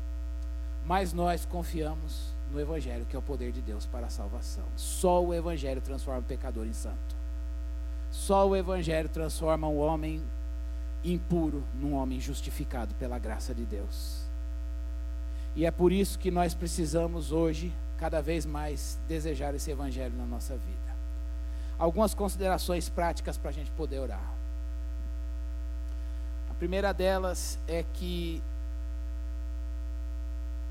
mas 0.85 1.13
nós 1.13 1.45
confiamos 1.45 2.34
no 2.55 2.61
Evangelho, 2.61 3.05
que 3.05 3.17
é 3.17 3.19
o 3.19 3.23
poder 3.23 3.53
de 3.53 3.61
Deus 3.61 3.85
para 3.85 4.07
a 4.07 4.11
salvação. 4.11 4.65
Só 4.77 5.23
o 5.23 5.35
Evangelho 5.35 5.81
transforma 5.81 6.21
o 6.21 6.25
pecador 6.25 6.67
em 6.67 6.73
santo. 6.73 7.17
Só 8.11 8.49
o 8.49 8.57
Evangelho 8.57 9.09
transforma 9.09 9.69
um 9.69 9.79
homem 9.79 10.23
impuro 11.03 11.63
num 11.75 11.95
homem 11.95 12.21
justificado 12.21 12.95
pela 12.95 13.19
graça 13.19 13.53
de 13.55 13.65
Deus. 13.65 14.23
E 15.57 15.67
é 15.67 15.71
por 15.71 15.93
isso 15.93 16.19
que 16.19 16.31
nós 16.31 16.55
precisamos 16.55 17.33
hoje, 17.33 17.73
cada 17.99 18.23
vez 18.23 18.47
mais, 18.47 18.99
desejar 19.07 19.55
esse 19.55 19.71
Evangelho 19.71 20.17
na 20.17 20.25
nossa 20.25 20.57
vida. 20.57 20.95
Algumas 21.79 22.15
considerações 22.15 22.89
práticas 22.89 23.37
para 23.37 23.51
a 23.51 23.53
gente 23.53 23.71
poder 23.73 23.99
orar. 23.99 24.33
A 26.51 26.55
primeira 26.55 26.95
delas 26.95 27.59
é 27.67 27.85
que 27.95 28.41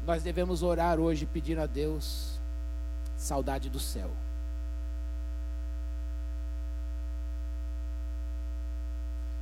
nós 0.06 0.22
devemos 0.22 0.64
orar 0.64 1.00
hoje 1.00 1.26
pedindo 1.26 1.62
a 1.62 1.66
Deus 1.66 2.40
saudade 3.18 3.70
do 3.70 3.80
céu. 3.80 4.12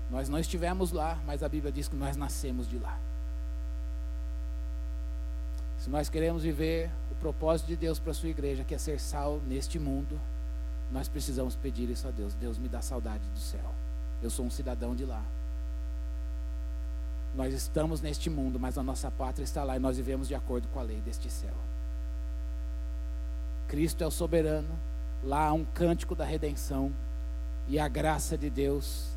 Nós 0.09 0.27
não 0.27 0.37
estivemos 0.37 0.91
lá, 0.91 1.17
mas 1.25 1.41
a 1.41 1.49
Bíblia 1.49 1.71
diz 1.71 1.87
que 1.87 1.95
nós 1.95 2.17
nascemos 2.17 2.69
de 2.69 2.77
lá. 2.77 2.99
Se 5.79 5.89
nós 5.89 6.09
queremos 6.09 6.43
viver 6.43 6.91
o 7.09 7.15
propósito 7.15 7.67
de 7.67 7.75
Deus 7.75 7.97
para 7.97 8.11
a 8.11 8.13
sua 8.13 8.29
igreja, 8.29 8.63
que 8.63 8.75
é 8.75 8.77
ser 8.77 8.99
sal 8.99 9.41
neste 9.47 9.79
mundo, 9.79 10.19
nós 10.91 11.07
precisamos 11.07 11.55
pedir 11.55 11.89
isso 11.89 12.07
a 12.07 12.11
Deus. 12.11 12.35
Deus 12.35 12.59
me 12.59 12.67
dá 12.67 12.81
saudade 12.81 13.23
do 13.29 13.39
céu. 13.39 13.73
Eu 14.21 14.29
sou 14.29 14.45
um 14.45 14.51
cidadão 14.51 14.95
de 14.95 15.05
lá. 15.05 15.23
Nós 17.35 17.53
estamos 17.53 18.01
neste 18.01 18.29
mundo, 18.29 18.59
mas 18.59 18.77
a 18.77 18.83
nossa 18.83 19.09
pátria 19.09 19.43
está 19.43 19.63
lá 19.63 19.77
e 19.77 19.79
nós 19.79 19.97
vivemos 19.97 20.27
de 20.27 20.35
acordo 20.35 20.67
com 20.69 20.79
a 20.79 20.83
lei 20.83 20.99
deste 21.01 21.29
céu. 21.29 21.53
Cristo 23.67 24.03
é 24.03 24.07
o 24.07 24.11
soberano, 24.11 24.67
lá 25.23 25.47
há 25.47 25.53
um 25.53 25.63
cântico 25.63 26.13
da 26.13 26.25
redenção 26.25 26.91
e 27.67 27.79
a 27.79 27.87
graça 27.87 28.37
de 28.37 28.49
Deus, 28.49 29.07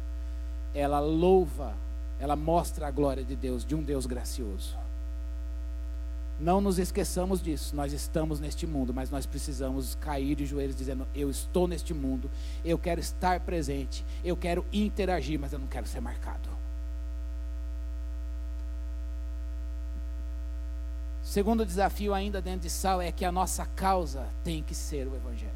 ela 0.72 1.00
louva, 1.00 1.74
ela 2.20 2.36
mostra 2.36 2.86
a 2.86 2.90
glória 2.90 3.24
de 3.24 3.34
Deus, 3.34 3.64
de 3.64 3.74
um 3.74 3.82
Deus 3.82 4.06
gracioso. 4.06 4.78
Não 6.38 6.60
nos 6.60 6.78
esqueçamos 6.78 7.40
disso. 7.40 7.76
Nós 7.76 7.92
estamos 7.92 8.40
neste 8.40 8.66
mundo, 8.66 8.92
mas 8.92 9.08
nós 9.10 9.24
precisamos 9.24 9.94
cair 9.96 10.34
de 10.34 10.46
joelhos 10.46 10.76
dizendo: 10.76 11.06
Eu 11.14 11.30
estou 11.30 11.68
neste 11.68 11.94
mundo, 11.94 12.30
eu 12.64 12.76
quero 12.76 13.00
estar 13.00 13.40
presente, 13.40 14.04
eu 14.24 14.36
quero 14.36 14.64
interagir, 14.72 15.38
mas 15.38 15.52
eu 15.52 15.58
não 15.58 15.66
quero 15.66 15.86
ser 15.86 16.00
marcado. 16.00 16.48
Segundo 21.34 21.66
desafio, 21.66 22.14
ainda 22.14 22.40
dentro 22.40 22.60
de 22.60 22.70
Sal, 22.70 23.02
é 23.02 23.10
que 23.10 23.24
a 23.24 23.32
nossa 23.32 23.66
causa 23.66 24.28
tem 24.44 24.62
que 24.62 24.72
ser 24.72 25.08
o 25.08 25.16
Evangelho. 25.16 25.50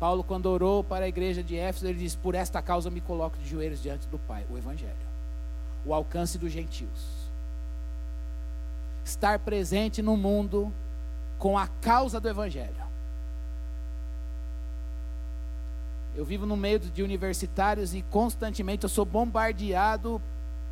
Paulo, 0.00 0.24
quando 0.24 0.46
orou 0.46 0.82
para 0.82 1.04
a 1.04 1.08
igreja 1.08 1.42
de 1.42 1.56
Éfeso, 1.56 1.86
ele 1.86 1.98
diz: 1.98 2.14
Por 2.16 2.34
esta 2.34 2.62
causa 2.62 2.88
me 2.88 3.02
coloco 3.02 3.36
de 3.36 3.46
joelhos 3.46 3.82
diante 3.82 4.08
do 4.08 4.18
Pai, 4.18 4.46
o 4.48 4.56
Evangelho, 4.56 4.96
o 5.84 5.92
alcance 5.92 6.38
dos 6.38 6.50
gentios. 6.50 7.28
Estar 9.04 9.40
presente 9.40 10.00
no 10.00 10.16
mundo 10.16 10.72
com 11.38 11.58
a 11.58 11.66
causa 11.66 12.18
do 12.18 12.30
Evangelho. 12.30 12.88
Eu 16.16 16.24
vivo 16.24 16.46
no 16.46 16.56
meio 16.56 16.78
de 16.80 17.02
universitários 17.02 17.92
e 17.94 18.00
constantemente 18.00 18.84
eu 18.84 18.88
sou 18.88 19.04
bombardeado 19.04 20.18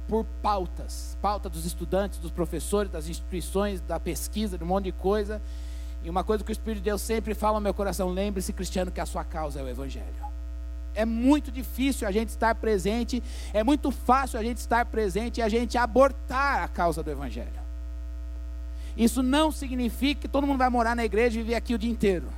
por 0.09 0.25
pautas, 0.43 1.17
pauta 1.21 1.49
dos 1.49 1.65
estudantes, 1.65 2.19
dos 2.19 2.31
professores, 2.31 2.91
das 2.91 3.09
instituições, 3.09 3.81
da 3.81 3.99
pesquisa, 3.99 4.57
de 4.57 4.65
um 4.65 4.67
monte 4.67 4.85
de 4.85 4.93
coisa. 4.93 5.43
E 6.03 6.11
uma 6.11 6.23
coisa 6.23 6.45
que 6.45 6.51
o 6.51 6.53
Espírito 6.53 6.79
de 6.79 6.91
Deus 6.91 7.03
sempre 7.03 7.35
fala 7.35 7.59
no 7.59 7.65
meu 7.65 7.75
coração: 7.75 8.11
lembre-se, 8.11 8.53
cristiano, 8.53 8.91
que 8.91 9.01
a 9.01 9.07
sua 9.07 9.25
causa 9.25 9.61
é 9.61 9.63
o 9.63 9.69
Evangelho. 9.69 10.27
É 10.95 11.05
muito 11.05 11.51
difícil 11.51 12.09
a 12.09 12.11
gente 12.11 12.31
estar 12.31 12.55
presente, 12.55 13.23
é 13.53 13.63
muito 13.63 13.91
fácil 13.91 14.39
a 14.39 14.43
gente 14.43 14.59
estar 14.59 14.87
presente 14.87 15.39
e 15.39 15.43
a 15.43 15.49
gente 15.49 15.77
abortar 15.77 16.63
a 16.63 16.69
causa 16.69 17.03
do 17.03 17.11
Evangelho. 17.11 17.67
Isso 18.97 19.23
não 19.23 19.53
significa 19.53 20.23
que 20.23 20.29
todo 20.29 20.47
mundo 20.47 20.59
vai 20.59 20.71
morar 20.71 20.97
na 20.97 21.05
igreja 21.05 21.39
e 21.39 21.43
viver 21.43 21.55
aqui 21.55 21.75
o 21.75 21.79
dia 21.79 21.91
inteiro. 21.91 22.29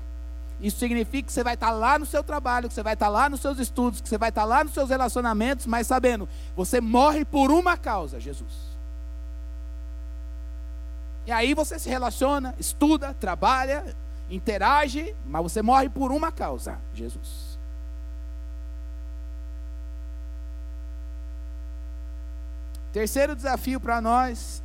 Isso 0.61 0.79
significa 0.79 1.27
que 1.27 1.33
você 1.33 1.45
vai 1.45 1.55
estar 1.55 1.71
lá 1.71 1.99
no 1.99 2.07
seu 2.07 2.23
trabalho, 2.25 2.69
que 2.69 2.75
você 2.75 2.83
vai 2.83 2.95
estar 2.95 3.09
lá 3.09 3.29
nos 3.31 3.41
seus 3.41 3.59
estudos, 3.59 4.01
que 4.01 4.09
você 4.09 4.19
vai 4.19 4.31
estar 4.31 4.45
lá 4.45 4.65
nos 4.65 4.75
seus 4.75 4.91
relacionamentos, 4.91 5.67
mas 5.67 5.87
sabendo, 5.87 6.29
você 6.57 6.81
morre 6.81 7.25
por 7.25 7.51
uma 7.51 7.77
causa, 7.77 8.19
Jesus. 8.19 8.69
E 11.27 11.31
aí 11.31 11.55
você 11.55 11.79
se 11.79 11.89
relaciona, 11.89 12.55
estuda, 12.59 13.15
trabalha, 13.15 13.95
interage, 14.29 15.15
mas 15.25 15.43
você 15.43 15.63
morre 15.63 15.89
por 15.89 16.11
uma 16.11 16.33
causa, 16.33 16.79
Jesus. 16.93 17.57
Terceiro 22.93 23.37
desafio 23.37 23.79
para 23.79 24.01
nós 24.01 24.61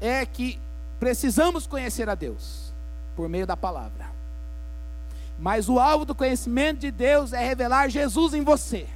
é 0.00 0.24
que 0.24 0.60
precisamos 1.00 1.66
conhecer 1.66 2.08
a 2.08 2.14
Deus 2.14 2.71
por 3.14 3.28
meio 3.28 3.46
da 3.46 3.56
palavra. 3.56 4.10
Mas 5.38 5.68
o 5.68 5.78
alvo 5.78 6.04
do 6.04 6.14
conhecimento 6.14 6.80
de 6.80 6.90
Deus 6.90 7.32
é 7.32 7.44
revelar 7.44 7.88
Jesus 7.88 8.34
em 8.34 8.42
você. 8.42 8.86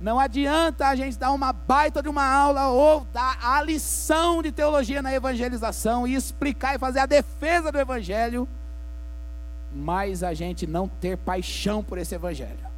Não 0.00 0.18
adianta 0.20 0.86
a 0.86 0.94
gente 0.94 1.18
dar 1.18 1.32
uma 1.32 1.52
baita 1.52 2.00
de 2.00 2.08
uma 2.08 2.24
aula 2.24 2.68
ou 2.68 3.04
dar 3.12 3.36
a 3.42 3.60
lição 3.60 4.40
de 4.42 4.52
teologia 4.52 5.02
na 5.02 5.12
evangelização 5.12 6.06
e 6.06 6.14
explicar 6.14 6.76
e 6.76 6.78
fazer 6.78 7.00
a 7.00 7.06
defesa 7.06 7.72
do 7.72 7.78
evangelho, 7.78 8.48
mas 9.72 10.22
a 10.22 10.32
gente 10.34 10.66
não 10.66 10.86
ter 10.86 11.16
paixão 11.16 11.82
por 11.82 11.98
esse 11.98 12.14
evangelho. 12.14 12.68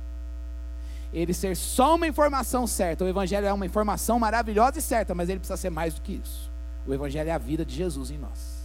Ele 1.12 1.34
ser 1.34 1.56
só 1.56 1.96
uma 1.96 2.06
informação 2.06 2.66
certa. 2.66 3.04
O 3.04 3.08
evangelho 3.08 3.46
é 3.46 3.52
uma 3.52 3.66
informação 3.66 4.18
maravilhosa 4.18 4.78
e 4.78 4.82
certa, 4.82 5.14
mas 5.14 5.28
ele 5.28 5.40
precisa 5.40 5.56
ser 5.56 5.70
mais 5.70 5.94
do 5.94 6.00
que 6.00 6.20
isso. 6.24 6.49
O 6.86 6.94
Evangelho 6.94 7.28
é 7.28 7.32
a 7.32 7.38
vida 7.38 7.64
de 7.64 7.74
Jesus 7.74 8.10
em 8.10 8.18
nós. 8.18 8.60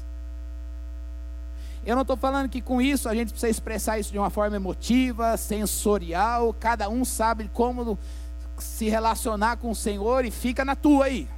Eu 1.86 1.95
não 1.95 2.01
estou 2.01 2.18
falando 2.18 2.49
que 2.49 2.61
com 2.61 2.82
isso 2.82 3.07
a 3.07 3.13
gente 3.13 3.30
precisa 3.30 3.49
expressar 3.49 3.99
isso 3.99 4.11
de 4.11 4.18
uma 4.18 4.32
forma 4.32 4.55
emotiva, 4.55 5.38
sensorial, 5.38 6.51
cada 6.59 6.89
um 6.89 7.05
sabe 7.05 7.49
como 7.53 7.97
se 8.57 8.89
relacionar 8.89 9.57
com 9.57 9.70
o 9.70 9.76
Senhor 9.76 10.26
e 10.26 10.32
fica 10.32 10.66
na 10.66 10.76
tua 10.76 11.05
aí. 11.05 11.30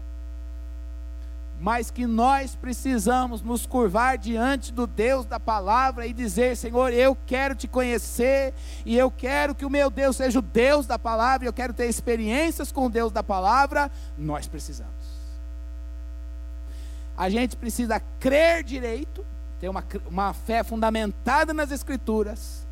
Mas 1.60 1.92
que 1.92 2.06
nós 2.06 2.56
precisamos 2.56 3.42
nos 3.42 3.66
curvar 3.66 4.18
diante 4.18 4.72
do 4.72 4.86
Deus 4.86 5.26
da 5.26 5.40
palavra 5.40 6.06
e 6.06 6.14
dizer: 6.14 6.56
Senhor, 6.56 6.94
eu 6.94 7.18
quero 7.26 7.56
te 7.56 7.68
conhecer 7.68 8.54
e 8.86 8.96
eu 8.96 9.10
quero 9.10 9.56
que 9.56 9.66
o 9.66 9.70
meu 9.70 9.90
Deus 9.90 10.16
seja 10.16 10.38
o 10.38 10.42
Deus 10.42 10.86
da 10.86 11.00
palavra, 11.00 11.48
eu 11.48 11.54
quero 11.54 11.74
ter 11.74 11.88
experiências 11.88 12.72
com 12.72 12.86
o 12.86 12.90
Deus 12.90 13.12
da 13.12 13.24
palavra. 13.24 13.92
Nós 14.16 14.48
precisamos. 14.48 14.97
A 17.18 17.30
gente 17.30 17.58
precisa 17.58 18.00
crer 18.20 18.64
direito, 18.64 19.26
ter 19.60 19.68
uma, 19.68 19.84
uma 20.08 20.34
fé 20.34 20.64
fundamentada 20.64 21.52
nas 21.54 21.72
Escrituras, 21.72 22.68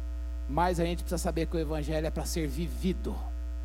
mas 0.47 0.79
a 0.79 0.85
gente 0.85 0.99
precisa 0.99 1.17
saber 1.17 1.47
que 1.47 1.57
o 1.57 1.59
Evangelho 1.59 2.05
é 2.05 2.11
para 2.11 2.25
ser 2.25 2.47
vivido. 2.47 3.15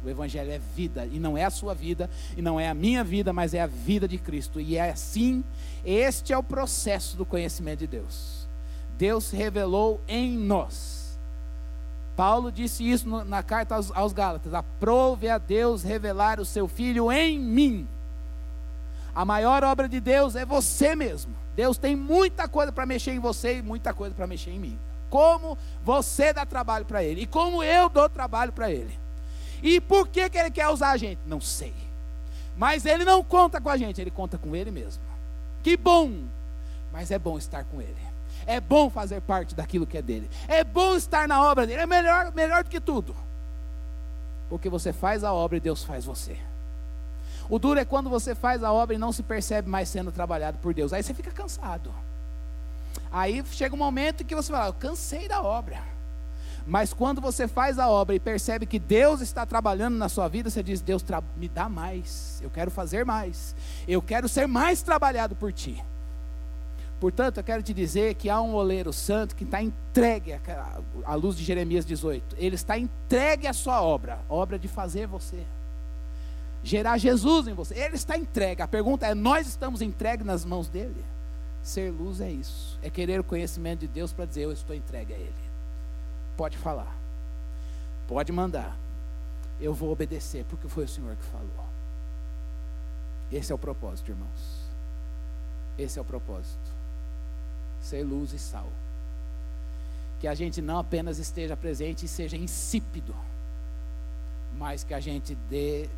O 0.03 0.09
Evangelho 0.09 0.51
é 0.51 0.59
vida, 0.59 1.05
e 1.05 1.21
não 1.21 1.37
é 1.37 1.45
a 1.45 1.51
sua 1.51 1.75
vida, 1.75 2.09
e 2.35 2.41
não 2.41 2.59
é 2.59 2.67
a 2.69 2.75
minha 2.75 3.05
vida, 3.05 3.33
mas 3.35 3.53
é 3.53 3.61
a 3.61 3.67
vida 3.67 4.09
de 4.09 4.17
Cristo. 4.17 4.59
E 4.59 4.77
é 4.77 4.91
assim, 4.91 5.45
este 5.85 6.33
é 6.33 6.39
o 6.39 6.43
processo 6.43 7.19
do 7.19 7.27
conhecimento 7.27 7.81
de 7.81 7.87
Deus. 7.87 8.49
Deus 8.97 9.31
revelou 9.31 10.01
em 10.09 10.39
nós. 10.39 11.19
Paulo 12.17 12.51
disse 12.51 12.89
isso 12.89 13.07
na 13.25 13.43
carta 13.43 13.75
aos, 13.75 13.91
aos 13.93 14.13
Gálatas: 14.15 14.55
aprove 14.55 15.29
a 15.29 15.37
Deus 15.37 15.83
revelar 15.83 16.41
o 16.41 16.45
seu 16.45 16.67
Filho 16.67 17.13
em 17.13 17.39
mim. 17.39 17.87
A 19.15 19.25
maior 19.25 19.65
obra 19.65 19.89
de 19.89 20.01
Deus 20.01 20.37
é 20.37 20.45
você 20.45 20.95
mesmo. 20.95 21.35
Deus 21.57 21.77
tem 21.77 21.97
muita 21.97 22.49
coisa 22.49 22.73
para 22.73 22.87
mexer 22.87 23.13
em 23.13 23.19
você 23.19 23.59
e 23.59 23.63
muita 23.63 23.93
coisa 23.93 24.15
para 24.15 24.27
mexer 24.27 24.51
em 24.51 24.59
mim. 24.59 24.79
Como 25.09 25.59
você 25.85 26.33
dá 26.33 26.47
trabalho 26.47 26.85
para 26.85 27.03
Ele 27.03 27.23
e 27.23 27.27
como 27.27 27.63
eu 27.63 27.89
dou 27.89 28.09
trabalho 28.09 28.53
para 28.53 28.71
Ele. 28.71 28.99
E 29.63 29.81
por 29.81 30.09
que, 30.09 30.31
que 30.31 30.39
Ele 30.39 30.51
quer 30.51 30.69
usar 30.69 30.91
a 30.91 30.97
gente? 30.97 31.21
Não 31.27 31.41
sei. 31.41 31.75
Mas 32.57 32.87
Ele 32.87 33.05
não 33.05 33.23
conta 33.23 33.61
com 33.61 33.69
a 33.69 33.77
gente, 33.77 34.01
Ele 34.01 34.11
conta 34.11 34.39
com 34.39 34.55
Ele 34.55 34.71
mesmo. 34.71 35.03
Que 35.63 35.77
bom! 35.77 36.13
Mas 36.93 37.11
é 37.11 37.19
bom 37.19 37.37
estar 37.37 37.65
com 37.65 37.81
Ele. 37.81 38.11
É 38.47 38.61
bom 38.61 38.89
fazer 38.89 39.21
parte 39.21 39.55
daquilo 39.55 39.87
que 39.87 39.99
é 39.99 40.03
dele. 40.03 40.29
É 40.49 40.65
bom 40.65 40.97
estar 40.97 41.29
na 41.29 41.45
obra 41.45 41.67
dele. 41.67 41.83
É 41.83 41.87
melhor, 41.87 42.33
melhor 42.33 42.65
do 42.65 42.71
que 42.71 42.81
tudo. 42.81 43.15
Porque 44.49 44.69
você 44.69 44.93
faz 44.93 45.23
a 45.23 45.33
obra 45.33 45.57
e 45.57 45.61
Deus 45.61 45.85
faz 45.85 46.05
você. 46.05 46.39
O 47.51 47.59
duro 47.59 47.81
é 47.81 47.85
quando 47.85 48.09
você 48.09 48.33
faz 48.33 48.63
a 48.63 48.73
obra 48.73 48.95
e 48.95 48.99
não 48.99 49.11
se 49.11 49.25
percebe 49.25 49.69
mais 49.69 49.89
sendo 49.89 50.13
trabalhado 50.13 50.59
por 50.59 50.73
Deus. 50.73 50.93
Aí 50.93 51.03
você 51.03 51.13
fica 51.13 51.33
cansado. 51.33 51.93
Aí 53.11 53.43
chega 53.51 53.75
um 53.75 53.79
momento 53.79 54.25
que 54.25 54.37
você 54.37 54.53
fala, 54.53 54.69
eu 54.69 54.73
cansei 54.75 55.27
da 55.27 55.43
obra. 55.43 55.83
Mas 56.65 56.93
quando 56.93 57.21
você 57.21 57.49
faz 57.49 57.77
a 57.77 57.89
obra 57.89 58.15
e 58.15 58.21
percebe 58.21 58.67
que 58.67 58.79
Deus 58.79 59.21
está 59.21 59.45
trabalhando 59.45 59.97
na 59.97 60.09
sua 60.09 60.29
vida, 60.29 60.49
você 60.49 60.63
diz: 60.63 60.81
Deus, 60.81 61.05
me 61.37 61.49
dá 61.49 61.69
mais, 61.69 62.39
eu 62.41 62.51
quero 62.51 62.71
fazer 62.71 63.05
mais, 63.05 63.57
eu 63.89 64.01
quero 64.01 64.29
ser 64.29 64.47
mais 64.47 64.81
trabalhado 64.81 65.35
por 65.35 65.53
ti. 65.53 65.83
Portanto, 67.01 67.39
eu 67.39 67.43
quero 67.43 67.63
te 67.63 67.75
dizer 67.75 68.15
que 68.15 68.31
há 68.31 68.41
um 68.41 68.55
oleiro 68.55 68.93
santo 68.93 69.35
que 69.35 69.43
está 69.43 69.61
entregue 69.61 70.39
à 71.05 71.15
luz 71.15 71.35
de 71.35 71.43
Jeremias 71.43 71.85
18. 71.85 72.37
Ele 72.39 72.55
está 72.55 72.79
entregue 72.79 73.49
à 73.49 73.55
sua 73.55 73.83
obra, 73.83 74.21
obra 74.29 74.59
de 74.59 74.69
fazer 74.69 75.07
você 75.09 75.45
gerar 76.63 76.99
Jesus 76.99 77.49
em 77.49 77.55
você. 77.55 77.75
Ele 77.75 77.97
está 77.97 78.17
entregue. 78.17 78.63
A 78.63 78.69
pergunta 78.69 79.07
é: 79.07 79.15
nós 79.15 79.47
estamos 79.47 79.83
entregues 79.83 80.27
nas 80.27 80.45
mãos 80.45 80.69
dele? 80.69 81.05
Ser 81.63 81.91
luz 81.91 82.21
é 82.21 82.31
isso. 82.31 82.79
É 82.83 82.91
querer 82.91 83.21
o 83.21 83.25
conhecimento 83.25 83.81
de 83.81 83.89
Deus 83.89 84.13
para 84.13 84.25
dizer: 84.25 84.43
eu 84.43 84.53
estou 84.53 84.75
entregue 84.75 85.15
a 85.15 85.17
Ele. 85.17 85.35
Pode 86.37 86.57
falar. 86.57 86.97
Pode 88.07 88.33
mandar. 88.33 88.77
Eu 89.61 89.75
vou 89.75 89.93
obedecer, 89.93 90.45
porque 90.49 90.69
foi 90.69 90.85
o 90.85 90.89
Senhor 90.89 91.15
que 91.17 91.25
falou. 91.25 91.71
Esse 93.31 93.53
é 93.53 93.55
o 93.55 93.59
propósito, 93.59 94.11
irmãos. 94.11 94.71
Esse 95.79 95.99
é 95.99 96.03
o 96.03 96.05
propósito. 96.05 96.71
Ser 97.81 98.03
luz 98.03 98.33
e 98.33 98.39
sal. 98.39 98.69
Que 100.19 100.27
a 100.27 100.35
gente 100.35 100.61
não 100.61 100.79
apenas 100.79 101.19
esteja 101.19 101.57
presente 101.57 102.05
e 102.05 102.09
seja 102.09 102.37
insípido, 102.37 103.15
mas 104.59 104.83
que 104.83 104.93
a 104.93 105.01
gente 105.01 105.35
dê 105.49 105.89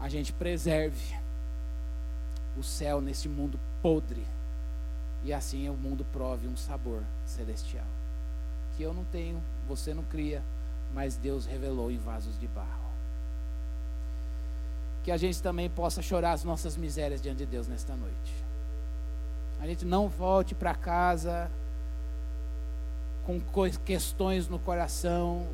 a 0.00 0.08
gente 0.08 0.32
preserve 0.32 1.16
o 2.56 2.62
céu 2.62 3.00
neste 3.00 3.28
mundo 3.28 3.58
podre 3.82 4.24
e 5.24 5.32
assim 5.32 5.68
o 5.68 5.74
mundo 5.74 6.04
prove 6.12 6.46
um 6.46 6.56
sabor 6.56 7.02
celestial 7.24 7.86
que 8.76 8.82
eu 8.82 8.92
não 8.92 9.04
tenho, 9.04 9.42
você 9.66 9.94
não 9.94 10.02
cria, 10.02 10.42
mas 10.92 11.16
Deus 11.16 11.46
revelou 11.46 11.90
em 11.90 11.98
vasos 11.98 12.38
de 12.38 12.46
barro. 12.46 12.86
Que 15.02 15.10
a 15.10 15.16
gente 15.16 15.42
também 15.42 15.70
possa 15.70 16.02
chorar 16.02 16.32
as 16.32 16.44
nossas 16.44 16.76
misérias 16.76 17.22
diante 17.22 17.38
de 17.38 17.46
Deus 17.46 17.66
nesta 17.66 17.96
noite. 17.96 18.44
A 19.60 19.66
gente 19.66 19.84
não 19.84 20.08
volte 20.08 20.54
para 20.54 20.74
casa 20.74 21.50
com 23.24 23.40
questões 23.84 24.46
no 24.46 24.58
coração, 24.58 25.46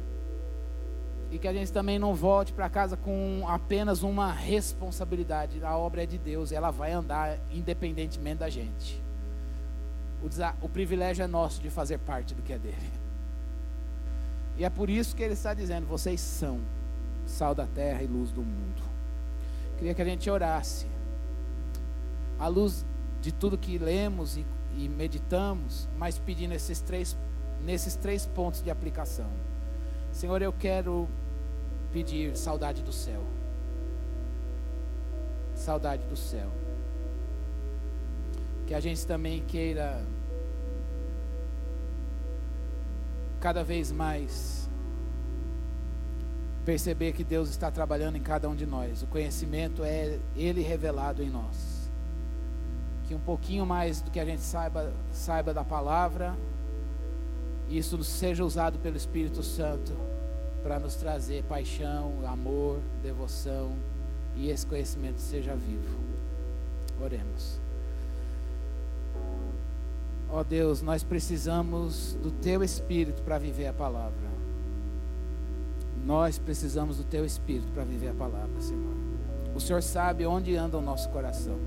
e 1.32 1.38
que 1.38 1.48
a 1.48 1.52
gente 1.52 1.72
também 1.72 1.98
não 1.98 2.14
volte 2.14 2.52
para 2.52 2.68
casa 2.68 2.94
com 2.94 3.42
apenas 3.48 4.02
uma 4.02 4.30
responsabilidade. 4.30 5.64
A 5.64 5.74
obra 5.78 6.02
é 6.02 6.06
de 6.06 6.18
Deus, 6.18 6.52
ela 6.52 6.70
vai 6.70 6.92
andar 6.92 7.38
independentemente 7.50 8.40
da 8.40 8.50
gente. 8.50 9.02
O, 10.22 10.66
o 10.66 10.68
privilégio 10.68 11.22
é 11.22 11.26
nosso 11.26 11.62
de 11.62 11.70
fazer 11.70 11.98
parte 12.00 12.34
do 12.34 12.42
que 12.42 12.52
é 12.52 12.58
dele. 12.58 12.76
E 14.54 14.66
é 14.66 14.68
por 14.68 14.90
isso 14.90 15.16
que 15.16 15.22
ele 15.22 15.32
está 15.32 15.54
dizendo: 15.54 15.86
vocês 15.86 16.20
são 16.20 16.60
sal 17.24 17.54
da 17.54 17.66
terra 17.66 18.02
e 18.02 18.06
luz 18.06 18.30
do 18.30 18.42
mundo. 18.42 18.82
Queria 19.78 19.94
que 19.94 20.02
a 20.02 20.04
gente 20.04 20.28
orasse, 20.28 20.86
à 22.38 22.48
luz 22.48 22.84
de 23.22 23.32
tudo 23.32 23.56
que 23.56 23.78
lemos 23.78 24.36
e, 24.36 24.44
e 24.76 24.90
meditamos, 24.90 25.88
mas 25.96 26.18
pedindo 26.18 26.52
esses 26.52 26.80
três, 26.80 27.16
nesses 27.64 27.96
três 27.96 28.26
pontos 28.26 28.62
de 28.62 28.70
aplicação. 28.70 29.30
Senhor, 30.12 30.42
eu 30.42 30.52
quero 30.52 31.08
pedir 31.92 32.36
saudade 32.36 32.82
do 32.82 32.92
céu. 32.92 33.22
Saudade 35.54 36.04
do 36.06 36.16
céu. 36.16 36.50
Que 38.66 38.74
a 38.74 38.80
gente 38.80 39.06
também 39.06 39.42
queira 39.42 40.04
cada 43.40 43.62
vez 43.62 43.92
mais 43.92 44.70
perceber 46.64 47.12
que 47.12 47.24
Deus 47.24 47.50
está 47.50 47.70
trabalhando 47.70 48.16
em 48.16 48.22
cada 48.22 48.48
um 48.48 48.54
de 48.54 48.64
nós. 48.64 49.02
O 49.02 49.06
conhecimento 49.08 49.84
é 49.84 50.18
Ele 50.34 50.62
revelado 50.62 51.22
em 51.22 51.28
nós. 51.28 51.90
Que 53.06 53.14
um 53.14 53.20
pouquinho 53.20 53.66
mais 53.66 54.00
do 54.00 54.10
que 54.10 54.20
a 54.20 54.24
gente 54.24 54.42
saiba, 54.42 54.92
saiba 55.10 55.52
da 55.52 55.64
palavra, 55.64 56.36
isso 57.68 58.02
seja 58.04 58.44
usado 58.44 58.78
pelo 58.78 58.96
Espírito 58.96 59.42
Santo 59.42 60.11
para 60.62 60.78
nos 60.78 60.94
trazer 60.94 61.42
paixão, 61.44 62.12
amor, 62.26 62.78
devoção 63.02 63.72
e 64.36 64.48
esse 64.48 64.66
conhecimento 64.66 65.20
seja 65.20 65.54
vivo. 65.54 65.98
Oremos. 67.02 67.60
Ó 70.30 70.40
oh 70.40 70.44
Deus, 70.44 70.80
nós 70.80 71.02
precisamos 71.02 72.14
do 72.22 72.30
Teu 72.30 72.62
Espírito 72.62 73.22
para 73.22 73.38
viver 73.38 73.66
a 73.66 73.72
palavra. 73.72 74.32
Nós 76.04 76.38
precisamos 76.38 76.96
do 76.96 77.04
Teu 77.04 77.24
Espírito 77.24 77.70
para 77.72 77.84
viver 77.84 78.08
a 78.08 78.14
palavra, 78.14 78.60
Senhor. 78.60 78.94
O 79.54 79.60
Senhor 79.60 79.82
sabe 79.82 80.24
onde 80.24 80.56
anda 80.56 80.78
o 80.78 80.82
nosso 80.82 81.10
coração. 81.10 81.58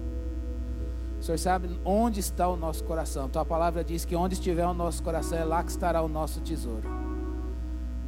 O 1.19 1.23
Senhor 1.23 1.37
sabe 1.37 1.79
onde 1.85 2.19
está 2.19 2.47
o 2.47 2.57
nosso 2.57 2.83
coração. 2.83 3.29
Tua 3.29 3.45
palavra 3.45 3.83
diz 3.83 4.03
que 4.03 4.15
onde 4.15 4.33
estiver 4.33 4.65
o 4.65 4.73
nosso 4.73 5.03
coração 5.03 5.37
é 5.37 5.43
lá 5.43 5.63
que 5.63 5.71
estará 5.71 6.01
o 6.01 6.07
nosso 6.07 6.41
tesouro. 6.41 7.04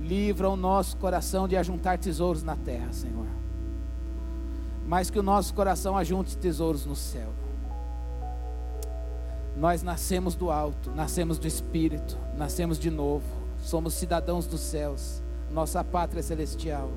Livra 0.08 0.50
o 0.50 0.56
nosso 0.56 0.96
coração 0.96 1.50
de 1.50 1.58
ajuntar 1.58 1.98
tesouros 1.98 2.42
na 2.42 2.56
terra, 2.56 2.94
Senhor. 2.94 3.28
Mas 4.88 5.10
que 5.10 5.20
o 5.20 5.24
nosso 5.24 5.54
coração 5.54 5.98
ajunte 5.98 6.38
tesouros 6.38 6.86
no 6.86 6.96
céu. 6.96 7.34
Nós 9.58 9.84
nascemos 9.84 10.34
do 10.34 10.50
alto, 10.50 10.92
nascemos 10.92 11.38
do 11.38 11.46
Espírito, 11.46 12.18
nascemos 12.38 12.80
de 12.80 12.90
novo, 12.90 13.26
somos 13.62 13.96
cidadãos 13.96 14.48
dos 14.48 14.62
céus, 14.62 15.22
nossa 15.52 15.84
pátria 15.84 16.24
celestial. 16.24 16.90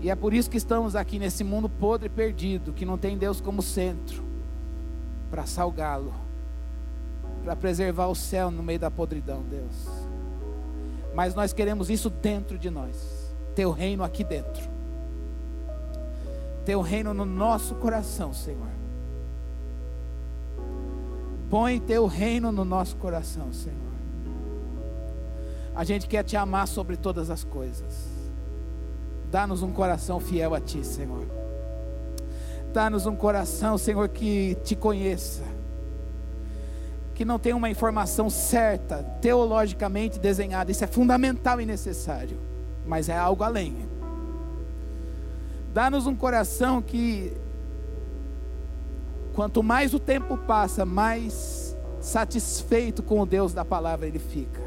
E 0.00 0.08
é 0.08 0.14
por 0.14 0.32
isso 0.32 0.48
que 0.48 0.56
estamos 0.56 0.96
aqui 0.96 1.18
nesse 1.18 1.44
mundo 1.44 1.68
podre 1.68 2.06
e 2.06 2.10
perdido, 2.10 2.72
que 2.72 2.86
não 2.86 2.96
tem 2.96 3.18
Deus 3.18 3.42
como 3.42 3.60
centro, 3.60 4.24
para 5.30 5.44
salgá-lo, 5.44 6.14
para 7.44 7.54
preservar 7.54 8.06
o 8.06 8.14
céu 8.14 8.50
no 8.50 8.62
meio 8.62 8.78
da 8.78 8.90
podridão, 8.90 9.42
Deus 9.42 10.07
mas 11.18 11.34
nós 11.34 11.52
queremos 11.52 11.90
isso 11.90 12.08
dentro 12.08 12.56
de 12.56 12.70
nós. 12.70 13.34
Teu 13.52 13.72
reino 13.72 14.04
aqui 14.04 14.22
dentro. 14.22 14.70
Teu 16.64 16.80
reino 16.80 17.12
no 17.12 17.24
nosso 17.24 17.74
coração, 17.74 18.32
Senhor. 18.32 18.68
Põe 21.50 21.80
teu 21.80 22.06
reino 22.06 22.52
no 22.52 22.64
nosso 22.64 22.94
coração, 22.94 23.52
Senhor. 23.52 23.76
A 25.74 25.82
gente 25.82 26.06
quer 26.06 26.22
te 26.22 26.36
amar 26.36 26.68
sobre 26.68 26.96
todas 26.96 27.30
as 27.30 27.42
coisas. 27.42 28.06
Dá-nos 29.28 29.60
um 29.60 29.72
coração 29.72 30.20
fiel 30.20 30.54
a 30.54 30.60
ti, 30.60 30.86
Senhor. 30.86 31.26
Dá-nos 32.72 33.06
um 33.06 33.16
coração, 33.16 33.76
Senhor, 33.76 34.08
que 34.08 34.56
te 34.62 34.76
conheça 34.76 35.42
que 37.18 37.24
não 37.24 37.36
tem 37.36 37.52
uma 37.52 37.68
informação 37.68 38.30
certa, 38.30 39.02
teologicamente 39.20 40.20
desenhada. 40.20 40.70
Isso 40.70 40.84
é 40.84 40.86
fundamental 40.86 41.60
e 41.60 41.66
necessário, 41.66 42.38
mas 42.86 43.08
é 43.08 43.18
algo 43.18 43.42
além. 43.42 43.88
Dá-nos 45.74 46.06
um 46.06 46.14
coração 46.14 46.80
que, 46.80 47.36
quanto 49.34 49.64
mais 49.64 49.92
o 49.94 49.98
tempo 49.98 50.36
passa, 50.36 50.86
mais 50.86 51.76
satisfeito 52.00 53.02
com 53.02 53.20
o 53.20 53.26
Deus 53.26 53.52
da 53.52 53.64
palavra 53.64 54.06
ele 54.06 54.20
fica. 54.20 54.62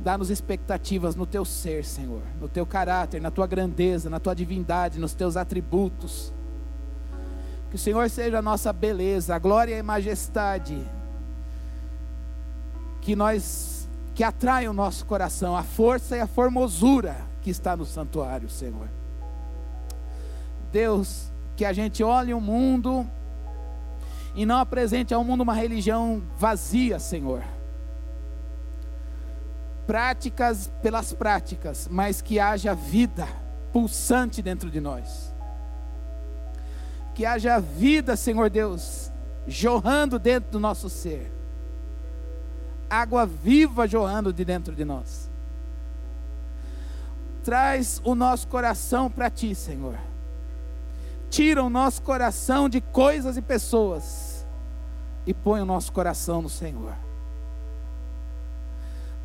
Dá-nos 0.00 0.28
expectativas 0.28 1.14
no 1.14 1.24
teu 1.24 1.44
ser, 1.44 1.84
Senhor, 1.84 2.22
no 2.40 2.48
teu 2.48 2.66
caráter, 2.66 3.20
na 3.20 3.30
tua 3.30 3.46
grandeza, 3.46 4.10
na 4.10 4.18
tua 4.18 4.34
divindade, 4.34 4.98
nos 4.98 5.14
teus 5.14 5.36
atributos. 5.36 6.32
Que 7.74 7.76
o 7.76 7.80
Senhor 7.80 8.08
seja 8.08 8.38
a 8.38 8.42
nossa 8.42 8.72
beleza, 8.72 9.34
a 9.34 9.38
glória 9.40 9.74
e 9.74 9.80
a 9.80 9.82
majestade. 9.82 10.80
Que 13.00 13.16
nós 13.16 13.88
que 14.14 14.22
atrai 14.22 14.68
o 14.68 14.72
nosso 14.72 15.04
coração, 15.04 15.56
a 15.56 15.64
força 15.64 16.16
e 16.16 16.20
a 16.20 16.26
formosura 16.28 17.16
que 17.42 17.50
está 17.50 17.76
no 17.76 17.84
santuário, 17.84 18.48
Senhor. 18.48 18.88
Deus, 20.70 21.32
que 21.56 21.64
a 21.64 21.72
gente 21.72 22.00
olhe 22.04 22.32
o 22.32 22.40
mundo 22.40 23.04
e 24.36 24.46
não 24.46 24.58
apresente 24.58 25.12
ao 25.12 25.24
mundo 25.24 25.40
uma 25.40 25.54
religião 25.54 26.22
vazia, 26.38 27.00
Senhor. 27.00 27.42
Práticas 29.84 30.70
pelas 30.80 31.12
práticas, 31.12 31.88
mas 31.90 32.22
que 32.22 32.38
haja 32.38 32.72
vida 32.72 33.26
pulsante 33.72 34.40
dentro 34.40 34.70
de 34.70 34.80
nós. 34.80 35.33
Que 37.14 37.24
haja 37.24 37.60
vida, 37.60 38.16
Senhor 38.16 38.50
Deus, 38.50 39.10
jorrando 39.46 40.18
dentro 40.18 40.50
do 40.50 40.60
nosso 40.60 40.90
ser 40.90 41.34
água 42.88 43.26
viva 43.26 43.86
jorrando 43.86 44.32
de 44.32 44.44
dentro 44.44 44.74
de 44.74 44.84
nós. 44.84 45.30
Traz 47.42 48.00
o 48.04 48.14
nosso 48.14 48.48
coração 48.48 49.10
para 49.10 49.28
ti, 49.28 49.54
Senhor. 49.54 49.98
Tira 51.28 51.62
o 51.62 51.68
nosso 51.68 52.00
coração 52.02 52.68
de 52.68 52.80
coisas 52.80 53.36
e 53.36 53.42
pessoas 53.42 54.46
e 55.26 55.34
põe 55.34 55.60
o 55.60 55.64
nosso 55.64 55.92
coração 55.92 56.40
no 56.40 56.48
Senhor. 56.48 56.94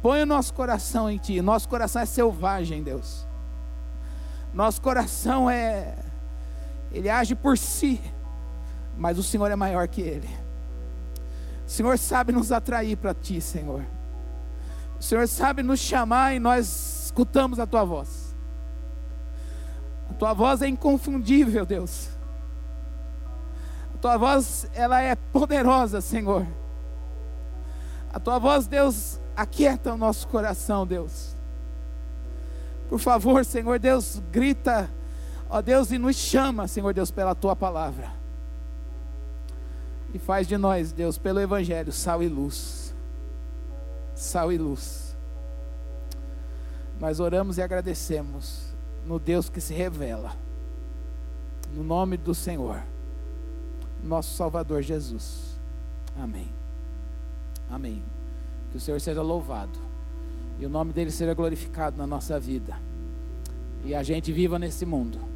Põe 0.02 0.24
o 0.24 0.26
nosso 0.26 0.54
coração 0.54 1.10
em 1.10 1.18
ti. 1.18 1.42
Nosso 1.42 1.68
coração 1.68 2.02
é 2.02 2.06
selvagem, 2.06 2.82
Deus. 2.82 3.28
Nosso 4.54 4.82
coração 4.82 5.50
é 5.50 5.96
ele 6.92 7.10
age 7.10 7.36
por 7.36 7.58
si, 7.58 8.02
mas 8.98 9.18
o 9.18 9.24
Senhor 9.24 9.50
é 9.50 9.56
maior 9.56 9.88
que 9.88 10.02
ele. 10.02 10.30
O 11.66 11.70
Senhor 11.70 11.98
sabe 11.98 12.32
nos 12.32 12.52
atrair 12.52 12.98
para 12.98 13.14
Ti, 13.14 13.40
Senhor. 13.40 13.84
O 15.00 15.04
Senhor 15.04 15.28
sabe 15.28 15.62
nos 15.62 15.80
chamar 15.80 16.34
e 16.36 16.40
nós 16.40 17.06
escutamos 17.06 17.60
a 17.60 17.68
Tua 17.68 17.84
voz. 17.84 18.36
A 20.10 20.14
Tua 20.14 20.34
voz 20.34 20.62
é 20.62 20.68
inconfundível, 20.68 21.66
Deus. 21.66 22.10
A 23.94 23.98
Tua 24.00 24.18
voz, 24.18 24.68
ela 24.74 25.00
é 25.00 25.16
poderosa, 25.16 26.02
Senhor. 26.02 26.46
A 28.12 28.20
Tua 28.20 28.40
voz, 28.40 28.66
Deus, 28.66 29.20
aquieta 29.36 29.94
o 29.94 29.98
nosso 29.98 30.28
coração, 30.28 30.86
Deus. 30.86 31.36
Por 32.90 33.00
favor, 33.00 33.46
Senhor 33.46 33.78
Deus, 33.78 34.22
grita, 34.32 34.90
ó 35.50 35.62
Deus, 35.62 35.91
e 35.91 35.97
nos 35.97 36.16
chama, 36.16 36.68
Senhor 36.68 36.93
Deus, 36.93 37.12
pela 37.12 37.34
Tua 37.34 37.56
palavra. 37.56 38.12
E 40.14 40.20
faz 40.20 40.47
de 40.47 40.58
nós, 40.58 40.91
Deus, 40.91 41.18
pelo 41.18 41.39
Evangelho, 41.39 41.91
sal 41.91 42.24
e 42.24 42.28
luz. 42.28 42.93
Sal 44.16 44.52
e 44.52 44.58
luz. 44.58 45.16
Nós 47.00 47.20
oramos 47.20 47.58
e 47.58 47.62
agradecemos 47.62 48.74
no 49.06 49.20
Deus 49.20 49.50
que 49.50 49.62
se 49.62 49.74
revela. 49.74 50.36
No 51.74 51.84
nome 51.84 52.18
do 52.18 52.34
Senhor, 52.34 52.82
nosso 54.04 54.36
Salvador 54.36 54.82
Jesus. 54.82 55.60
Amém. 56.20 56.50
Amém. 57.70 58.04
Que 58.72 58.78
o 58.78 58.80
Senhor 58.80 59.00
seja 59.00 59.22
louvado. 59.22 59.78
E 60.60 60.66
o 60.66 60.70
nome 60.70 60.91
dele 60.91 61.12
seja 61.12 61.34
glorificado 61.34 61.95
na 61.95 62.06
nossa 62.06 62.39
vida. 62.39 62.76
E 63.86 63.95
a 63.95 64.04
gente 64.04 64.32
viva 64.34 64.60
nesse 64.60 64.86
mundo. 64.86 65.29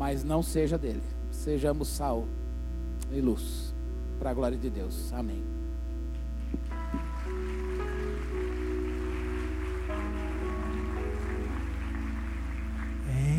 Mas 0.00 0.24
não 0.24 0.42
seja 0.42 0.78
dele. 0.78 1.02
Sejamos 1.30 1.86
sal 1.88 2.26
e 3.12 3.20
luz 3.20 3.74
para 4.18 4.30
a 4.30 4.34
glória 4.34 4.56
de 4.56 4.70
Deus. 4.70 5.12
Amém. 5.12 5.44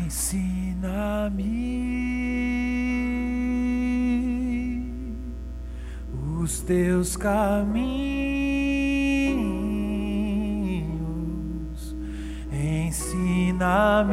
Ensina-me 0.06 0.62
os 6.40 6.60
teus 6.60 7.16
caminhos, 7.16 7.82
ensina-me 12.52 14.12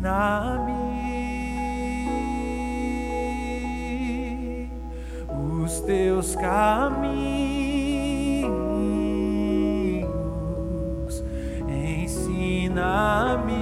ensina-me 0.00 0.78
os 5.64 5.80
teus 5.80 6.34
caminhos, 6.36 7.24
ensina-me. 11.68 13.57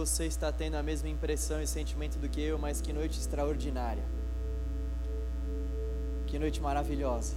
Você 0.00 0.24
está 0.24 0.50
tendo 0.50 0.76
a 0.76 0.82
mesma 0.82 1.10
impressão 1.10 1.60
e 1.60 1.66
sentimento 1.66 2.18
do 2.18 2.26
que 2.26 2.40
eu, 2.40 2.58
mas 2.58 2.80
que 2.80 2.90
noite 2.90 3.18
extraordinária. 3.18 4.02
Que 6.26 6.38
noite 6.38 6.58
maravilhosa. 6.58 7.34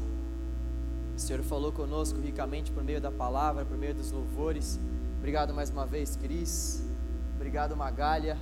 O 1.14 1.20
Senhor 1.20 1.44
falou 1.44 1.74
conosco 1.74 2.22
ricamente 2.22 2.72
por 2.72 2.82
meio 2.82 3.02
da 3.02 3.12
palavra, 3.12 3.66
por 3.66 3.78
meio 3.78 3.94
dos 3.94 4.12
louvores. 4.12 4.80
Obrigado 5.18 5.54
mais 5.54 5.70
uma 5.70 5.86
vez, 5.86 6.16
Cris. 6.16 6.82
Obrigado, 7.36 7.76
Magalha. 7.76 8.38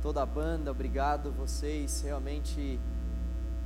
Toda 0.00 0.22
a 0.22 0.26
banda, 0.26 0.70
obrigado. 0.70 1.32
Vocês 1.32 2.00
realmente 2.02 2.78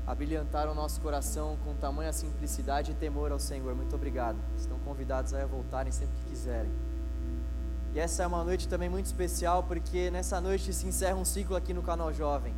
abrilhantaram 0.07 0.75
nosso 0.75 1.03
coração 1.03 1.59
com 1.63 1.75
tamanha 1.75 2.15
simplicidade 2.15 2.93
e 2.93 2.95
temor 2.95 3.31
ao 3.31 3.39
Senhor. 3.39 3.75
Muito 3.75 3.95
obrigado. 3.95 4.39
Estão 4.57 4.79
convidados 4.79 5.35
a 5.35 5.45
voltarem 5.45 5.93
sempre 5.93 6.17
que 6.17 6.31
quiserem. 6.31 6.86
E 7.97 7.99
essa 7.99 8.25
é 8.25 8.27
uma 8.27 8.45
noite 8.45 8.69
também 8.69 8.91
muito 8.91 9.07
especial 9.07 9.63
porque 9.63 10.11
nessa 10.11 10.39
noite 10.39 10.71
se 10.71 10.87
encerra 10.87 11.17
um 11.17 11.25
ciclo 11.25 11.57
aqui 11.57 11.73
no 11.73 11.83
canal 11.83 12.13
Jovem. 12.13 12.53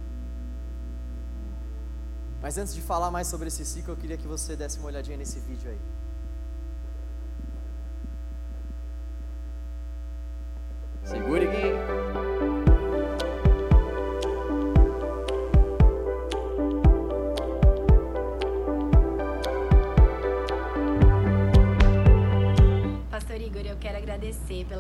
Mas 2.43 2.59
antes 2.59 2.75
de 2.75 2.81
falar 2.81 3.13
mais 3.13 3.29
sobre 3.29 3.47
esse 3.47 3.65
ciclo, 3.65 3.93
eu 3.93 3.97
queria 3.97 4.17
que 4.17 4.27
você 4.27 4.57
desse 4.57 4.81
uma 4.81 4.89
olhadinha 4.89 5.17
nesse 5.17 5.39
vídeo 5.39 5.71
aí. 5.71 5.79
Segure, 11.05 11.47
Gui. 11.47 11.68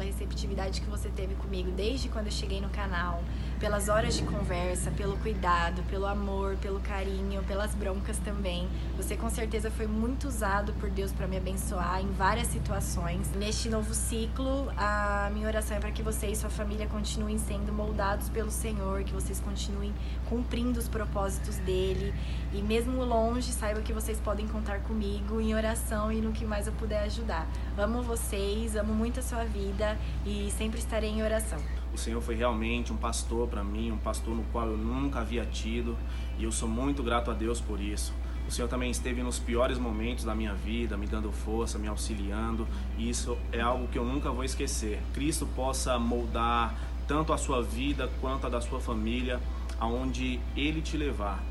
Receptividade 0.09 0.81
que 0.81 0.89
você 0.89 1.09
teve 1.09 1.35
comigo 1.35 1.71
desde 1.71 2.09
quando 2.09 2.27
eu 2.27 2.33
cheguei 2.33 2.61
no 2.61 2.69
canal, 2.71 3.23
pelas 3.59 3.89
horas 3.89 4.17
de 4.17 4.23
conversa, 4.23 4.91
pelo 4.91 5.17
cuidado, 5.19 5.83
pelo 5.85 6.07
amor, 6.07 6.57
pelo 6.57 6.81
carinho, 6.81 7.43
pelas 7.45 7.75
broncas 7.75 8.19
também. 8.19 8.69
Você 8.97 9.17
com 9.17 9.29
certeza 9.29 9.71
foi 9.71 9.87
muito 9.87 10.29
usado 10.29 10.73
por 10.75 10.91
Deus 10.91 11.13
para 11.13 11.27
me 11.27 11.37
abençoar 11.37 12.01
em 12.01 12.11
várias 12.13 12.49
situações. 12.49 13.31
Neste 13.33 13.69
novo 13.69 13.93
ciclo, 13.95 14.71
a 14.77 15.31
minha 15.33 15.47
oração 15.47 15.77
é 15.77 15.81
para 15.81 15.91
que 15.91 16.03
você 16.03 16.29
e 16.29 16.37
sua 16.37 16.51
família 16.51 16.87
continuem 16.87 17.39
sendo 17.39 17.73
moldados 17.73 18.29
pelo 18.29 18.51
Senhor, 18.51 19.03
que 19.03 19.13
vocês 19.13 19.41
continuem 19.41 19.93
cumprindo 20.29 20.79
os 20.79 20.89
propósitos 20.89 21.57
dele 21.57 22.15
e 22.53 22.63
mesmo 22.63 23.05
longe, 23.05 23.53
saiba 23.53 23.81
que 23.81 23.93
vocês 23.93 24.19
podem 24.21 24.47
contar 24.47 24.81
comigo 24.81 25.41
em 25.41 25.55
oração 25.55 26.11
e 26.13 26.21
no 26.21 26.33
que 26.33 26.45
mais 26.45 26.67
eu 26.67 26.73
puder 26.75 27.03
ajudar. 27.05 27.47
Amo 27.77 28.03
vocês, 28.03 28.77
amo 28.77 28.95
muito 28.95 29.21
a 29.21 29.23
sua 29.23 29.45
vida 29.45 29.99
e 30.25 30.51
sempre 30.57 30.79
estarei 30.79 31.11
em 31.11 31.23
oração. 31.23 31.78
O 31.99 32.01
Senhor 32.01 32.23
foi 32.23 32.37
realmente 32.37 32.93
um 32.93 32.97
pastor 32.97 33.49
para 33.49 33.65
mim, 33.65 33.91
um 33.91 33.99
pastor 33.99 34.33
no 34.33 34.45
qual 34.53 34.69
eu 34.69 34.77
nunca 34.77 35.19
havia 35.19 35.45
tido, 35.45 35.99
e 36.39 36.45
eu 36.45 36.53
sou 36.53 36.69
muito 36.69 37.03
grato 37.03 37.29
a 37.29 37.35
Deus 37.35 37.61
por 37.61 37.81
isso. 37.81 38.15
O 38.47 38.53
Senhor 38.53 38.69
também 38.69 38.89
esteve 38.89 39.21
nos 39.21 39.41
piores 39.41 39.79
momentos 39.79 40.23
da 40.23 40.33
minha 40.33 40.55
vida, 40.55 40.97
me 40.97 41.09
dando 41.09 41.33
força, 41.33 41.77
me 41.77 41.89
auxiliando, 41.89 42.69
e 42.97 43.11
isso 43.11 43.37
é 43.51 43.61
algo 43.61 43.89
que 43.89 43.99
eu 43.99 44.05
nunca 44.05 44.31
vou 44.31 44.45
esquecer. 44.45 45.03
Cristo 45.13 45.45
possa 45.57 45.99
moldar 45.99 46.73
tanto 47.09 47.33
a 47.33 47.37
sua 47.37 47.65
vida 47.65 48.09
quanto 48.21 48.47
a 48.47 48.49
da 48.49 48.61
sua 48.61 48.79
família, 48.79 49.41
aonde 49.81 50.39
Ele 50.57 50.81
te 50.81 50.97
levar. 50.97 51.43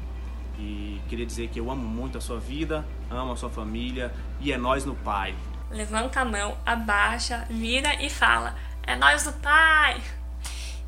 E 0.57 1.01
queria 1.09 1.25
dizer 1.25 1.49
que 1.49 1.59
eu 1.59 1.69
amo 1.69 1.85
muito 1.85 2.17
a 2.17 2.21
sua 2.21 2.39
vida, 2.39 2.85
amo 3.11 3.33
a 3.33 3.35
sua 3.35 3.49
família, 3.49 4.13
e 4.39 4.53
é 4.53 4.57
nós 4.57 4.85
no 4.85 4.95
Pai. 4.95 5.35
levanta 5.69 6.21
a 6.21 6.25
mão, 6.25 6.57
abaixa, 6.65 7.45
vira 7.49 8.01
e 8.01 8.09
fala: 8.09 8.55
É 8.81 8.95
nós 8.95 9.25
do 9.25 9.33
Pai! 9.33 10.01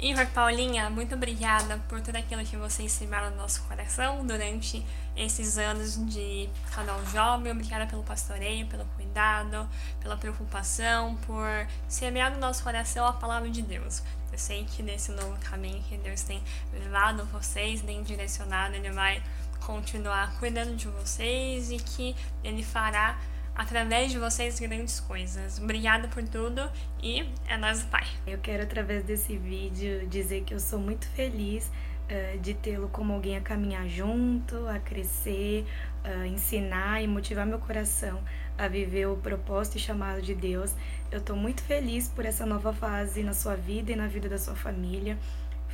Igor, 0.01 0.25
Paulinha, 0.27 0.89
muito 0.89 1.13
obrigada 1.13 1.77
por 1.89 1.99
tudo 1.99 2.15
aquilo 2.15 2.41
que 2.45 2.55
vocês 2.55 2.89
semearam 2.89 3.31
no 3.31 3.35
nosso 3.35 3.61
coração 3.63 4.25
durante 4.25 4.81
esses 5.13 5.57
anos 5.57 5.97
de 6.09 6.49
canal 6.73 7.05
jovem. 7.07 7.51
Obrigada 7.51 7.85
pelo 7.85 8.01
pastoreio, 8.01 8.65
pelo 8.67 8.85
cuidado, 8.95 9.69
pela 9.99 10.15
preocupação, 10.15 11.17
por 11.27 11.67
semear 11.89 12.31
no 12.31 12.39
nosso 12.39 12.63
coração 12.63 13.05
a 13.05 13.11
palavra 13.11 13.49
de 13.49 13.61
Deus. 13.61 14.01
Eu 14.31 14.37
sei 14.37 14.63
que 14.63 14.81
nesse 14.81 15.11
novo 15.11 15.37
caminho 15.41 15.83
que 15.83 15.97
Deus 15.97 16.21
tem 16.21 16.41
levado 16.71 17.25
vocês, 17.25 17.81
bem 17.81 18.01
direcionado, 18.01 18.75
Ele 18.75 18.91
vai 18.91 19.21
continuar 19.59 20.33
cuidando 20.39 20.77
de 20.77 20.87
vocês 20.87 21.71
e 21.71 21.75
que 21.77 22.15
Ele 22.41 22.63
fará 22.63 23.19
através 23.55 24.11
de 24.11 24.17
vocês 24.17 24.59
grandes 24.59 24.99
coisas. 24.99 25.59
Obrigada 25.59 26.07
por 26.07 26.23
tudo 26.23 26.69
e 27.01 27.25
é 27.47 27.57
nós 27.57 27.83
do 27.83 27.89
Pai. 27.89 28.07
Eu 28.25 28.37
quero, 28.39 28.63
através 28.63 29.03
desse 29.03 29.37
vídeo, 29.37 30.07
dizer 30.07 30.43
que 30.43 30.53
eu 30.53 30.59
sou 30.59 30.79
muito 30.79 31.07
feliz 31.07 31.65
uh, 31.65 32.39
de 32.39 32.53
tê-lo 32.53 32.89
como 32.89 33.13
alguém 33.13 33.37
a 33.37 33.41
caminhar 33.41 33.87
junto, 33.87 34.67
a 34.67 34.79
crescer, 34.79 35.65
uh, 36.05 36.25
ensinar 36.25 37.01
e 37.01 37.07
motivar 37.07 37.45
meu 37.45 37.59
coração 37.59 38.21
a 38.59 38.67
viver 38.67 39.07
o 39.07 39.15
propósito 39.15 39.77
e 39.77 39.79
chamado 39.79 40.21
de 40.21 40.35
Deus. 40.35 40.75
Eu 41.09 41.19
estou 41.19 41.35
muito 41.35 41.63
feliz 41.63 42.09
por 42.09 42.25
essa 42.25 42.45
nova 42.45 42.73
fase 42.73 43.23
na 43.23 43.33
sua 43.33 43.55
vida 43.55 43.93
e 43.93 43.95
na 43.95 44.07
vida 44.07 44.27
da 44.27 44.37
sua 44.37 44.55
família. 44.55 45.17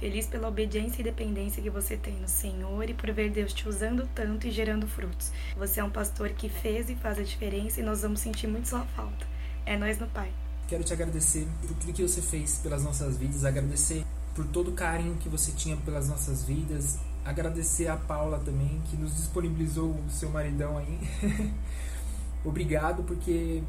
Feliz 0.06 0.28
pela 0.28 0.48
obediência 0.50 1.02
e 1.02 1.04
dependência 1.04 1.64
que 1.64 1.70
você 1.72 1.98
tem 1.98 2.14
no 2.18 2.28
Senhor 2.28 2.88
e 2.88 2.94
por 2.94 3.12
ver 3.12 3.32
Deus 3.32 3.52
te 3.52 3.68
usando 3.68 4.08
tanto 4.14 4.46
e 4.46 4.52
gerando 4.52 4.88
frutos. 4.88 5.32
Você 5.58 5.80
é 5.80 5.84
um 5.84 5.90
pastor 5.90 6.30
que 6.30 6.48
fez 6.48 6.92
e 6.92 6.96
faz 6.96 7.18
a 7.18 7.24
diferença 7.24 7.82
e 7.82 7.84
nós 7.84 8.04
vamos 8.04 8.20
sentir 8.20 8.46
muito 8.46 8.68
sua 8.68 8.82
falta. 8.96 9.26
É 9.66 9.76
nós 9.76 9.98
no 9.98 10.06
Pai. 10.06 10.32
Quero 10.68 10.84
te 10.84 10.94
agradecer 10.94 11.48
por 11.60 11.76
tudo 11.78 11.92
que 11.92 12.04
você 12.04 12.22
fez 12.22 12.60
pelas 12.60 12.84
nossas 12.84 13.18
vidas, 13.18 13.44
agradecer 13.44 14.06
por 14.36 14.46
todo 14.46 14.68
o 14.68 14.74
carinho 14.74 15.16
que 15.16 15.28
você 15.28 15.52
tinha 15.54 15.76
pelas 15.76 16.08
nossas 16.08 16.44
vidas, 16.44 17.00
agradecer 17.26 17.88
a 17.88 17.98
Paula 17.98 18.38
também, 18.46 18.80
que 18.92 18.96
nos 18.96 19.12
disponibilizou 19.16 19.90
o 19.90 20.12
seu 20.12 20.30
maridão 20.30 20.78
aí. 20.78 21.00
Obrigado, 22.46 23.02
porque 23.02 23.64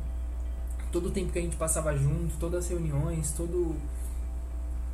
todo 0.92 1.08
o 1.08 1.10
tempo 1.10 1.32
que 1.32 1.38
a 1.38 1.42
gente 1.42 1.56
passava 1.56 1.96
junto, 1.96 2.36
todas 2.38 2.66
as 2.66 2.70
reuniões, 2.70 3.32
todo 3.32 3.74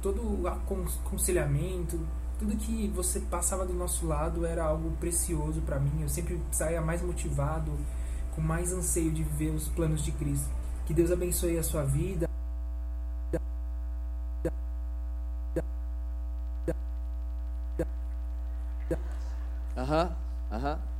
todo 0.03 0.42
o 0.42 0.48
aconselhamento, 0.48 1.98
tudo 2.38 2.57
que 2.57 2.88
você 2.88 3.20
passava 3.20 3.64
do 3.64 3.72
nosso 3.72 4.05
lado 4.07 4.44
era 4.44 4.64
algo 4.64 4.90
precioso 4.98 5.61
para 5.62 5.78
mim. 5.78 6.03
Eu 6.03 6.09
sempre 6.09 6.40
saía 6.50 6.82
mais 6.82 7.00
motivado, 7.00 7.70
com 8.34 8.40
mais 8.40 8.72
anseio 8.72 9.12
de 9.12 9.22
viver 9.22 9.55
os 9.55 9.68
planos 9.68 10.03
de 10.03 10.11
Cristo. 10.12 10.50
Que 10.84 10.92
Deus 10.92 11.12
abençoe 11.12 11.57
a 11.57 11.62
sua 11.62 11.84
vida. 11.84 12.28
Aham, 19.76 20.12
aham. 20.50 20.78
Dá 20.78 20.91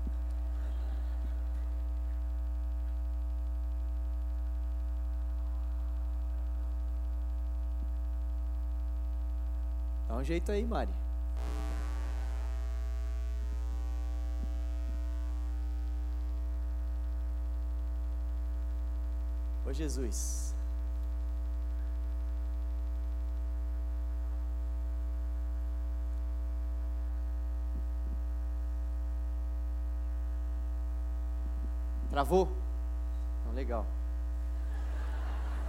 um 10.23 10.25
jeito 10.25 10.53
aí, 10.53 10.65
Mari. 10.65 10.89
Ô 19.67 19.73
Jesus. 19.73 20.55
Travou? 32.11 32.49
Não, 33.45 33.53
legal. 33.53 33.85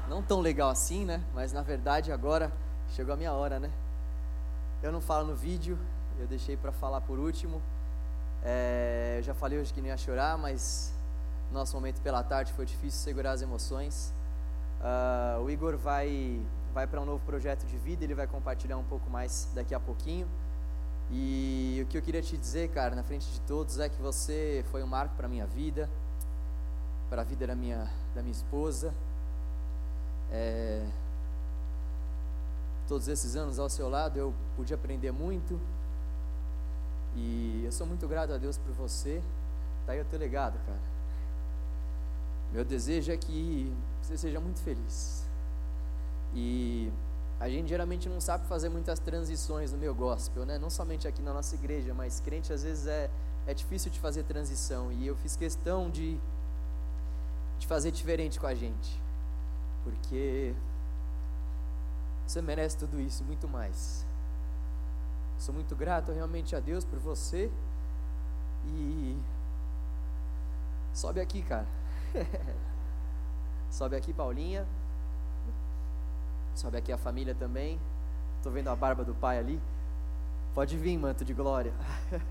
Não 0.08 0.22
tão 0.22 0.41
legal 0.41 0.70
assim, 0.70 1.06
né? 1.06 1.24
Mas 1.34 1.51
na 1.51 1.64
verdade 1.64 2.12
agora 2.12 2.51
chegou 2.89 3.16
a 3.16 3.18
minha 3.18 3.34
hora, 3.34 3.60
né? 3.60 3.72
Eu 4.84 4.91
não 4.91 4.99
falo 4.99 5.25
no 5.25 5.34
vídeo, 5.34 5.79
eu 6.19 6.27
deixei 6.27 6.57
para 6.57 6.73
falar 6.73 6.99
por 6.99 7.17
último. 7.17 7.61
É, 8.43 9.15
eu 9.19 9.23
já 9.23 9.34
falei 9.34 9.57
hoje 9.57 9.73
que 9.73 9.79
não 9.79 9.88
ia 9.88 9.95
chorar, 9.95 10.38
mas 10.38 10.93
nosso 11.53 11.73
momento 11.73 12.01
pela 12.01 12.21
tarde 12.21 12.51
foi 12.51 12.65
difícil 12.65 12.99
segurar 12.99 13.31
as 13.31 13.41
emoções. 13.41 14.13
Ah, 14.81 15.39
o 15.41 15.49
Igor 15.49 15.77
vai, 15.77 16.38
vai 16.73 16.86
para 16.86 16.99
um 16.99 17.05
novo 17.05 17.25
projeto 17.25 17.65
de 17.65 17.77
vida, 17.77 18.03
ele 18.03 18.13
vai 18.13 18.27
compartilhar 18.27 18.77
um 18.77 18.84
pouco 18.84 19.09
mais 19.09 19.47
daqui 19.55 19.73
a 19.73 19.79
pouquinho. 19.79 20.27
E 21.09 21.79
o 21.81 21.86
que 21.86 21.97
eu 21.97 22.01
queria 22.01 22.21
te 22.21 22.36
dizer, 22.36 22.69
cara, 22.71 22.93
na 22.93 23.03
frente 23.03 23.31
de 23.31 23.39
todos, 23.41 23.79
é 23.79 23.88
que 23.88 24.01
você 24.01 24.65
foi 24.69 24.84
um 24.84 24.88
marco 24.88 25.15
para 25.15 25.29
minha 25.29 25.45
vida, 25.45 25.89
para 27.09 27.21
a 27.21 27.25
vida 27.25 27.47
da 27.47 27.55
minha, 27.55 27.89
da 28.13 28.21
minha 28.21 28.34
esposa. 28.34 28.93
É, 30.29 30.86
todos 32.88 33.07
esses 33.07 33.36
anos 33.36 33.59
ao 33.59 33.69
seu 33.69 33.89
lado 33.89 34.17
eu 34.17 34.34
pude 34.55 34.73
aprender 34.73 35.11
muito 35.11 35.59
e 37.15 37.61
eu 37.63 37.71
sou 37.71 37.86
muito 37.86 38.07
grato 38.07 38.34
a 38.34 38.38
Deus 38.38 38.57
por 38.57 38.71
você. 38.73 39.21
Tá 39.86 39.93
aí 39.93 40.01
o 40.01 40.05
teu 40.05 40.19
legado, 40.19 40.57
cara. 40.65 40.93
Meu 42.51 42.63
desejo 42.63 43.11
é 43.11 43.17
que 43.17 43.71
você 44.01 44.17
seja 44.17 44.39
muito 44.39 44.59
feliz. 44.61 45.25
E 46.34 46.91
a 47.39 47.49
gente 47.49 47.69
geralmente 47.69 48.07
não 48.09 48.21
sabe 48.21 48.47
fazer 48.47 48.69
muitas 48.69 48.99
transições 48.99 49.71
no 49.71 49.77
meu 49.77 49.93
gospel, 49.93 50.45
né? 50.45 50.57
Não 50.57 50.69
somente 50.69 51.07
aqui 51.07 51.21
na 51.21 51.34
nossa 51.34 51.55
igreja, 51.55 51.93
mas 51.93 52.19
crente 52.19 52.53
às 52.53 52.63
vezes 52.63 52.88
é, 52.88 53.09
é 53.45 53.53
difícil 53.53 53.91
de 53.91 53.99
fazer 53.99 54.23
transição. 54.23 54.91
E 54.91 55.05
eu 55.05 55.15
fiz 55.17 55.36
questão 55.36 55.89
de, 55.89 56.19
de 57.59 57.67
fazer 57.67 57.91
diferente 57.91 58.39
com 58.39 58.47
a 58.47 58.55
gente. 58.55 58.99
Porque 59.84 60.53
você 62.26 62.41
merece 62.41 62.78
tudo 62.78 62.99
isso, 62.99 63.24
muito 63.24 63.47
mais. 63.47 64.05
Sou 65.38 65.53
muito 65.53 65.76
grato 65.76 66.11
realmente 66.11 66.55
a 66.55 66.59
Deus 66.59 66.86
por 66.86 66.99
você. 66.99 67.51
E 68.65 69.17
sobe 70.93 71.19
aqui, 71.19 71.41
cara. 71.41 71.67
Sobe 73.69 73.95
aqui, 73.95 74.13
Paulinha. 74.13 74.67
Sobe 76.53 76.78
aqui 76.78 76.91
a 76.91 76.97
família 76.97 77.34
também. 77.34 77.80
Estou 78.38 78.51
vendo 78.51 78.69
a 78.69 78.76
barba 78.76 79.03
do 79.03 79.15
pai 79.15 79.39
ali. 79.39 79.59
Pode 80.53 80.78
vir, 80.78 80.95
manto 80.97 81.26
de 81.26 81.34
glória. 81.34 81.74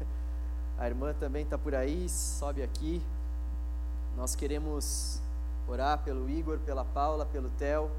A 0.79 0.87
irmã 0.87 1.13
também 1.13 1.43
está 1.43 1.59
por 1.59 1.75
aí. 1.75 2.09
Sobe 2.09 2.63
aqui. 2.63 3.03
Nós 4.17 4.37
queremos 4.37 5.21
orar 5.67 5.99
pelo 5.99 6.31
Igor, 6.31 6.59
pela 6.61 6.85
Paula, 6.85 7.27
pelo 7.27 7.51
Theo. 7.51 7.91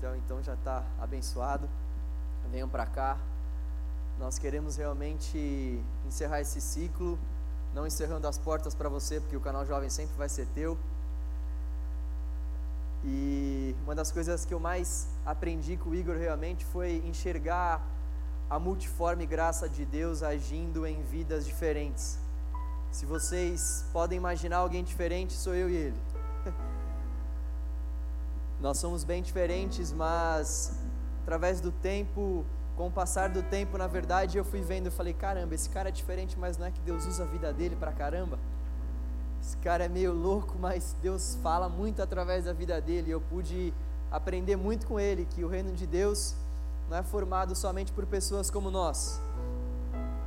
Então, 0.00 0.16
então 0.16 0.42
já 0.42 0.54
está 0.54 0.82
abençoado. 0.98 1.68
Venham 2.50 2.66
para 2.66 2.86
cá. 2.86 3.18
Nós 4.18 4.38
queremos 4.38 4.76
realmente 4.76 5.78
encerrar 6.06 6.40
esse 6.40 6.58
ciclo, 6.58 7.18
não 7.74 7.86
encerrando 7.86 8.26
as 8.26 8.38
portas 8.38 8.74
para 8.74 8.88
você, 8.88 9.20
porque 9.20 9.36
o 9.36 9.40
canal 9.40 9.66
Jovem 9.66 9.90
sempre 9.90 10.16
vai 10.16 10.28
ser 10.28 10.46
teu. 10.54 10.78
E 13.04 13.76
uma 13.84 13.94
das 13.94 14.10
coisas 14.10 14.46
que 14.46 14.54
eu 14.54 14.58
mais 14.58 15.06
aprendi 15.24 15.76
com 15.76 15.90
o 15.90 15.94
Igor 15.94 16.16
realmente 16.16 16.64
foi 16.64 17.02
enxergar 17.06 17.86
a 18.48 18.58
multiforme 18.58 19.26
graça 19.26 19.68
de 19.68 19.84
Deus 19.84 20.22
agindo 20.22 20.86
em 20.86 21.02
vidas 21.02 21.44
diferentes. 21.44 22.18
Se 22.90 23.04
vocês 23.04 23.84
podem 23.92 24.16
imaginar 24.16 24.58
alguém 24.58 24.82
diferente, 24.82 25.34
sou 25.34 25.54
eu 25.54 25.68
e 25.68 25.74
ele. 25.74 26.09
Nós 28.60 28.78
somos 28.78 29.04
bem 29.04 29.22
diferentes, 29.22 29.92
mas 29.92 30.78
através 31.22 31.60
do 31.60 31.72
tempo 31.72 32.44
com 32.80 32.86
o 32.86 32.90
passar 32.90 33.28
do 33.28 33.42
tempo, 33.42 33.76
na 33.76 33.86
verdade, 33.86 34.38
eu 34.38 34.44
fui 34.44 34.62
vendo 34.62 34.86
e 34.86 34.90
falei: 34.90 35.12
caramba, 35.12 35.54
esse 35.54 35.68
cara 35.68 35.90
é 35.90 35.92
diferente, 35.92 36.38
mas 36.38 36.56
não 36.56 36.66
é 36.66 36.70
que 36.70 36.80
Deus 36.80 37.04
usa 37.06 37.24
a 37.24 37.26
vida 37.26 37.52
dele 37.52 37.76
pra 37.76 37.92
caramba? 37.92 38.38
Esse 39.42 39.56
cara 39.58 39.84
é 39.84 39.88
meio 39.88 40.14
louco, 40.14 40.56
mas 40.58 40.96
Deus 41.02 41.36
fala 41.42 41.68
muito 41.68 42.02
através 42.02 42.46
da 42.46 42.54
vida 42.54 42.80
dele. 42.80 43.10
Eu 43.10 43.20
pude 43.20 43.74
aprender 44.10 44.56
muito 44.56 44.86
com 44.86 44.98
ele 44.98 45.26
que 45.26 45.44
o 45.44 45.48
reino 45.48 45.72
de 45.72 45.86
Deus 45.86 46.34
não 46.88 46.96
é 46.96 47.02
formado 47.02 47.54
somente 47.54 47.92
por 47.92 48.06
pessoas 48.06 48.50
como 48.50 48.70
nós. 48.70 49.20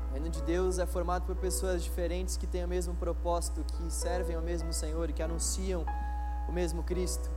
O 0.09 0.13
reino 0.13 0.29
de 0.29 0.41
Deus 0.43 0.77
é 0.77 0.85
formado 0.85 1.25
por 1.25 1.35
pessoas 1.35 1.83
diferentes 1.83 2.37
que 2.37 2.45
têm 2.45 2.63
o 2.63 2.67
mesmo 2.67 2.93
propósito, 2.93 3.63
que 3.63 3.91
servem 3.91 4.35
ao 4.35 4.41
mesmo 4.41 4.71
Senhor 4.73 5.09
e 5.09 5.13
que 5.13 5.23
anunciam 5.23 5.85
o 6.47 6.51
mesmo 6.51 6.83
Cristo. 6.83 7.29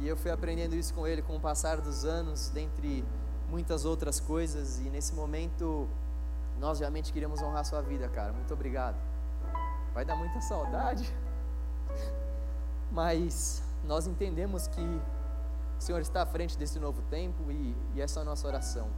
E 0.00 0.06
eu 0.06 0.16
fui 0.16 0.30
aprendendo 0.30 0.74
isso 0.74 0.94
com 0.94 1.06
ele 1.06 1.22
com 1.22 1.36
o 1.36 1.40
passar 1.40 1.80
dos 1.80 2.04
anos, 2.04 2.50
dentre 2.50 3.04
muitas 3.48 3.84
outras 3.84 4.20
coisas. 4.20 4.78
E 4.78 4.90
nesse 4.90 5.14
momento, 5.14 5.88
nós 6.58 6.80
realmente 6.80 7.12
queríamos 7.12 7.42
honrar 7.42 7.64
sua 7.64 7.80
vida, 7.82 8.08
cara. 8.08 8.32
Muito 8.32 8.52
obrigado. 8.54 8.96
Vai 9.92 10.04
dar 10.04 10.16
muita 10.16 10.40
saudade, 10.40 11.12
mas 12.92 13.62
nós 13.84 14.06
entendemos 14.06 14.68
que 14.68 14.80
o 14.80 15.80
Senhor 15.80 16.00
está 16.00 16.22
à 16.22 16.26
frente 16.26 16.56
desse 16.56 16.78
novo 16.78 17.02
tempo 17.10 17.50
e, 17.50 17.74
e 17.94 18.00
essa 18.00 18.20
é 18.20 18.22
a 18.22 18.24
nossa 18.24 18.46
oração. 18.46 18.88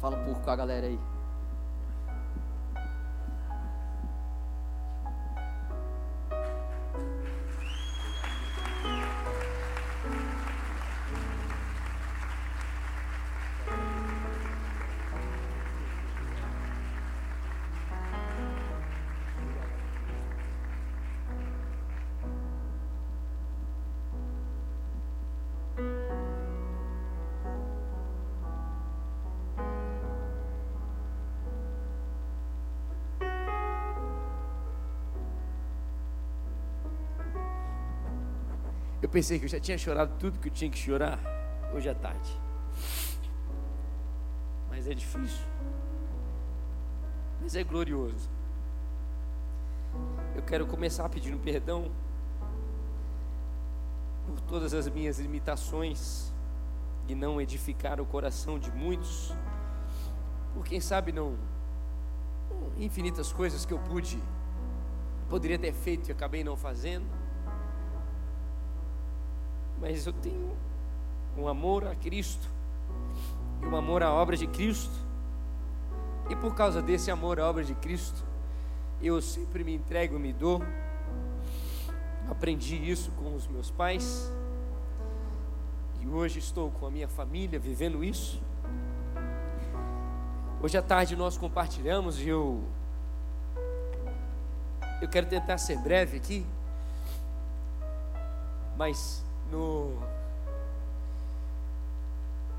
Fala 0.00 0.16
um 0.16 0.24
pouco 0.24 0.40
com 0.40 0.50
a 0.50 0.56
galera 0.56 0.86
aí. 0.86 0.98
Eu 39.08 39.10
pensei 39.10 39.38
que 39.38 39.46
eu 39.46 39.48
já 39.48 39.58
tinha 39.58 39.78
chorado 39.78 40.12
tudo 40.18 40.38
que 40.38 40.48
eu 40.48 40.52
tinha 40.52 40.70
que 40.70 40.76
chorar 40.76 41.18
hoje 41.72 41.88
à 41.88 41.94
tarde. 41.94 42.30
Mas 44.68 44.86
é 44.86 44.92
difícil. 44.92 45.46
Mas 47.40 47.56
é 47.56 47.64
glorioso. 47.64 48.28
Eu 50.36 50.42
quero 50.42 50.66
começar 50.66 51.08
pedindo 51.08 51.38
perdão 51.38 51.90
por 54.26 54.42
todas 54.42 54.74
as 54.74 54.86
minhas 54.90 55.18
limitações 55.18 56.30
e 57.08 57.14
não 57.14 57.40
edificar 57.40 58.02
o 58.02 58.04
coração 58.04 58.58
de 58.58 58.70
muitos. 58.70 59.32
Por 60.52 60.66
quem 60.66 60.82
sabe 60.82 61.12
não 61.12 61.34
infinitas 62.76 63.32
coisas 63.32 63.64
que 63.64 63.72
eu 63.72 63.78
pude 63.78 64.22
poderia 65.30 65.58
ter 65.58 65.72
feito 65.72 66.10
e 66.10 66.12
acabei 66.12 66.44
não 66.44 66.58
fazendo 66.58 67.17
mas 69.80 70.06
eu 70.06 70.12
tenho 70.12 70.56
um 71.36 71.46
amor 71.46 71.86
a 71.86 71.94
Cristo 71.94 72.48
e 73.62 73.66
um 73.66 73.76
amor 73.76 74.02
à 74.02 74.12
obra 74.12 74.36
de 74.36 74.46
Cristo. 74.46 75.06
E 76.28 76.36
por 76.36 76.54
causa 76.54 76.82
desse 76.82 77.10
amor 77.10 77.40
à 77.40 77.48
obra 77.48 77.64
de 77.64 77.74
Cristo, 77.74 78.24
eu 79.00 79.20
sempre 79.22 79.64
me 79.64 79.74
entrego, 79.74 80.16
e 80.16 80.18
me 80.18 80.32
dou. 80.32 80.62
Aprendi 82.28 82.76
isso 82.76 83.10
com 83.12 83.34
os 83.34 83.46
meus 83.46 83.70
pais. 83.70 84.30
E 86.00 86.06
hoje 86.06 86.38
estou 86.38 86.70
com 86.70 86.86
a 86.86 86.90
minha 86.90 87.08
família 87.08 87.58
vivendo 87.58 88.04
isso. 88.04 88.40
Hoje 90.60 90.76
à 90.76 90.82
tarde 90.82 91.16
nós 91.16 91.38
compartilhamos 91.38 92.20
e 92.20 92.28
eu 92.28 92.62
eu 95.00 95.08
quero 95.08 95.26
tentar 95.26 95.58
ser 95.58 95.78
breve 95.78 96.16
aqui. 96.16 96.44
Mas 98.76 99.24
no 99.50 99.96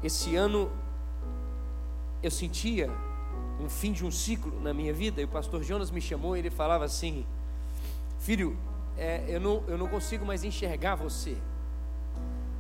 esse 0.02 0.36
ano 0.36 0.72
eu 2.24 2.32
sentia 2.32 2.90
um 3.60 3.70
fim 3.70 3.92
de 3.92 4.06
um 4.06 4.12
ciclo 4.12 4.60
na 4.62 4.74
minha 4.74 4.94
vida 4.94 5.22
e 5.22 5.26
o 5.26 5.28
pastor 5.28 5.62
Jonas 5.64 5.92
me 5.92 6.02
chamou 6.02 6.36
e 6.36 6.40
ele 6.40 6.50
falava 6.50 6.86
assim 6.86 7.26
filho 8.20 8.58
é, 9.00 9.24
eu, 9.30 9.40
não, 9.40 9.64
eu 9.66 9.78
não 9.78 9.88
consigo 9.88 10.26
mais 10.26 10.44
enxergar 10.44 10.96
você. 10.96 11.38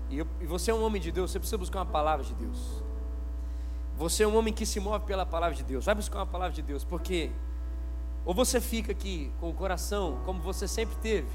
E, 0.09 0.17
eu, 0.17 0.27
e 0.39 0.45
você 0.45 0.71
é 0.71 0.73
um 0.73 0.81
homem 0.83 1.01
de 1.01 1.11
Deus 1.11 1.31
você 1.31 1.37
precisa 1.37 1.57
buscar 1.57 1.79
uma 1.79 1.85
palavra 1.85 2.25
de 2.25 2.33
Deus. 2.33 2.81
Você 3.97 4.23
é 4.23 4.27
um 4.27 4.37
homem 4.37 4.53
que 4.53 4.65
se 4.65 4.79
move 4.79 5.05
pela 5.05 5.25
palavra 5.25 5.55
de 5.55 5.63
Deus 5.63 5.85
vai 5.85 5.93
buscar 5.93 6.19
uma 6.19 6.25
palavra 6.25 6.53
de 6.53 6.61
Deus 6.61 6.85
porque 6.85 7.29
ou 8.25 8.33
você 8.33 8.61
fica 8.61 8.93
aqui 8.93 9.29
com 9.41 9.49
o 9.49 9.53
coração 9.53 10.19
como 10.25 10.41
você 10.41 10.67
sempre 10.67 10.95
teve 10.97 11.27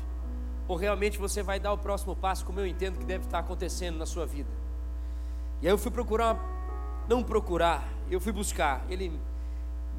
ou 0.66 0.76
realmente 0.76 1.18
você 1.18 1.42
vai 1.42 1.60
dar 1.60 1.72
o 1.72 1.78
próximo 1.78 2.16
passo 2.16 2.44
como 2.44 2.60
eu 2.60 2.66
entendo 2.66 2.98
que 2.98 3.04
deve 3.04 3.24
estar 3.24 3.38
acontecendo 3.38 3.98
na 3.98 4.06
sua 4.06 4.24
vida. 4.24 4.48
E 5.60 5.66
aí 5.66 5.72
eu 5.72 5.78
fui 5.78 5.90
procurar, 5.90 6.38
não 7.08 7.22
procurar, 7.22 7.86
eu 8.10 8.20
fui 8.20 8.32
buscar. 8.32 8.84
Ele 8.88 9.12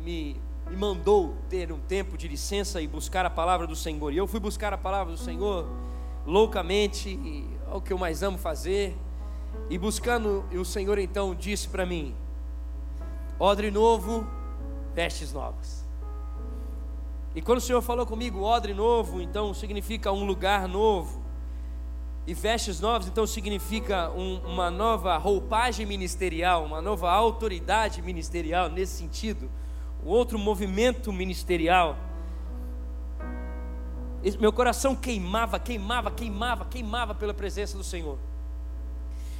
me, 0.03 0.39
me 0.69 0.75
mandou 0.75 1.35
ter 1.49 1.71
um 1.71 1.79
tempo 1.79 2.17
de 2.17 2.27
licença 2.27 2.81
e 2.81 2.87
buscar 2.87 3.25
a 3.25 3.29
palavra 3.29 3.67
do 3.67 3.75
Senhor. 3.75 4.11
E 4.11 4.17
eu 4.17 4.27
fui 4.27 4.39
buscar 4.39 4.73
a 4.73 4.77
palavra 4.77 5.13
do 5.13 5.19
Senhor 5.19 5.67
loucamente, 6.25 7.19
é 7.71 7.75
o 7.75 7.81
que 7.81 7.93
eu 7.93 7.97
mais 7.97 8.23
amo 8.23 8.37
fazer. 8.37 8.95
E 9.69 9.77
buscando, 9.77 10.43
e 10.51 10.57
o 10.57 10.65
Senhor 10.65 10.97
então 10.97 11.33
disse 11.33 11.67
para 11.69 11.85
mim: 11.85 12.13
Odre 13.39 13.71
novo, 13.71 14.27
vestes 14.93 15.31
novas. 15.31 15.84
E 17.35 17.41
quando 17.41 17.57
o 17.57 17.61
Senhor 17.61 17.81
falou 17.81 18.05
comigo, 18.05 18.41
odre 18.41 18.73
novo, 18.73 19.21
então 19.21 19.53
significa 19.53 20.09
um 20.09 20.23
lugar 20.25 20.69
novo. 20.69 21.21
E 22.25 22.33
vestes 22.33 22.79
novas, 22.79 23.07
então 23.07 23.27
significa 23.27 24.09
um, 24.11 24.37
uma 24.45 24.71
nova 24.71 25.17
roupagem 25.17 25.85
ministerial, 25.85 26.63
uma 26.63 26.81
nova 26.81 27.11
autoridade 27.11 28.01
ministerial 28.01 28.69
nesse 28.69 28.93
sentido. 28.93 29.51
Um 30.03 30.07
outro 30.07 30.39
movimento 30.39 31.11
ministerial. 31.11 31.97
meu 34.39 34.53
coração 34.53 34.95
queimava, 34.95 35.59
queimava, 35.59 36.09
queimava, 36.09 36.65
queimava 36.65 37.13
pela 37.13 37.33
presença 37.33 37.77
do 37.77 37.83
Senhor. 37.83 38.17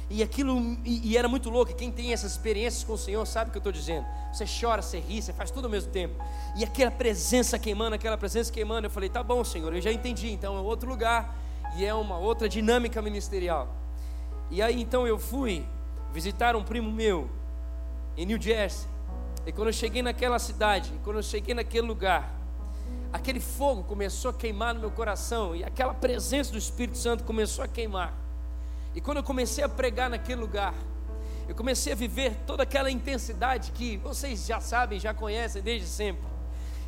E 0.08 0.22
aquilo, 0.22 0.78
e, 0.84 1.10
e 1.10 1.16
era 1.16 1.28
muito 1.28 1.50
louco. 1.50 1.74
Quem 1.74 1.90
tem 1.90 2.12
essas 2.12 2.32
experiências 2.32 2.84
com 2.84 2.92
o 2.92 2.98
Senhor 2.98 3.24
sabe 3.26 3.48
o 3.48 3.52
que 3.52 3.58
eu 3.58 3.60
estou 3.60 3.72
dizendo. 3.72 4.06
Você 4.32 4.44
chora, 4.46 4.80
você 4.80 5.00
ri, 5.00 5.20
você 5.20 5.32
faz 5.32 5.50
tudo 5.50 5.64
ao 5.64 5.70
mesmo 5.70 5.90
tempo. 5.90 6.14
E 6.56 6.64
aquela 6.64 6.90
presença 6.90 7.58
queimando, 7.58 7.96
aquela 7.96 8.16
presença 8.16 8.52
queimando. 8.52 8.86
Eu 8.86 8.90
falei, 8.90 9.08
tá 9.08 9.22
bom, 9.22 9.42
Senhor, 9.42 9.74
eu 9.74 9.80
já 9.80 9.92
entendi. 9.92 10.30
Então 10.30 10.56
é 10.56 10.60
outro 10.60 10.88
lugar 10.88 11.36
e 11.76 11.84
é 11.84 11.92
uma 11.92 12.18
outra 12.18 12.48
dinâmica 12.48 13.02
ministerial. 13.02 13.74
E 14.50 14.62
aí 14.62 14.80
então 14.80 15.06
eu 15.06 15.18
fui 15.18 15.66
visitar 16.12 16.54
um 16.54 16.62
primo 16.62 16.90
meu 16.90 17.28
em 18.16 18.24
New 18.24 18.40
Jersey. 18.40 18.88
E 19.44 19.52
quando 19.52 19.68
eu 19.68 19.72
cheguei 19.72 20.02
naquela 20.02 20.38
cidade, 20.38 20.92
quando 21.02 21.16
eu 21.16 21.22
cheguei 21.22 21.54
naquele 21.54 21.86
lugar, 21.86 22.32
aquele 23.12 23.40
fogo 23.40 23.82
começou 23.84 24.30
a 24.30 24.34
queimar 24.34 24.74
no 24.74 24.80
meu 24.80 24.90
coração 24.90 25.54
e 25.54 25.64
aquela 25.64 25.94
presença 25.94 26.52
do 26.52 26.58
Espírito 26.58 26.98
Santo 26.98 27.24
começou 27.24 27.64
a 27.64 27.68
queimar. 27.68 28.25
E 28.96 29.00
quando 29.02 29.18
eu 29.18 29.22
comecei 29.22 29.62
a 29.62 29.68
pregar 29.68 30.08
naquele 30.08 30.40
lugar, 30.40 30.72
eu 31.46 31.54
comecei 31.54 31.92
a 31.92 31.96
viver 31.96 32.34
toda 32.46 32.62
aquela 32.62 32.90
intensidade 32.90 33.70
que 33.72 33.98
vocês 33.98 34.46
já 34.46 34.58
sabem, 34.58 34.98
já 34.98 35.12
conhecem 35.12 35.60
desde 35.60 35.86
sempre. 35.86 36.24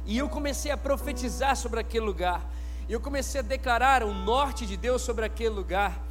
E 0.07 0.17
eu 0.17 0.27
comecei 0.27 0.71
a 0.71 0.77
profetizar 0.77 1.55
sobre 1.55 1.81
aquele 1.81 2.07
lugar. 2.07 2.51
E 2.89 2.95
eu 2.95 2.99
comecei 2.99 3.41
a 3.41 3.45
declarar 3.45 4.03
o 4.03 4.15
norte 4.15 4.65
de 4.65 4.75
Deus 4.75 5.03
sobre 5.03 5.27
aquele 5.27 5.51
lugar. 5.51 6.03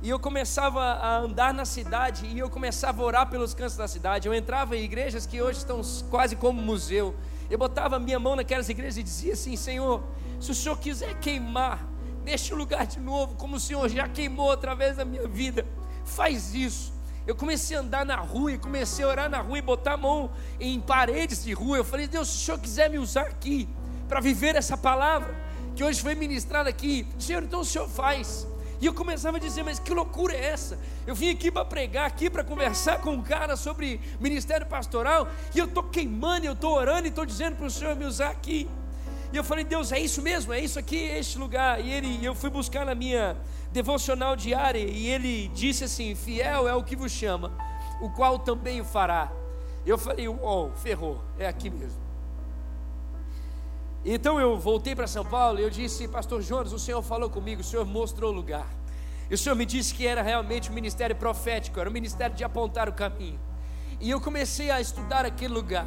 E 0.00 0.08
eu 0.08 0.18
começava 0.18 0.80
a 0.80 1.18
andar 1.18 1.52
na 1.52 1.66
cidade 1.66 2.24
e 2.24 2.38
eu 2.38 2.48
começava 2.48 3.02
a 3.02 3.04
orar 3.04 3.28
pelos 3.28 3.52
cantos 3.52 3.76
da 3.76 3.86
cidade. 3.86 4.26
Eu 4.26 4.32
entrava 4.32 4.74
em 4.74 4.82
igrejas 4.82 5.26
que 5.26 5.42
hoje 5.42 5.58
estão 5.58 5.82
quase 6.08 6.34
como 6.34 6.62
museu. 6.62 7.14
Eu 7.50 7.58
botava 7.58 7.98
minha 7.98 8.18
mão 8.18 8.34
naquelas 8.36 8.70
igrejas 8.70 8.96
e 8.96 9.02
dizia 9.02 9.34
assim: 9.34 9.54
Senhor, 9.54 10.02
se 10.40 10.50
o 10.50 10.54
Senhor 10.54 10.78
quiser 10.78 11.20
queimar 11.20 11.91
neste 12.24 12.54
lugar 12.54 12.86
de 12.86 13.00
novo, 13.00 13.34
como 13.34 13.56
o 13.56 13.60
Senhor 13.60 13.88
já 13.88 14.08
queimou 14.08 14.52
através 14.52 14.96
da 14.96 15.04
minha 15.04 15.26
vida, 15.26 15.66
faz 16.04 16.54
isso. 16.54 16.92
Eu 17.26 17.36
comecei 17.36 17.76
a 17.76 17.80
andar 17.80 18.04
na 18.04 18.16
rua 18.16 18.52
e 18.52 18.58
comecei 18.58 19.04
a 19.04 19.08
orar 19.08 19.30
na 19.30 19.40
rua 19.40 19.58
e 19.58 19.62
botar 19.62 19.94
a 19.94 19.96
mão 19.96 20.30
em 20.58 20.80
paredes 20.80 21.44
de 21.44 21.52
rua. 21.52 21.76
Eu 21.76 21.84
falei: 21.84 22.06
Deus, 22.06 22.28
se 22.28 22.36
o 22.36 22.40
Senhor 22.40 22.58
quiser 22.58 22.90
me 22.90 22.98
usar 22.98 23.22
aqui 23.22 23.68
para 24.08 24.20
viver 24.20 24.56
essa 24.56 24.76
palavra 24.76 25.34
que 25.74 25.82
hoje 25.82 26.02
foi 26.02 26.14
ministrada 26.14 26.68
aqui, 26.68 27.06
Senhor, 27.18 27.42
então 27.42 27.60
o 27.60 27.64
Senhor 27.64 27.88
faz. 27.88 28.46
E 28.80 28.86
eu 28.86 28.92
começava 28.92 29.36
a 29.36 29.40
dizer, 29.40 29.62
mas 29.62 29.78
que 29.78 29.94
loucura 29.94 30.34
é 30.34 30.46
essa? 30.46 30.76
Eu 31.06 31.14
vim 31.14 31.30
aqui 31.30 31.52
para 31.52 31.64
pregar, 31.64 32.04
aqui 32.04 32.28
para 32.28 32.42
conversar 32.42 33.00
com 33.00 33.12
um 33.12 33.22
cara 33.22 33.56
sobre 33.56 34.00
ministério 34.18 34.66
pastoral, 34.66 35.28
e 35.54 35.58
eu 35.60 35.66
estou 35.66 35.84
queimando, 35.84 36.46
eu 36.46 36.52
estou 36.52 36.74
orando 36.74 37.06
e 37.06 37.08
estou 37.08 37.24
dizendo 37.24 37.54
para 37.54 37.66
o 37.66 37.70
Senhor 37.70 37.94
me 37.94 38.04
usar 38.04 38.30
aqui. 38.30 38.68
E 39.32 39.36
eu 39.36 39.42
falei, 39.42 39.64
Deus, 39.64 39.90
é 39.92 39.98
isso 39.98 40.20
mesmo, 40.20 40.52
é 40.52 40.60
isso 40.60 40.78
aqui, 40.78 41.08
é 41.08 41.18
este 41.18 41.38
lugar. 41.38 41.80
E 41.80 41.90
ele, 41.90 42.24
eu 42.24 42.34
fui 42.34 42.50
buscar 42.50 42.84
na 42.84 42.94
minha 42.94 43.36
devocional 43.72 44.36
diária, 44.36 44.78
e 44.78 45.08
ele 45.08 45.48
disse 45.48 45.84
assim: 45.84 46.14
Fiel 46.14 46.68
é 46.68 46.74
o 46.74 46.84
que 46.84 46.94
vos 46.94 47.10
chama, 47.10 47.50
o 48.02 48.10
qual 48.10 48.38
também 48.38 48.80
o 48.80 48.84
fará. 48.84 49.32
Eu 49.84 49.96
falei, 49.98 50.28
uau, 50.28 50.70
ferrou, 50.76 51.20
é 51.38 51.48
aqui 51.48 51.70
mesmo. 51.70 52.00
Então 54.04 54.38
eu 54.38 54.58
voltei 54.58 54.94
para 54.94 55.06
São 55.06 55.24
Paulo 55.24 55.58
e 55.58 55.62
eu 55.62 55.70
disse, 55.70 56.06
Pastor 56.08 56.42
Jonas, 56.42 56.72
o 56.72 56.78
Senhor 56.78 57.02
falou 57.02 57.30
comigo, 57.30 57.62
o 57.62 57.64
Senhor 57.64 57.86
mostrou 57.86 58.32
o 58.32 58.34
lugar. 58.34 58.66
E 59.30 59.34
o 59.34 59.38
Senhor 59.38 59.54
me 59.54 59.64
disse 59.64 59.94
que 59.94 60.06
era 60.06 60.22
realmente 60.22 60.70
um 60.70 60.74
ministério 60.74 61.16
profético, 61.16 61.80
era 61.80 61.88
um 61.88 61.92
ministério 61.92 62.36
de 62.36 62.44
apontar 62.44 62.88
o 62.88 62.92
caminho. 62.92 63.40
E 64.00 64.10
eu 64.10 64.20
comecei 64.20 64.70
a 64.70 64.80
estudar 64.80 65.24
aquele 65.24 65.54
lugar. 65.54 65.86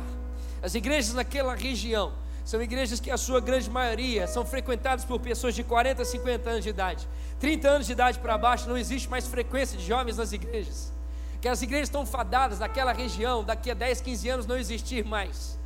As 0.63 0.73
igrejas 0.75 1.13
naquela 1.13 1.53
região 1.53 2.13
são 2.45 2.61
igrejas 2.61 2.99
que 2.99 3.09
a 3.09 3.17
sua 3.17 3.41
grande 3.41 3.67
maioria 3.71 4.27
são 4.27 4.45
frequentadas 4.45 5.03
por 5.03 5.19
pessoas 5.19 5.55
de 5.55 5.63
40, 5.63 6.05
50 6.05 6.47
anos 6.47 6.63
de 6.63 6.69
idade. 6.69 7.07
30 7.39 7.67
anos 7.67 7.87
de 7.87 7.93
idade 7.93 8.19
para 8.19 8.37
baixo 8.37 8.69
não 8.69 8.77
existe 8.77 9.09
mais 9.09 9.25
frequência 9.25 9.75
de 9.75 9.83
jovens 9.83 10.17
nas 10.17 10.31
igrejas. 10.31 10.93
Que 11.41 11.47
as 11.47 11.63
igrejas 11.63 11.87
estão 11.87 12.05
fadadas 12.05 12.59
naquela 12.59 12.93
região, 12.93 13.43
daqui 13.43 13.71
a 13.71 13.73
10, 13.73 13.99
15 13.99 14.29
anos 14.29 14.45
não 14.45 14.55
existir 14.55 15.03
mais. 15.03 15.57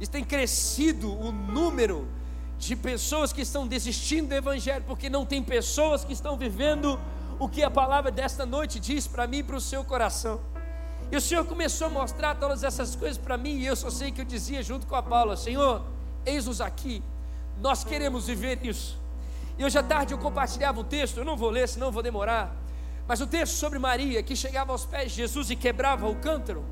E 0.00 0.08
tem 0.08 0.24
crescido 0.24 1.16
o 1.16 1.30
número 1.30 2.08
de 2.58 2.74
pessoas 2.74 3.32
que 3.32 3.42
estão 3.42 3.64
desistindo 3.64 4.30
do 4.30 4.34
Evangelho, 4.34 4.82
porque 4.88 5.08
não 5.08 5.24
tem 5.24 5.40
pessoas 5.40 6.04
que 6.04 6.12
estão 6.12 6.36
vivendo 6.36 6.98
o 7.38 7.48
que 7.48 7.62
a 7.62 7.70
palavra 7.70 8.10
desta 8.10 8.44
noite 8.44 8.80
diz 8.80 9.06
para 9.06 9.24
mim 9.28 9.38
e 9.38 9.42
para 9.44 9.56
o 9.56 9.60
seu 9.60 9.84
coração. 9.84 10.40
E 11.12 11.16
o 11.16 11.20
Senhor 11.20 11.44
começou 11.44 11.86
a 11.86 11.90
mostrar 11.90 12.34
todas 12.34 12.64
essas 12.64 12.96
coisas 12.96 13.18
para 13.18 13.36
mim, 13.36 13.58
e 13.58 13.66
eu 13.66 13.76
só 13.76 13.88
sei 13.88 14.10
que 14.10 14.20
eu 14.20 14.24
dizia 14.24 14.64
junto 14.64 14.84
com 14.84 14.96
a 14.96 15.02
Paula: 15.02 15.36
Senhor, 15.36 15.93
eis-nos 16.26 16.60
aqui, 16.60 17.02
nós 17.60 17.84
queremos 17.84 18.26
viver 18.26 18.64
isso. 18.64 18.98
E 19.58 19.64
hoje 19.64 19.78
à 19.78 19.82
tarde 19.82 20.12
eu 20.12 20.18
compartilhava 20.18 20.80
um 20.80 20.84
texto, 20.84 21.18
eu 21.18 21.24
não 21.24 21.36
vou 21.36 21.50
ler, 21.50 21.68
senão 21.68 21.92
vou 21.92 22.02
demorar, 22.02 22.54
mas 23.06 23.20
o 23.20 23.26
texto 23.26 23.54
sobre 23.54 23.78
Maria, 23.78 24.22
que 24.22 24.34
chegava 24.34 24.72
aos 24.72 24.84
pés 24.84 25.12
de 25.12 25.18
Jesus 25.18 25.50
e 25.50 25.56
quebrava 25.56 26.08
o 26.08 26.16
cântaro 26.16 26.64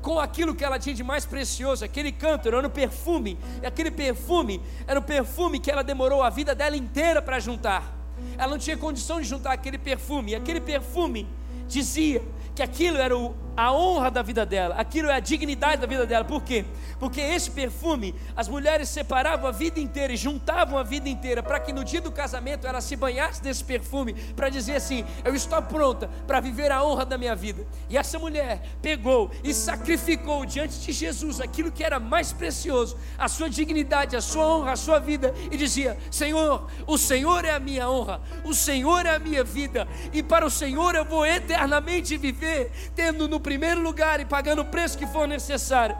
com 0.00 0.18
aquilo 0.18 0.54
que 0.54 0.64
ela 0.64 0.78
tinha 0.78 0.94
de 0.94 1.02
mais 1.02 1.26
precioso, 1.26 1.84
aquele 1.84 2.12
cântaro 2.12 2.56
era 2.56 2.66
um 2.66 2.70
perfume, 2.70 3.38
e 3.62 3.66
aquele 3.66 3.90
perfume 3.90 4.62
era 4.86 4.98
um 4.98 5.02
perfume 5.02 5.58
que 5.58 5.70
ela 5.70 5.82
demorou 5.82 6.22
a 6.22 6.30
vida 6.30 6.54
dela 6.54 6.76
inteira 6.76 7.20
para 7.20 7.38
juntar. 7.40 7.96
Ela 8.36 8.52
não 8.52 8.58
tinha 8.58 8.76
condição 8.76 9.20
de 9.20 9.26
juntar 9.26 9.52
aquele 9.52 9.78
perfume, 9.78 10.32
e 10.32 10.34
aquele 10.36 10.60
perfume 10.60 11.28
dizia 11.66 12.22
que 12.54 12.62
aquilo 12.62 12.96
era 12.96 13.16
o, 13.16 13.34
a 13.58 13.72
honra 13.72 14.08
da 14.08 14.22
vida 14.22 14.46
dela, 14.46 14.76
aquilo 14.76 15.08
é 15.08 15.14
a 15.14 15.18
dignidade 15.18 15.80
da 15.80 15.86
vida 15.88 16.06
dela. 16.06 16.24
Por 16.24 16.44
quê? 16.44 16.64
Porque 17.00 17.20
esse 17.20 17.50
perfume, 17.50 18.14
as 18.36 18.46
mulheres 18.46 18.88
separavam 18.88 19.48
a 19.48 19.50
vida 19.50 19.80
inteira 19.80 20.12
e 20.12 20.16
juntavam 20.16 20.78
a 20.78 20.84
vida 20.84 21.08
inteira 21.08 21.42
para 21.42 21.58
que 21.58 21.72
no 21.72 21.82
dia 21.82 22.00
do 22.00 22.12
casamento 22.12 22.68
ela 22.68 22.80
se 22.80 22.94
banhasse 22.94 23.42
desse 23.42 23.64
perfume, 23.64 24.14
para 24.36 24.48
dizer 24.48 24.76
assim: 24.76 25.04
Eu 25.24 25.34
estou 25.34 25.60
pronta 25.60 26.08
para 26.24 26.38
viver 26.38 26.70
a 26.70 26.84
honra 26.84 27.04
da 27.04 27.18
minha 27.18 27.34
vida. 27.34 27.66
E 27.90 27.98
essa 27.98 28.16
mulher 28.16 28.62
pegou 28.80 29.28
e 29.42 29.52
sacrificou 29.52 30.46
diante 30.46 30.78
de 30.78 30.92
Jesus 30.92 31.40
aquilo 31.40 31.72
que 31.72 31.82
era 31.82 31.98
mais 31.98 32.32
precioso, 32.32 32.96
a 33.18 33.26
sua 33.26 33.50
dignidade, 33.50 34.14
a 34.14 34.20
sua 34.20 34.46
honra, 34.46 34.70
a 34.70 34.76
sua 34.76 35.00
vida, 35.00 35.34
e 35.50 35.56
dizia: 35.56 35.98
Senhor, 36.12 36.70
o 36.86 36.96
Senhor 36.96 37.44
é 37.44 37.50
a 37.50 37.58
minha 37.58 37.90
honra, 37.90 38.20
o 38.44 38.54
Senhor 38.54 39.04
é 39.04 39.16
a 39.16 39.18
minha 39.18 39.42
vida, 39.42 39.88
e 40.12 40.22
para 40.22 40.46
o 40.46 40.50
Senhor 40.50 40.94
eu 40.94 41.04
vou 41.04 41.26
eternamente 41.26 42.16
viver, 42.16 42.70
tendo 42.94 43.26
no 43.26 43.47
primeiro 43.48 43.80
lugar 43.80 44.20
e 44.20 44.26
pagando 44.26 44.60
o 44.60 44.64
preço 44.66 44.98
que 44.98 45.06
for 45.06 45.26
necessário. 45.26 45.96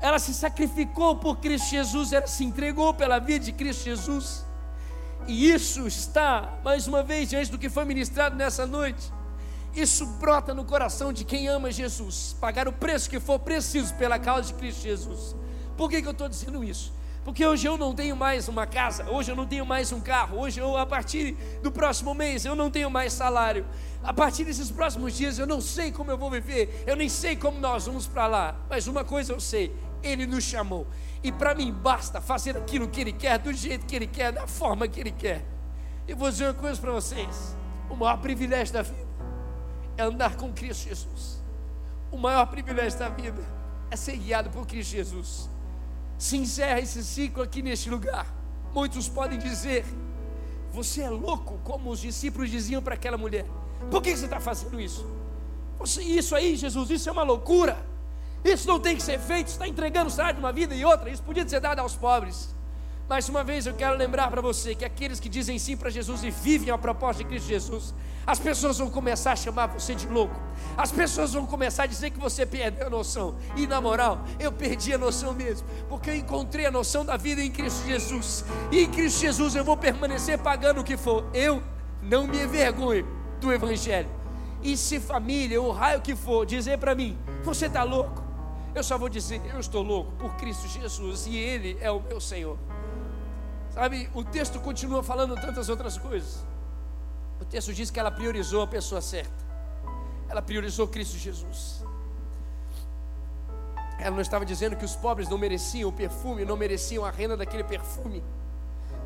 Ela 0.00 0.18
se 0.18 0.32
sacrificou 0.32 1.14
por 1.14 1.36
Cristo 1.36 1.68
Jesus, 1.68 2.10
ela 2.10 2.26
se 2.26 2.42
entregou 2.42 2.94
pela 2.94 3.18
vida 3.18 3.44
de 3.44 3.52
Cristo 3.52 3.84
Jesus. 3.84 4.46
E 5.26 5.50
isso 5.50 5.86
está, 5.86 6.58
mais 6.64 6.88
uma 6.88 7.02
vez, 7.02 7.28
diante 7.28 7.50
do 7.50 7.58
que 7.58 7.68
foi 7.68 7.84
ministrado 7.84 8.34
nessa 8.34 8.66
noite. 8.66 9.12
Isso 9.74 10.06
brota 10.06 10.54
no 10.54 10.64
coração 10.64 11.12
de 11.12 11.22
quem 11.22 11.48
ama 11.48 11.70
Jesus, 11.70 12.34
pagar 12.40 12.66
o 12.66 12.72
preço 12.72 13.10
que 13.10 13.20
for 13.20 13.38
preciso 13.38 13.94
pela 13.96 14.18
causa 14.18 14.48
de 14.48 14.54
Cristo 14.54 14.80
Jesus. 14.80 15.36
Por 15.76 15.90
que, 15.90 16.00
que 16.00 16.08
eu 16.08 16.12
estou 16.12 16.30
dizendo 16.30 16.64
isso? 16.64 16.94
Porque 17.24 17.46
hoje 17.46 17.66
eu 17.66 17.76
não 17.76 17.94
tenho 17.94 18.16
mais 18.16 18.48
uma 18.48 18.66
casa, 18.66 19.10
hoje 19.10 19.30
eu 19.30 19.36
não 19.36 19.46
tenho 19.46 19.66
mais 19.66 19.92
um 19.92 20.00
carro, 20.00 20.38
hoje 20.38 20.58
eu, 20.58 20.76
a 20.76 20.86
partir 20.86 21.36
do 21.62 21.70
próximo 21.70 22.14
mês, 22.14 22.46
eu 22.46 22.54
não 22.54 22.70
tenho 22.70 22.90
mais 22.90 23.12
salário. 23.12 23.66
A 24.02 24.12
partir 24.12 24.44
desses 24.44 24.70
próximos 24.70 25.14
dias, 25.14 25.38
eu 25.38 25.46
não 25.46 25.60
sei 25.60 25.92
como 25.92 26.10
eu 26.10 26.16
vou 26.16 26.30
viver, 26.30 26.82
eu 26.86 26.96
nem 26.96 27.10
sei 27.10 27.36
como 27.36 27.60
nós 27.60 27.84
vamos 27.84 28.06
para 28.06 28.26
lá. 28.26 28.56
Mas 28.70 28.86
uma 28.86 29.04
coisa 29.04 29.34
eu 29.34 29.40
sei: 29.40 29.74
Ele 30.02 30.26
nos 30.26 30.44
chamou, 30.44 30.86
e 31.22 31.30
para 31.30 31.54
mim 31.54 31.70
basta 31.70 32.22
fazer 32.22 32.56
aquilo 32.56 32.88
que 32.88 33.02
Ele 33.02 33.12
quer, 33.12 33.38
do 33.38 33.52
jeito 33.52 33.84
que 33.84 33.94
Ele 33.94 34.06
quer, 34.06 34.32
da 34.32 34.46
forma 34.46 34.88
que 34.88 34.98
Ele 34.98 35.12
quer. 35.12 35.44
Eu 36.08 36.16
vou 36.16 36.30
dizer 36.30 36.46
uma 36.46 36.54
coisa 36.54 36.80
para 36.80 36.92
vocês: 36.92 37.54
o 37.90 37.96
maior 37.96 38.16
privilégio 38.16 38.72
da 38.72 38.80
vida 38.80 39.10
é 39.98 40.02
andar 40.02 40.36
com 40.36 40.50
Cristo 40.54 40.88
Jesus. 40.88 41.38
O 42.10 42.16
maior 42.16 42.46
privilégio 42.46 42.98
da 42.98 43.10
vida 43.10 43.44
é 43.90 43.96
ser 43.96 44.16
guiado 44.16 44.48
por 44.48 44.66
Cristo 44.66 44.92
Jesus. 44.92 45.49
Se 46.20 46.36
encerra 46.36 46.80
esse 46.80 47.02
ciclo 47.02 47.42
aqui 47.42 47.62
neste 47.62 47.88
lugar. 47.88 48.26
Muitos 48.74 49.08
podem 49.08 49.38
dizer: 49.38 49.86
Você 50.70 51.00
é 51.00 51.08
louco, 51.08 51.58
como 51.64 51.90
os 51.90 51.98
discípulos 51.98 52.50
diziam 52.50 52.82
para 52.82 52.94
aquela 52.94 53.16
mulher. 53.16 53.46
Por 53.90 54.02
que 54.02 54.14
você 54.14 54.26
está 54.26 54.38
fazendo 54.38 54.78
isso? 54.78 55.06
Você, 55.78 56.02
isso 56.02 56.36
aí, 56.36 56.56
Jesus, 56.56 56.90
isso 56.90 57.08
é 57.08 57.12
uma 57.12 57.22
loucura. 57.22 57.74
Isso 58.44 58.68
não 58.68 58.78
tem 58.78 58.94
que 58.96 59.02
ser 59.02 59.18
feito. 59.18 59.48
Está 59.48 59.66
entregando 59.66 60.08
o 60.08 60.12
salário 60.12 60.36
de 60.36 60.42
uma 60.44 60.52
vida 60.52 60.74
e 60.74 60.84
outra. 60.84 61.08
Isso 61.08 61.22
podia 61.22 61.48
ser 61.48 61.58
dado 61.58 61.78
aos 61.78 61.96
pobres. 61.96 62.54
Mais 63.10 63.28
uma 63.28 63.42
vez 63.42 63.66
eu 63.66 63.74
quero 63.74 63.96
lembrar 63.96 64.30
para 64.30 64.40
você 64.40 64.72
que 64.72 64.84
aqueles 64.84 65.18
que 65.18 65.28
dizem 65.28 65.58
sim 65.58 65.76
para 65.76 65.90
Jesus 65.90 66.22
e 66.22 66.30
vivem 66.30 66.70
a 66.70 66.78
proposta 66.78 67.24
de 67.24 67.28
Cristo 67.28 67.48
Jesus, 67.48 67.92
as 68.24 68.38
pessoas 68.38 68.78
vão 68.78 68.88
começar 68.88 69.32
a 69.32 69.36
chamar 69.36 69.66
você 69.66 69.96
de 69.96 70.06
louco. 70.06 70.40
As 70.76 70.92
pessoas 70.92 71.32
vão 71.32 71.44
começar 71.44 71.82
a 71.82 71.86
dizer 71.86 72.10
que 72.10 72.20
você 72.20 72.46
perdeu 72.46 72.86
a 72.86 72.88
noção. 72.90 73.34
E 73.56 73.66
na 73.66 73.80
moral, 73.80 74.24
eu 74.38 74.52
perdi 74.52 74.94
a 74.94 74.98
noção 74.98 75.32
mesmo, 75.32 75.66
porque 75.88 76.10
eu 76.10 76.14
encontrei 76.14 76.66
a 76.66 76.70
noção 76.70 77.04
da 77.04 77.16
vida 77.16 77.42
em 77.42 77.50
Cristo 77.50 77.84
Jesus. 77.84 78.44
E 78.70 78.84
em 78.84 78.88
Cristo 78.88 79.22
Jesus 79.22 79.56
eu 79.56 79.64
vou 79.64 79.76
permanecer 79.76 80.38
pagando 80.38 80.80
o 80.80 80.84
que 80.84 80.96
for. 80.96 81.28
Eu 81.34 81.60
não 82.00 82.28
me 82.28 82.40
envergonho 82.40 83.08
do 83.40 83.52
Evangelho. 83.52 84.08
E 84.62 84.76
se 84.76 85.00
família, 85.00 85.60
o 85.60 85.72
raio 85.72 86.00
que 86.00 86.14
for, 86.14 86.46
dizer 86.46 86.78
para 86.78 86.94
mim, 86.94 87.18
você 87.42 87.66
está 87.66 87.82
louco? 87.82 88.29
Eu 88.74 88.84
só 88.84 88.96
vou 88.96 89.08
dizer, 89.08 89.40
eu 89.52 89.58
estou 89.58 89.82
louco 89.82 90.12
por 90.12 90.36
Cristo 90.36 90.68
Jesus 90.68 91.26
e 91.26 91.36
Ele 91.36 91.76
é 91.80 91.90
o 91.90 92.00
meu 92.00 92.20
Senhor. 92.20 92.56
Sabe, 93.70 94.08
o 94.14 94.24
texto 94.24 94.60
continua 94.60 95.02
falando 95.02 95.34
tantas 95.34 95.68
outras 95.68 95.98
coisas. 95.98 96.44
O 97.40 97.44
texto 97.44 97.72
diz 97.72 97.90
que 97.90 97.98
ela 97.98 98.10
priorizou 98.10 98.62
a 98.62 98.66
pessoa 98.66 99.00
certa. 99.00 99.44
Ela 100.28 100.42
priorizou 100.42 100.86
Cristo 100.86 101.16
Jesus. 101.16 101.84
Ela 103.98 104.10
não 104.12 104.20
estava 104.20 104.44
dizendo 104.44 104.76
que 104.76 104.84
os 104.84 104.96
pobres 104.96 105.28
não 105.28 105.36
mereciam 105.36 105.90
o 105.90 105.92
perfume, 105.92 106.44
não 106.44 106.56
mereciam 106.56 107.04
a 107.04 107.10
renda 107.10 107.36
daquele 107.36 107.64
perfume. 107.64 108.22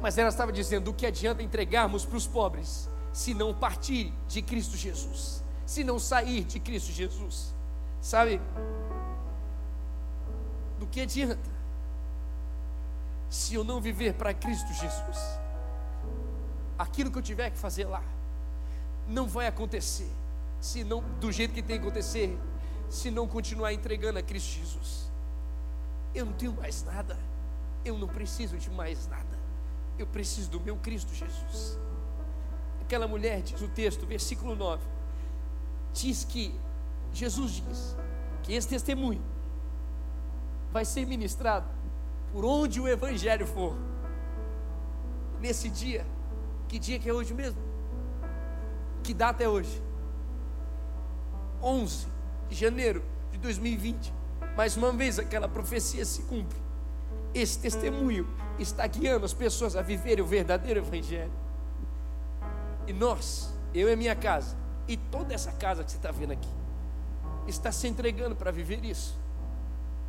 Mas 0.01 0.19
ela 0.19 0.29
estava 0.29 0.53
dizendo: 0.53 0.91
o 0.91 0.95
que 0.95 1.07
adianta 1.07 1.43
entregarmos 1.43 2.05
para 2.05 2.17
os 2.17 2.27
pobres 2.27 2.89
se 3.13 3.33
não 3.33 3.55
partir 3.55 4.13
de 4.29 4.43
Cristo 4.43 4.77
Jesus, 4.77 5.43
se 5.65 5.83
não 5.83 5.99
sair 5.99 6.45
de 6.45 6.61
Cristo 6.61 6.93
Jesus? 6.93 7.55
Sabe? 8.01 8.41
Do 10.85 10.91
que 10.91 11.01
adianta 11.01 11.51
se 13.31 13.55
eu 13.55 13.65
não 13.65 13.81
viver 13.81 14.13
para 14.13 14.35
Cristo 14.35 14.71
Jesus? 14.75 15.19
Aquilo 16.79 17.11
que 17.11 17.17
eu 17.17 17.23
tiver 17.23 17.49
que 17.49 17.57
fazer 17.57 17.87
lá 17.87 18.03
não 19.09 19.27
vai 19.27 19.47
acontecer, 19.47 20.11
se 20.61 20.85
não 20.85 21.03
do 21.21 21.33
jeito 21.33 21.55
que 21.55 21.63
tem 21.63 21.81
que 21.81 21.87
acontecer, 21.87 22.39
se 22.91 23.11
não 23.11 23.27
continuar 23.27 23.73
entregando 23.73 24.19
a 24.19 24.23
Cristo 24.23 24.59
Jesus. 24.59 25.11
Eu 26.15 26.27
não 26.27 26.35
tenho 26.35 26.53
mais 26.53 26.85
nada, 26.85 27.19
eu 27.83 27.97
não 27.97 28.07
preciso 28.07 28.59
de 28.59 28.69
mais 28.69 29.07
nada, 29.07 29.39
eu 29.99 30.07
preciso 30.07 30.51
do 30.51 30.61
meu 30.61 30.77
Cristo 30.77 31.15
Jesus. 31.15 31.79
Aquela 32.83 33.09
mulher, 33.09 33.41
diz 33.41 33.59
o 33.63 33.69
texto, 33.69 34.05
versículo 34.05 34.55
9, 34.55 34.83
diz 35.95 36.25
que 36.25 36.55
Jesus 37.15 37.53
diz 37.53 37.97
que 38.43 38.53
esse 38.53 38.69
testemunho 38.69 39.33
vai 40.75 40.85
ser 40.85 41.07
ministrado 41.07 41.69
por 42.33 42.45
onde 42.45 42.81
o 42.81 42.89
Evangelho 42.89 43.47
for. 43.47 43.77
Nesse 45.41 45.69
dia, 45.69 46.05
que 46.67 46.81
dia 46.81 46.99
que 46.99 47.09
é 47.09 47.13
hoje 47.13 47.33
mesmo? 47.33 47.63
Que 49.05 49.15
data 49.15 49.45
é 49.45 49.49
hoje? 49.49 49.81
11 51.63 52.09
de 52.49 52.57
janeiro 52.57 53.05
de 53.31 53.39
2020. 53.39 54.13
Mais 54.57 54.77
uma 54.77 54.91
vez 54.91 55.17
aquela 55.17 55.49
profecia 55.49 56.05
se 56.05 56.23
cumpre. 56.23 56.59
Esse 57.33 57.61
testemunho 57.61 58.27
está 58.59 58.85
guiando 58.85 59.25
as 59.25 59.33
pessoas 59.33 59.77
a 59.77 59.83
viverem 59.83 60.25
o 60.25 60.27
verdadeiro 60.27 60.81
Evangelho. 60.81 61.33
E 62.89 62.93
nós, 62.93 63.55
eu 63.73 63.89
e 63.89 63.95
minha 63.95 64.17
casa, 64.17 64.57
e 64.89 64.97
toda 64.97 65.33
essa 65.33 65.53
casa 65.53 65.85
que 65.85 65.93
você 65.93 65.99
está 65.99 66.11
vendo 66.11 66.33
aqui, 66.33 66.51
está 67.47 67.71
se 67.71 67.87
entregando 67.87 68.35
para 68.35 68.51
viver 68.51 68.85
isso. 68.85 69.23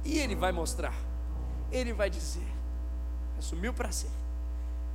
E 0.06 0.19
Ele 0.19 0.36
vai 0.36 0.52
mostrar, 0.52 0.94
Ele 1.72 1.91
vai 1.91 2.10
dizer: 2.10 2.48
assumiu 3.38 3.73
para 3.73 3.91
ser, 3.91 4.11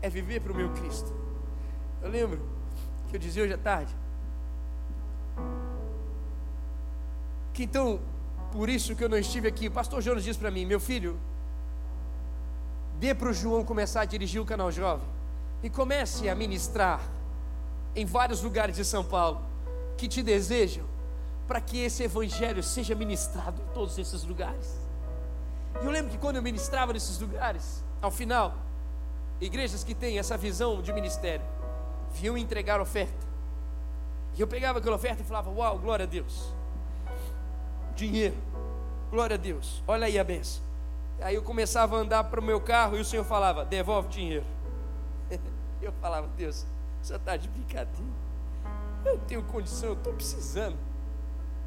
é 0.00 0.08
viver 0.08 0.40
para 0.40 0.52
o 0.52 0.54
meu 0.54 0.70
Cristo. 0.70 1.12
Eu 2.00 2.08
lembro 2.08 2.40
que 3.08 3.16
eu 3.16 3.20
dizia 3.20 3.42
hoje 3.42 3.52
à 3.52 3.58
tarde, 3.58 3.94
que 7.52 7.64
então, 7.64 8.00
por 8.52 8.68
isso 8.68 8.94
que 8.94 9.02
eu 9.02 9.08
não 9.08 9.18
estive 9.18 9.48
aqui, 9.48 9.66
o 9.66 9.72
pastor 9.72 10.00
Jonas 10.00 10.22
disse 10.22 10.38
para 10.38 10.50
mim: 10.50 10.64
meu 10.64 10.78
filho, 10.78 11.18
dê 13.00 13.14
para 13.14 13.28
o 13.28 13.32
João 13.32 13.64
começar 13.64 14.02
a 14.02 14.04
dirigir 14.04 14.40
o 14.40 14.46
canal 14.46 14.70
jovem 14.70 15.06
e 15.62 15.68
comece 15.68 16.28
a 16.28 16.34
ministrar 16.34 17.02
em 17.94 18.06
vários 18.06 18.42
lugares 18.42 18.76
de 18.76 18.84
São 18.84 19.04
Paulo 19.04 19.42
que 19.98 20.06
te 20.06 20.22
desejam 20.22 20.86
para 21.46 21.60
que 21.60 21.78
esse 21.78 22.04
evangelho 22.04 22.62
seja 22.62 22.94
ministrado 22.94 23.60
em 23.60 23.74
todos 23.74 23.98
esses 23.98 24.22
lugares. 24.22 24.79
E 25.80 25.84
eu 25.84 25.90
lembro 25.90 26.10
que 26.10 26.18
quando 26.18 26.36
eu 26.36 26.42
ministrava 26.42 26.92
nesses 26.92 27.18
lugares, 27.18 27.84
ao 28.00 28.10
final, 28.10 28.54
igrejas 29.40 29.84
que 29.84 29.94
têm 29.94 30.18
essa 30.18 30.36
visão 30.36 30.82
de 30.82 30.92
ministério, 30.92 31.44
vinham 32.12 32.36
entregar 32.36 32.80
oferta. 32.80 33.28
E 34.36 34.40
eu 34.40 34.46
pegava 34.46 34.78
aquela 34.78 34.96
oferta 34.96 35.22
e 35.22 35.24
falava: 35.24 35.50
Uau, 35.50 35.78
glória 35.78 36.04
a 36.04 36.06
Deus 36.06 36.60
dinheiro. 38.00 38.36
Glória 39.10 39.34
a 39.34 39.38
Deus. 39.38 39.82
Olha 39.86 40.06
aí 40.06 40.18
a 40.18 40.24
benção. 40.24 40.62
Aí 41.20 41.34
eu 41.34 41.42
começava 41.42 41.96
a 41.96 42.00
andar 42.00 42.24
para 42.24 42.40
o 42.40 42.42
meu 42.42 42.60
carro 42.60 42.96
e 42.96 43.00
o 43.00 43.04
Senhor 43.04 43.24
falava: 43.24 43.64
devolve 43.64 44.08
dinheiro. 44.08 44.46
Eu 45.82 45.92
falava: 45.92 46.28
Deus, 46.36 46.66
você 47.00 47.16
está 47.16 47.36
de 47.36 47.48
brincadeira. 47.48 48.12
Eu 49.02 49.18
tenho 49.20 49.42
condição, 49.44 49.90
eu 49.90 49.94
estou 49.94 50.12
precisando. 50.12 50.76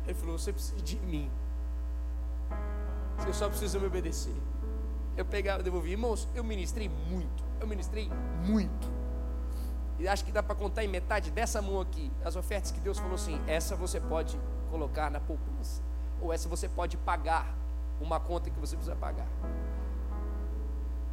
Ele 0.06 0.14
falou: 0.14 0.38
Você 0.38 0.54
precisa 0.54 0.80
de 0.82 0.98
mim. 0.98 1.32
Você 3.18 3.34
só 3.34 3.48
precisa 3.48 3.80
me 3.80 3.88
obedecer. 3.88 4.36
Eu 5.16 5.26
pegava 5.26 5.62
devolvia. 5.62 5.94
Irmãos, 5.94 6.28
eu 6.34 6.44
ministrei 6.44 6.90
muito. 6.90 7.44
Eu 7.60 7.68
ministrei 7.68 8.10
muito. 8.46 8.92
E 10.00 10.08
acho 10.08 10.26
que 10.26 10.32
dá 10.32 10.42
para 10.42 10.56
contar 10.56 10.84
em 10.84 10.88
metade 10.88 11.32
dessa 11.32 11.62
mão 11.62 11.80
aqui 11.80 12.12
as 12.26 12.36
ofertas 12.36 12.72
que 12.72 12.80
Deus 12.80 12.98
falou 12.98 13.16
assim: 13.16 13.40
essa 13.48 13.76
você 13.76 14.00
pode 14.00 14.40
colocar 14.70 15.10
na 15.12 15.20
poupança 15.20 15.82
ou 16.20 16.32
essa 16.32 16.50
você 16.50 16.68
pode 16.68 16.98
pagar 16.98 17.54
uma 18.02 18.20
conta 18.20 18.50
que 18.50 18.60
você 18.60 18.76
precisa 18.76 18.96
pagar. 18.96 19.28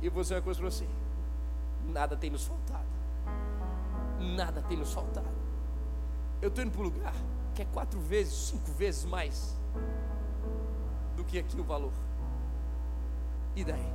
E 0.00 0.08
você 0.08 0.34
uma 0.34 0.42
coisa 0.42 0.60
para 0.60 0.70
você: 0.70 0.86
nada 1.88 2.16
tem 2.16 2.30
nos 2.30 2.44
faltado. 2.44 2.88
Nada 4.18 4.62
tem 4.62 4.76
nos 4.76 4.92
faltado. 4.92 5.28
Eu 6.40 6.48
estou 6.48 6.64
indo 6.64 6.72
para 6.72 6.80
um 6.80 6.84
lugar 6.84 7.14
que 7.54 7.62
é 7.62 7.64
quatro 7.66 8.00
vezes, 8.00 8.32
cinco 8.32 8.70
vezes 8.72 9.04
mais 9.04 9.56
que 11.30 11.38
aqui 11.38 11.60
o 11.60 11.64
valor. 11.64 11.92
E 13.54 13.64
daí? 13.64 13.94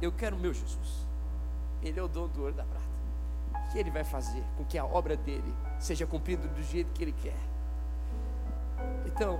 Eu 0.00 0.10
quero 0.10 0.36
o 0.36 0.38
meu 0.38 0.52
Jesus. 0.52 1.06
Ele 1.80 1.98
é 1.98 2.02
o 2.02 2.08
dono 2.08 2.28
do 2.28 2.42
ouro 2.42 2.54
da 2.54 2.64
prata. 2.64 2.82
Que 3.70 3.78
ele 3.78 3.90
vai 3.90 4.02
fazer 4.02 4.42
com 4.56 4.64
que 4.64 4.76
a 4.76 4.84
obra 4.84 5.16
dele 5.16 5.54
seja 5.78 6.06
cumprida 6.06 6.46
do 6.48 6.62
jeito 6.62 6.92
que 6.92 7.04
ele 7.04 7.12
quer. 7.12 7.38
Então, 9.06 9.38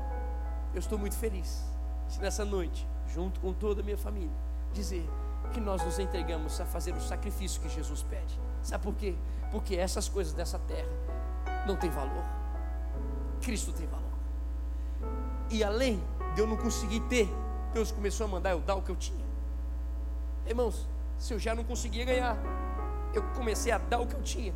eu 0.72 0.78
estou 0.78 0.98
muito 0.98 1.16
feliz 1.16 1.64
de 2.08 2.20
nessa 2.20 2.44
noite, 2.44 2.86
junto 3.08 3.40
com 3.40 3.52
toda 3.52 3.80
a 3.80 3.84
minha 3.84 3.98
família, 3.98 4.30
dizer 4.72 5.08
que 5.52 5.60
nós 5.60 5.84
nos 5.84 5.98
entregamos 5.98 6.60
a 6.60 6.64
fazer 6.64 6.94
o 6.94 7.00
sacrifício 7.00 7.60
que 7.60 7.68
Jesus 7.68 8.02
pede. 8.04 8.38
Sabe 8.62 8.84
por 8.84 8.94
quê? 8.94 9.16
Porque 9.50 9.74
essas 9.76 10.08
coisas 10.08 10.32
dessa 10.32 10.58
terra 10.60 10.88
não 11.66 11.76
têm 11.76 11.90
valor. 11.90 12.24
Cristo 13.40 13.72
tem 13.72 13.86
valor. 13.86 14.11
E 15.52 15.62
além 15.62 16.02
de 16.34 16.40
eu 16.40 16.46
não 16.48 16.56
conseguir 16.56 17.00
ter, 17.02 17.28
Deus 17.72 17.92
começou 17.92 18.26
a 18.26 18.28
mandar 18.28 18.50
eu 18.50 18.60
dar 18.60 18.74
o 18.74 18.82
que 18.82 18.90
eu 18.90 18.96
tinha. 18.96 19.24
Irmãos, 20.46 20.88
se 21.16 21.32
eu 21.32 21.38
já 21.38 21.54
não 21.54 21.62
conseguia 21.62 22.04
ganhar, 22.04 22.36
eu 23.14 23.22
comecei 23.34 23.70
a 23.70 23.78
dar 23.78 24.00
o 24.00 24.06
que 24.08 24.14
eu 24.14 24.22
tinha. 24.22 24.52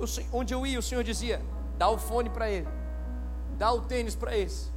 Eu 0.00 0.06
onde 0.32 0.54
eu 0.54 0.66
ia, 0.66 0.78
o 0.78 0.82
Senhor 0.82 1.04
dizia: 1.04 1.42
dá 1.76 1.90
o 1.90 1.98
fone 1.98 2.30
para 2.30 2.48
ele 2.48 2.68
dá 3.62 3.72
o 3.72 3.80
tênis 3.80 4.16
para 4.16 4.36
esse, 4.36 4.70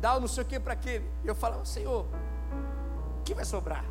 dá 0.00 0.16
o 0.16 0.20
não 0.20 0.26
sei 0.26 0.42
o 0.42 0.46
que 0.46 0.58
para 0.58 0.72
aquele. 0.72 1.08
E 1.22 1.28
eu 1.28 1.34
falava, 1.34 1.64
Senhor, 1.64 2.04
o 3.20 3.22
que 3.22 3.34
vai 3.34 3.44
sobrar? 3.44 3.84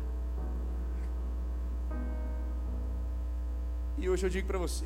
E 3.96 4.10
hoje 4.10 4.26
eu 4.26 4.30
digo 4.30 4.46
para 4.46 4.58
você: 4.58 4.84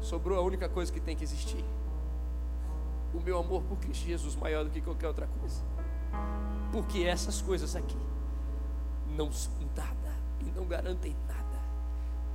sobrou 0.00 0.38
a 0.38 0.42
única 0.42 0.70
coisa 0.70 0.90
que 0.90 1.00
tem 1.00 1.14
que 1.14 1.22
existir. 1.22 1.62
O 3.14 3.20
meu 3.20 3.38
amor 3.38 3.62
por 3.62 3.78
Cristo 3.78 4.06
Jesus 4.06 4.36
maior 4.36 4.64
do 4.64 4.70
que 4.70 4.80
qualquer 4.80 5.08
outra 5.08 5.26
coisa. 5.26 5.62
Porque 6.72 7.04
essas 7.04 7.40
coisas 7.40 7.74
aqui 7.74 7.96
não 9.16 9.32
são 9.32 9.52
nada 9.76 10.14
e 10.40 10.44
não 10.56 10.66
garantem 10.66 11.16
nada. 11.26 11.38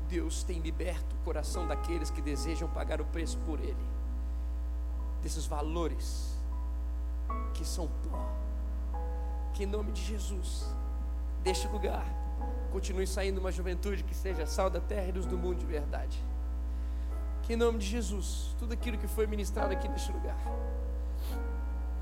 Deus 0.10 0.44
tem 0.44 0.60
liberto 0.60 1.16
o 1.16 1.24
coração 1.24 1.68
daqueles 1.68 2.10
que 2.10 2.22
desejam 2.22 2.68
pagar 2.70 3.00
o 3.00 3.06
preço 3.06 3.38
por 3.40 3.60
Ele 3.60 3.94
desses 5.24 5.46
valores 5.46 6.38
que 7.54 7.66
são 7.66 7.88
pó. 7.88 8.30
Que 9.54 9.64
em 9.64 9.68
nome 9.68 9.92
de 9.92 10.04
Jesus, 10.04 10.76
deste 11.42 11.68
lugar, 11.68 12.06
continue 12.72 13.08
saindo 13.08 13.40
uma 13.40 13.52
juventude 13.52 14.04
que 14.04 14.14
seja 14.14 14.46
sal 14.46 14.70
da 14.70 14.82
terra 14.82 15.08
e 15.08 15.12
luz 15.12 15.26
do 15.26 15.38
mundo 15.38 15.60
de 15.60 15.66
verdade. 15.66 16.22
Que 17.44 17.54
em 17.54 17.56
nome 17.56 17.78
de 17.78 17.86
Jesus, 17.86 18.56
tudo 18.58 18.74
aquilo 18.74 18.98
que 18.98 19.08
foi 19.08 19.28
ministrado 19.28 19.74
aqui 19.74 19.88
neste 19.88 20.12
lugar, 20.12 20.38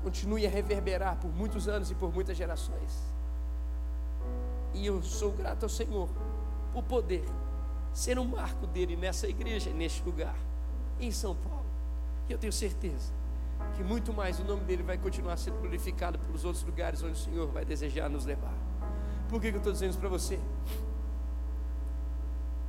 continue 0.02 0.46
a 0.46 0.50
reverberar 0.50 1.16
por 1.16 1.32
muitos 1.32 1.68
anos 1.68 1.90
e 1.90 1.94
por 1.94 2.12
muitas 2.12 2.36
gerações. 2.36 3.02
E 4.74 4.86
eu 4.86 5.02
sou 5.02 5.32
grato 5.32 5.64
ao 5.64 5.68
Senhor 5.68 6.08
por 6.72 6.82
poder 6.84 7.24
ser 7.92 8.18
um 8.18 8.24
marco 8.24 8.66
dele 8.66 8.96
nessa 8.96 9.28
igreja, 9.28 9.70
neste 9.70 10.02
lugar, 10.02 10.36
em 10.98 11.10
São 11.10 11.34
Paulo. 11.34 11.66
E 12.28 12.32
eu 12.32 12.38
tenho 12.38 12.52
certeza 12.52 13.12
que 13.76 13.82
muito 13.82 14.12
mais 14.12 14.38
o 14.38 14.44
nome 14.44 14.64
dele 14.64 14.82
vai 14.82 14.98
continuar 14.98 15.36
sendo 15.36 15.58
glorificado 15.58 16.18
pelos 16.18 16.44
outros 16.44 16.64
lugares 16.64 17.02
onde 17.02 17.12
o 17.12 17.16
Senhor 17.16 17.46
vai 17.48 17.64
desejar 17.64 18.08
nos 18.08 18.24
levar. 18.24 18.54
Por 19.28 19.40
que, 19.40 19.50
que 19.50 19.56
eu 19.56 19.58
estou 19.58 19.72
dizendo 19.72 19.90
isso 19.90 19.98
para 19.98 20.08
você? 20.08 20.38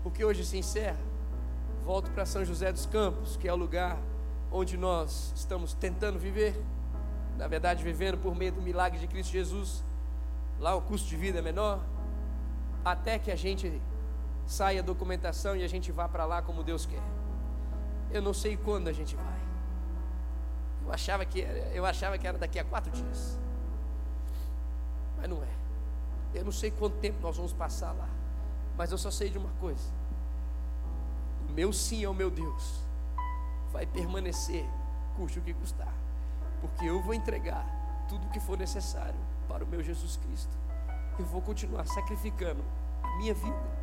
Porque 0.02 0.24
hoje 0.24 0.46
se 0.46 0.58
encerra. 0.58 1.13
Volto 1.86 2.12
para 2.12 2.26
São 2.26 2.46
José 2.46 2.72
dos 2.72 2.86
Campos, 2.86 3.36
que 3.36 3.48
é 3.48 3.54
o 3.54 3.58
lugar 3.58 3.98
onde 4.52 4.78
nós 4.78 5.34
estamos 5.36 5.74
tentando 5.74 6.18
viver. 6.18 6.56
Na 7.38 7.48
verdade, 7.48 7.84
vivendo 7.84 8.18
por 8.18 8.34
meio 8.36 8.54
do 8.54 8.62
milagre 8.62 9.00
de 9.00 9.08
Cristo 9.08 9.32
Jesus. 9.32 9.84
Lá 10.60 10.76
o 10.76 10.82
custo 10.82 11.10
de 11.10 11.18
vida 11.18 11.40
é 11.40 11.42
menor. 11.42 11.84
até 12.86 13.18
que 13.18 13.32
a 13.32 13.36
gente 13.36 13.82
saia 14.46 14.80
a 14.80 14.84
documentação 14.84 15.56
e 15.56 15.64
a 15.64 15.68
gente 15.68 15.92
vá 15.92 16.08
para 16.08 16.26
lá 16.26 16.42
como 16.42 16.64
Deus 16.64 16.86
quer. 16.86 17.02
Eu 18.12 18.22
não 18.22 18.34
sei 18.34 18.58
quando 18.58 18.88
a 18.88 18.94
gente 18.94 19.16
vai. 19.16 19.42
Eu 20.86 20.92
achava 20.92 21.26
que 21.26 21.42
era, 21.42 21.60
eu 21.74 21.86
achava 21.86 22.18
que 22.18 22.28
era 22.28 22.38
daqui 22.38 22.60
a 22.60 22.64
quatro 22.64 22.92
dias, 22.92 23.40
mas 25.18 25.30
não 25.30 25.42
é. 25.42 25.48
Eu 26.34 26.44
não 26.44 26.52
sei 26.52 26.72
quanto 26.72 26.98
tempo 26.98 27.20
nós 27.22 27.38
vamos 27.38 27.54
passar 27.54 27.94
lá, 27.94 28.10
mas 28.78 28.92
eu 28.92 28.98
só 28.98 29.10
sei 29.10 29.30
de 29.30 29.38
uma 29.38 29.52
coisa: 29.62 29.84
meu 31.54 31.72
sim 31.72 32.04
ao 32.04 32.14
meu 32.14 32.32
Deus 32.32 32.82
vai 33.72 33.86
permanecer, 33.86 34.66
custe 35.16 35.40
o 35.40 35.42
que 35.42 35.54
custar, 35.54 35.94
porque 36.60 36.86
eu 36.86 37.02
vou 37.02 37.14
entregar 37.14 37.66
tudo 38.10 38.26
o 38.28 38.30
que 38.32 38.40
for 38.40 38.58
necessário 38.58 39.20
para 39.48 39.64
o 39.64 39.68
meu 39.68 39.84
Jesus 39.84 40.18
Cristo. 40.18 40.52
Eu 41.20 41.26
vou 41.26 41.42
continuar 41.42 41.86
sacrificando 41.86 42.64
a 43.04 43.18
minha 43.18 43.34
vida 43.36 43.74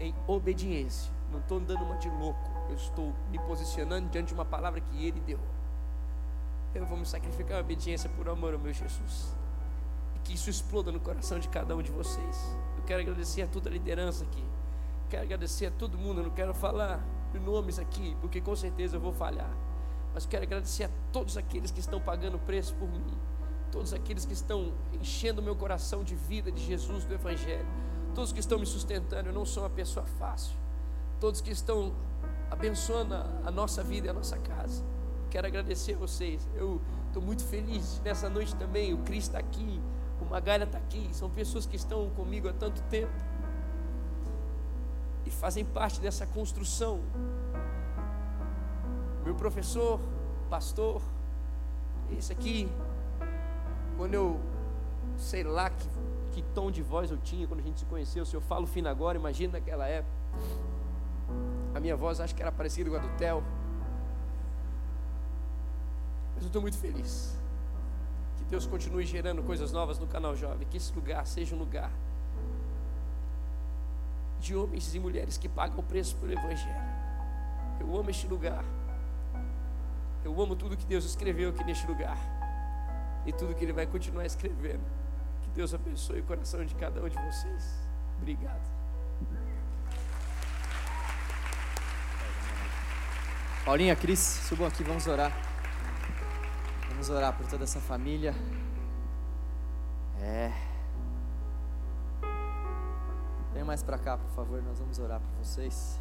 em 0.00 0.14
obediência. 0.26 1.12
Não 1.30 1.40
estou 1.40 1.60
dando 1.60 1.84
uma 1.84 1.96
de 1.96 2.08
louco. 2.08 2.50
Eu 2.68 2.76
estou 2.76 3.12
me 3.30 3.38
posicionando 3.40 4.08
diante 4.08 4.28
de 4.28 4.34
uma 4.34 4.44
palavra 4.44 4.80
que 4.80 5.06
Ele 5.06 5.20
deu. 5.20 5.38
Eu 6.74 6.86
vou 6.86 6.96
me 6.96 7.04
sacrificar 7.04 7.58
em 7.58 7.60
obediência 7.60 8.08
por 8.10 8.28
amor 8.28 8.54
ao 8.54 8.58
meu 8.58 8.72
Jesus. 8.72 9.34
E 10.16 10.18
que 10.20 10.34
isso 10.34 10.48
exploda 10.48 10.90
no 10.90 11.00
coração 11.00 11.38
de 11.38 11.48
cada 11.48 11.76
um 11.76 11.82
de 11.82 11.92
vocês. 11.92 12.56
Eu 12.76 12.84
quero 12.84 13.02
agradecer 13.02 13.42
a 13.42 13.46
toda 13.46 13.68
a 13.68 13.72
liderança 13.72 14.24
aqui. 14.24 14.42
Quero 15.14 15.26
agradecer 15.26 15.66
a 15.66 15.70
todo 15.70 15.96
mundo. 15.96 16.20
Eu 16.20 16.24
não 16.24 16.30
quero 16.32 16.52
falar 16.52 17.00
nomes 17.44 17.78
aqui, 17.78 18.16
porque 18.20 18.40
com 18.40 18.54
certeza 18.54 18.96
eu 18.96 19.00
vou 19.00 19.12
falhar. 19.12 19.50
Mas 20.12 20.26
quero 20.26 20.44
agradecer 20.44 20.84
a 20.84 20.90
todos 21.12 21.36
aqueles 21.36 21.70
que 21.70 21.80
estão 21.80 22.00
pagando 22.00 22.38
preço 22.38 22.74
por 22.74 22.88
mim. 22.88 23.04
Todos 23.70 23.92
aqueles 23.92 24.24
que 24.24 24.32
estão 24.32 24.72
enchendo 24.92 25.42
meu 25.42 25.54
coração 25.54 26.04
de 26.04 26.14
vida 26.14 26.50
de 26.50 26.64
Jesus, 26.64 27.04
do 27.04 27.14
Evangelho 27.14 27.66
todos 28.14 28.32
que 28.32 28.38
estão 28.40 28.58
me 28.58 28.64
sustentando, 28.64 29.28
eu 29.28 29.32
não 29.32 29.44
sou 29.44 29.64
uma 29.64 29.70
pessoa 29.70 30.06
fácil, 30.06 30.56
todos 31.18 31.40
que 31.40 31.50
estão 31.50 31.92
abençoando 32.50 33.14
a, 33.14 33.50
nossa 33.50 33.82
vida 33.82 34.06
e 34.06 34.10
a 34.10 34.12
nossa 34.12 34.38
casa. 34.38 34.84
Quero 35.30 35.48
agradecer 35.48 35.94
a 35.94 35.98
vocês. 35.98 36.48
Eu 36.54 36.80
estou 37.08 37.20
muito 37.20 37.44
feliz 37.44 38.00
nessa 38.04 38.30
noite 38.30 38.54
também. 38.54 38.94
O 38.94 38.98
Cris 38.98 39.24
está 39.24 39.38
aqui, 39.38 39.82
o 40.20 40.24
Magalha 40.26 40.62
está 40.62 40.78
aqui. 40.78 41.08
São 41.12 41.28
pessoas 41.28 41.66
que 41.66 41.74
estão 41.74 42.08
comigo 42.10 42.48
há 42.48 42.52
tanto 42.52 42.80
tempo 42.82 43.12
e 45.26 45.30
fazem 45.30 45.64
parte 45.64 46.00
dessa 46.00 46.26
construção. 46.26 47.00
Meu 49.24 49.34
professor, 49.34 50.00
pastor, 50.50 51.00
esse 52.10 52.32
aqui, 52.32 52.68
quando 53.96 54.14
eu 54.14 54.40
sei 55.16 55.42
lá 55.42 55.70
que 55.70 55.88
que 56.34 56.42
tom 56.42 56.68
de 56.68 56.82
voz 56.82 57.12
eu 57.12 57.16
tinha 57.16 57.46
quando 57.46 57.60
a 57.60 57.62
gente 57.62 57.78
se 57.78 57.86
conheceu. 57.86 58.26
Se 58.26 58.34
eu 58.34 58.40
falo 58.40 58.66
fino 58.66 58.88
agora, 58.88 59.16
imagina 59.16 59.54
naquela 59.54 59.86
época. 59.86 60.12
A 61.72 61.78
minha 61.78 61.96
voz 61.96 62.20
acho 62.20 62.34
que 62.34 62.42
era 62.42 62.50
parecida 62.50 62.90
com 62.90 62.96
a 62.96 62.98
do 62.98 63.08
Theo. 63.16 63.42
Mas 66.34 66.42
eu 66.42 66.48
estou 66.48 66.60
muito 66.60 66.76
feliz. 66.76 67.38
Que 68.36 68.44
Deus 68.46 68.66
continue 68.66 69.06
gerando 69.06 69.44
coisas 69.44 69.70
novas 69.70 69.98
no 69.98 70.08
canal 70.08 70.34
Jovem. 70.34 70.66
Que 70.68 70.76
esse 70.76 70.92
lugar 70.92 71.24
seja 71.24 71.54
um 71.54 71.58
lugar 71.58 71.92
de 74.40 74.54
homens 74.54 74.94
e 74.94 75.00
mulheres 75.00 75.38
que 75.38 75.48
pagam 75.48 75.78
o 75.78 75.82
preço 75.82 76.16
pelo 76.16 76.32
Evangelho. 76.32 76.94
Eu 77.80 77.96
amo 77.96 78.10
este 78.10 78.26
lugar. 78.26 78.64
Eu 80.24 80.40
amo 80.40 80.56
tudo 80.56 80.76
que 80.76 80.86
Deus 80.86 81.04
escreveu 81.04 81.50
aqui 81.50 81.64
neste 81.64 81.86
lugar. 81.86 82.16
E 83.26 83.32
tudo 83.32 83.54
que 83.54 83.64
Ele 83.64 83.72
vai 83.72 83.86
continuar 83.86 84.26
escrevendo. 84.26 84.84
Deus 85.54 85.72
abençoe 85.72 86.18
o 86.18 86.24
coração 86.24 86.64
de 86.64 86.74
cada 86.74 87.00
um 87.00 87.08
de 87.08 87.16
vocês. 87.16 87.78
Obrigado. 88.18 88.60
Paulinha, 93.64 93.94
Cris, 93.94 94.18
subam 94.18 94.66
aqui, 94.66 94.82
vamos 94.82 95.06
orar. 95.06 95.32
Vamos 96.88 97.08
orar 97.08 97.32
por 97.36 97.46
toda 97.46 97.62
essa 97.62 97.80
família. 97.80 98.34
É. 100.20 100.73
Vem 103.54 103.62
mais 103.62 103.84
para 103.84 103.96
cá, 103.96 104.18
por 104.18 104.28
favor, 104.30 104.60
nós 104.62 104.80
vamos 104.80 104.98
orar 104.98 105.20
por 105.20 105.44
vocês. 105.44 106.00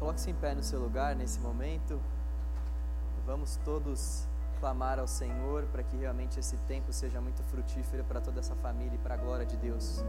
Coloque-se 0.00 0.28
em 0.28 0.34
pé 0.34 0.54
no 0.56 0.62
seu 0.62 0.80
lugar 0.80 1.14
nesse 1.14 1.38
momento. 1.38 2.00
Vamos 3.24 3.56
todos 3.64 4.26
clamar 4.58 4.98
ao 4.98 5.06
Senhor 5.06 5.64
para 5.66 5.82
que 5.84 5.96
realmente 5.96 6.38
esse 6.38 6.56
tempo 6.68 6.92
seja 6.92 7.20
muito 7.20 7.42
frutífero 7.44 8.02
para 8.04 8.20
toda 8.20 8.40
essa 8.40 8.56
família 8.56 8.96
e 8.96 8.98
para 8.98 9.14
a 9.14 9.16
glória 9.16 9.46
de 9.46 9.56
Deus. 9.56 10.04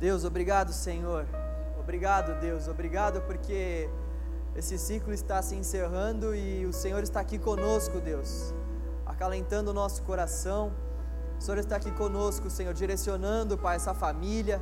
Deus, 0.00 0.24
obrigado, 0.24 0.72
Senhor. 0.72 1.26
Obrigado, 1.78 2.40
Deus. 2.40 2.68
Obrigado 2.68 3.20
porque 3.22 3.90
esse 4.58 4.76
ciclo 4.76 5.12
está 5.12 5.40
se 5.40 5.54
encerrando 5.54 6.34
e 6.34 6.66
o 6.66 6.72
Senhor 6.72 7.00
está 7.04 7.20
aqui 7.20 7.38
conosco, 7.38 8.00
Deus, 8.00 8.52
acalentando 9.06 9.70
o 9.70 9.74
nosso 9.74 10.02
coração. 10.02 10.72
O 11.38 11.40
Senhor 11.40 11.58
está 11.58 11.76
aqui 11.76 11.92
conosco, 11.92 12.50
Senhor, 12.50 12.74
direcionando, 12.74 13.56
Pai, 13.56 13.76
essa 13.76 13.94
família 13.94 14.60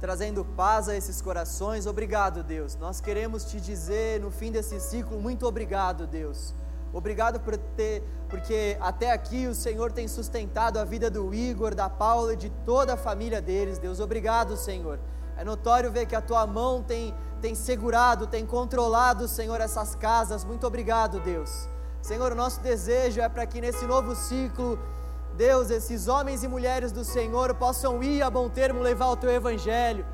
trazendo 0.00 0.44
paz 0.44 0.88
a 0.88 0.96
esses 0.96 1.22
corações. 1.22 1.86
Obrigado, 1.86 2.42
Deus. 2.42 2.76
Nós 2.76 3.00
queremos 3.00 3.44
te 3.44 3.60
dizer 3.60 4.20
no 4.20 4.32
fim 4.32 4.50
desse 4.50 4.80
ciclo, 4.80 5.20
muito 5.20 5.46
obrigado, 5.46 6.08
Deus. 6.08 6.52
Obrigado 6.92 7.38
por 7.38 7.56
ter, 7.56 8.02
porque 8.28 8.76
até 8.80 9.12
aqui 9.12 9.46
o 9.46 9.54
Senhor 9.54 9.92
tem 9.92 10.08
sustentado 10.08 10.78
a 10.78 10.84
vida 10.84 11.08
do 11.08 11.32
Igor, 11.32 11.74
da 11.74 11.88
Paula 11.88 12.34
e 12.34 12.36
de 12.36 12.50
toda 12.64 12.94
a 12.94 12.96
família 12.96 13.40
deles, 13.40 13.78
Deus. 13.78 14.00
Obrigado, 14.00 14.56
Senhor. 14.56 14.98
É 15.36 15.44
notório 15.44 15.92
ver 15.92 16.06
que 16.06 16.16
a 16.16 16.20
tua 16.20 16.46
mão 16.46 16.82
tem, 16.82 17.14
tem 17.40 17.54
segurado, 17.54 18.26
tem 18.26 18.46
controlado, 18.46 19.28
Senhor, 19.28 19.60
essas 19.60 19.94
casas. 19.94 20.44
Muito 20.44 20.66
obrigado, 20.66 21.20
Deus. 21.20 21.68
Senhor, 22.02 22.32
o 22.32 22.36
nosso 22.36 22.60
desejo 22.60 23.20
é 23.20 23.28
para 23.28 23.46
que 23.46 23.60
nesse 23.60 23.84
novo 23.84 24.14
ciclo 24.14 24.78
Deus, 25.36 25.68
esses 25.68 26.08
homens 26.08 26.42
e 26.42 26.48
mulheres 26.48 26.90
do 26.90 27.04
Senhor 27.04 27.54
possam 27.54 28.02
ir 28.02 28.22
a 28.22 28.30
bom 28.30 28.48
termo 28.48 28.80
levar 28.80 29.08
o 29.08 29.16
teu 29.16 29.30
evangelho. 29.30 30.06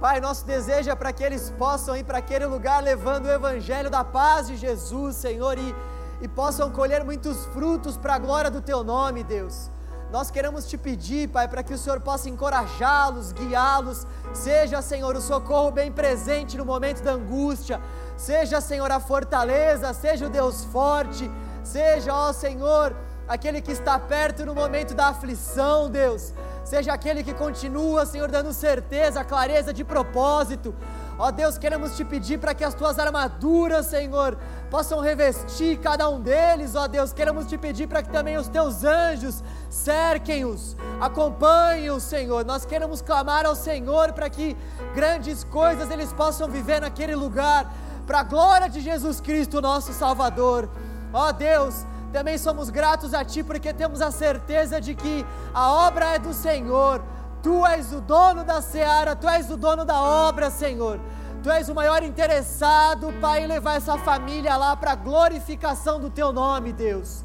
Pai, 0.00 0.20
nosso 0.20 0.46
desejo 0.46 0.88
é 0.88 0.94
para 0.94 1.12
que 1.12 1.24
eles 1.24 1.50
possam 1.58 1.96
ir 1.96 2.04
para 2.04 2.18
aquele 2.18 2.46
lugar 2.46 2.82
levando 2.82 3.26
o 3.26 3.32
evangelho 3.32 3.90
da 3.90 4.04
paz 4.04 4.46
de 4.46 4.56
Jesus, 4.56 5.16
Senhor, 5.16 5.58
e, 5.58 5.74
e 6.22 6.28
possam 6.28 6.70
colher 6.70 7.04
muitos 7.04 7.44
frutos 7.46 7.96
para 7.96 8.14
a 8.14 8.18
glória 8.18 8.50
do 8.50 8.62
teu 8.62 8.84
nome, 8.84 9.24
Deus. 9.24 9.70
Nós 10.10 10.28
queremos 10.28 10.66
te 10.66 10.76
pedir, 10.76 11.28
Pai, 11.28 11.46
para 11.46 11.62
que 11.62 11.72
o 11.72 11.78
Senhor 11.78 12.00
possa 12.00 12.28
encorajá-los, 12.28 13.30
guiá-los, 13.32 14.04
seja, 14.34 14.82
Senhor, 14.82 15.14
o 15.14 15.20
socorro 15.20 15.70
bem 15.70 15.92
presente 15.92 16.58
no 16.58 16.64
momento 16.64 17.00
da 17.00 17.12
angústia, 17.12 17.80
seja, 18.16 18.60
Senhor, 18.60 18.90
a 18.90 18.98
fortaleza, 18.98 19.94
seja 19.94 20.26
o 20.26 20.30
Deus 20.30 20.64
forte, 20.64 21.30
seja, 21.62 22.12
ó 22.12 22.32
Senhor, 22.32 22.96
aquele 23.28 23.60
que 23.60 23.70
está 23.70 23.96
perto 24.00 24.44
no 24.44 24.52
momento 24.52 24.94
da 24.94 25.06
aflição, 25.08 25.88
Deus. 25.88 26.34
Seja 26.64 26.92
aquele 26.92 27.22
que 27.22 27.32
continua, 27.32 28.04
Senhor, 28.04 28.30
dando 28.30 28.52
certeza, 28.52 29.24
clareza 29.24 29.72
de 29.72 29.84
propósito. 29.84 30.74
Ó 31.18 31.30
Deus, 31.30 31.56
queremos 31.56 31.96
te 31.96 32.04
pedir 32.04 32.38
para 32.38 32.54
que 32.54 32.64
as 32.64 32.74
tuas 32.74 32.98
armaduras, 32.98 33.86
Senhor, 33.86 34.36
possam 34.70 35.00
revestir 35.00 35.78
cada 35.78 36.08
um 36.08 36.20
deles, 36.20 36.76
ó 36.76 36.86
Deus. 36.86 37.12
Queremos 37.12 37.46
te 37.46 37.58
pedir 37.58 37.88
para 37.88 38.02
que 38.02 38.10
também 38.10 38.36
os 38.38 38.48
teus 38.48 38.84
anjos 38.84 39.42
cerquem-os, 39.68 40.76
acompanhem-os, 41.00 42.02
Senhor. 42.04 42.44
Nós 42.44 42.64
queremos 42.64 43.02
clamar 43.02 43.44
ao 43.44 43.56
Senhor 43.56 44.12
para 44.12 44.30
que 44.30 44.56
grandes 44.94 45.42
coisas 45.44 45.90
eles 45.90 46.12
possam 46.12 46.48
viver 46.48 46.80
naquele 46.80 47.16
lugar, 47.16 47.70
para 48.06 48.20
a 48.20 48.24
glória 48.24 48.68
de 48.68 48.80
Jesus 48.80 49.20
Cristo, 49.20 49.60
nosso 49.60 49.92
Salvador. 49.92 50.68
Ó 51.12 51.32
Deus, 51.32 51.84
também 52.12 52.38
somos 52.38 52.70
gratos 52.70 53.12
a 53.12 53.24
Ti 53.24 53.42
porque 53.42 53.72
temos 53.72 54.00
a 54.00 54.10
certeza 54.10 54.80
de 54.80 54.94
que 54.94 55.26
a 55.52 55.70
obra 55.72 56.14
é 56.14 56.18
do 56.18 56.32
Senhor. 56.32 57.02
Tu 57.42 57.66
és 57.66 57.92
o 57.92 58.00
dono 58.00 58.44
da 58.44 58.60
seara, 58.60 59.16
Tu 59.16 59.28
és 59.28 59.50
o 59.50 59.56
dono 59.56 59.84
da 59.84 60.00
obra, 60.00 60.50
Senhor. 60.50 61.00
Tu 61.42 61.50
és 61.50 61.68
o 61.68 61.74
maior 61.74 62.02
interessado, 62.02 63.12
Pai, 63.20 63.44
em 63.44 63.46
levar 63.46 63.76
essa 63.76 63.96
família 63.98 64.56
lá 64.56 64.76
para 64.76 64.92
a 64.92 64.94
glorificação 64.94 65.98
do 65.98 66.10
Teu 66.10 66.32
nome, 66.32 66.72
Deus. 66.72 67.24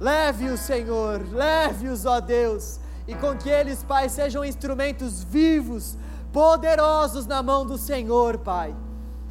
Leve-os, 0.00 0.60
Senhor, 0.60 1.22
leve-os, 1.32 2.04
ó 2.04 2.20
Deus, 2.20 2.80
e 3.06 3.14
com 3.14 3.36
que 3.36 3.48
eles, 3.48 3.84
Pai, 3.84 4.08
sejam 4.08 4.44
instrumentos 4.44 5.22
vivos, 5.22 5.96
poderosos 6.32 7.26
na 7.26 7.42
mão 7.42 7.64
do 7.64 7.78
Senhor, 7.78 8.38
Pai. 8.38 8.74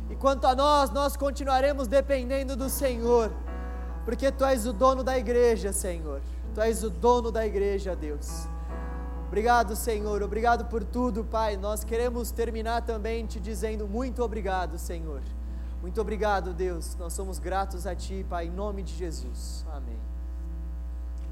E 0.10 0.16
quanto 0.16 0.48
a 0.48 0.56
nós, 0.56 0.90
nós 0.90 1.18
continuaremos 1.18 1.88
dependendo 1.88 2.56
do 2.56 2.70
Senhor 2.70 3.32
porque 4.06 4.32
tu 4.32 4.44
és 4.44 4.66
o 4.66 4.74
dono 4.74 5.04
da 5.04 5.18
igreja, 5.18 5.72
Senhor. 5.72 6.22
Tu 6.54 6.62
és 6.62 6.84
o 6.84 6.90
dono 6.90 7.32
da 7.32 7.46
igreja, 7.46 7.96
Deus. 7.96 8.48
Obrigado, 9.34 9.76
Senhor. 9.76 10.22
Obrigado 10.22 10.66
por 10.66 10.84
tudo, 10.84 11.26
Pai. 11.26 11.58
Nós 11.58 11.84
queremos 11.84 12.30
terminar 12.30 12.84
também 12.84 13.26
te 13.26 13.40
dizendo 13.40 13.88
muito 13.88 14.22
obrigado, 14.22 14.78
Senhor. 14.78 15.24
Muito 15.82 16.00
obrigado, 16.00 16.54
Deus. 16.54 16.96
Nós 16.98 17.14
somos 17.14 17.40
gratos 17.40 17.88
a 17.88 17.96
Ti, 17.96 18.24
Pai, 18.30 18.46
em 18.46 18.52
nome 18.52 18.84
de 18.84 18.94
Jesus. 18.94 19.66
Amém. 19.72 19.98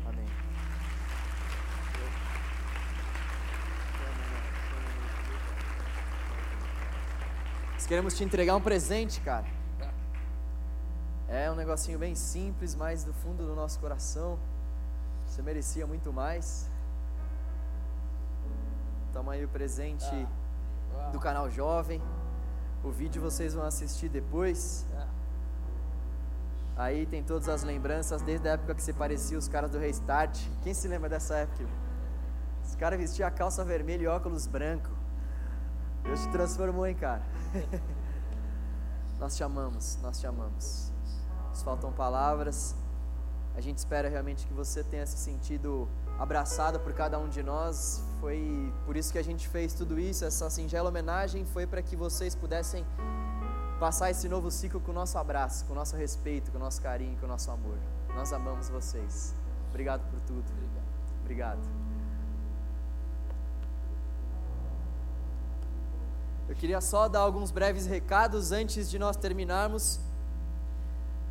Amém. 0.04 0.26
Nós 7.76 7.86
queremos 7.86 8.18
te 8.18 8.24
entregar 8.24 8.56
um 8.56 8.62
presente, 8.62 9.22
cara. 9.22 9.46
É 11.28 11.52
um 11.52 11.56
negocinho 11.56 12.00
bem 12.00 12.16
simples, 12.16 12.74
mas 12.74 13.04
do 13.04 13.14
fundo 13.14 13.46
do 13.46 13.54
nosso 13.54 13.80
coração. 13.80 14.40
Você 15.28 15.44
merecia 15.44 15.86
muito 15.86 16.12
mais. 16.12 16.71
Toma 19.14 19.34
aí 19.34 19.44
o 19.44 19.48
presente 19.48 20.28
do 21.12 21.20
canal 21.20 21.50
Jovem. 21.50 22.02
O 22.84 22.92
vídeo 22.92 23.22
vocês 23.22 23.54
vão 23.54 23.66
assistir 23.66 24.08
depois. 24.08 24.86
Aí 26.78 27.06
tem 27.06 27.22
todas 27.22 27.50
as 27.50 27.64
lembranças 27.64 28.22
desde 28.22 28.48
a 28.48 28.54
época 28.54 28.74
que 28.74 28.82
você 28.82 28.94
parecia 28.94 29.38
os 29.38 29.48
caras 29.48 29.70
do 29.70 29.78
Restart. 29.78 30.40
Quem 30.64 30.74
se 30.74 30.88
lembra 30.88 31.10
dessa 31.10 31.36
época? 31.36 31.66
Os 32.66 32.76
caras 32.76 32.98
vestiam 32.98 33.28
a 33.28 33.32
calça 33.32 33.64
vermelha 33.66 34.04
e 34.04 34.08
óculos 34.08 34.48
branco. 34.48 34.90
Deus 36.04 36.22
te 36.22 36.30
transformou, 36.30 36.88
hein, 36.88 36.96
cara? 36.96 37.22
nós 39.20 39.36
te 39.36 39.44
amamos, 39.44 40.00
nós 40.02 40.20
te 40.20 40.26
amamos. 40.26 40.92
Nos 41.50 41.62
faltam 41.62 41.92
palavras. 41.92 42.76
A 43.54 43.60
gente 43.60 43.78
espera 43.78 44.08
realmente 44.08 44.48
que 44.48 44.54
você 44.54 44.84
tenha 44.84 45.06
se 45.06 45.18
sentido 45.18 45.88
abraçado 46.18 46.80
por 46.80 46.94
cada 46.94 47.20
um 47.20 47.28
de 47.28 47.44
nós. 47.44 48.02
Foi 48.22 48.72
por 48.86 48.96
isso 48.96 49.12
que 49.12 49.18
a 49.18 49.24
gente 49.24 49.48
fez 49.48 49.74
tudo 49.74 50.00
isso. 50.00 50.24
Essa 50.24 50.48
singela 50.48 50.90
homenagem 50.90 51.44
foi 51.44 51.66
para 51.66 51.82
que 51.82 51.96
vocês 51.96 52.36
pudessem 52.36 52.86
passar 53.80 54.12
esse 54.12 54.30
novo 54.30 54.52
ciclo 54.52 54.80
com 54.80 54.92
o 54.92 54.94
nosso 54.94 55.18
abraço, 55.18 55.66
com 55.66 55.74
o 55.74 55.76
nosso 55.76 55.96
respeito, 55.96 56.52
com 56.52 56.58
o 56.58 56.60
nosso 56.60 56.80
carinho, 56.80 57.18
com 57.18 57.26
o 57.26 57.28
nosso 57.28 57.50
amor. 57.50 57.80
Nós 58.16 58.32
amamos 58.32 58.70
vocês. 58.70 59.34
Obrigado 59.70 60.08
por 60.12 60.22
tudo. 60.22 60.46
Obrigado. 61.22 61.60
Eu 66.48 66.56
queria 66.56 66.80
só 66.80 67.08
dar 67.08 67.22
alguns 67.22 67.50
breves 67.50 67.88
recados 67.88 68.52
antes 68.52 68.88
de 68.88 69.00
nós 69.00 69.18
terminarmos 69.18 70.00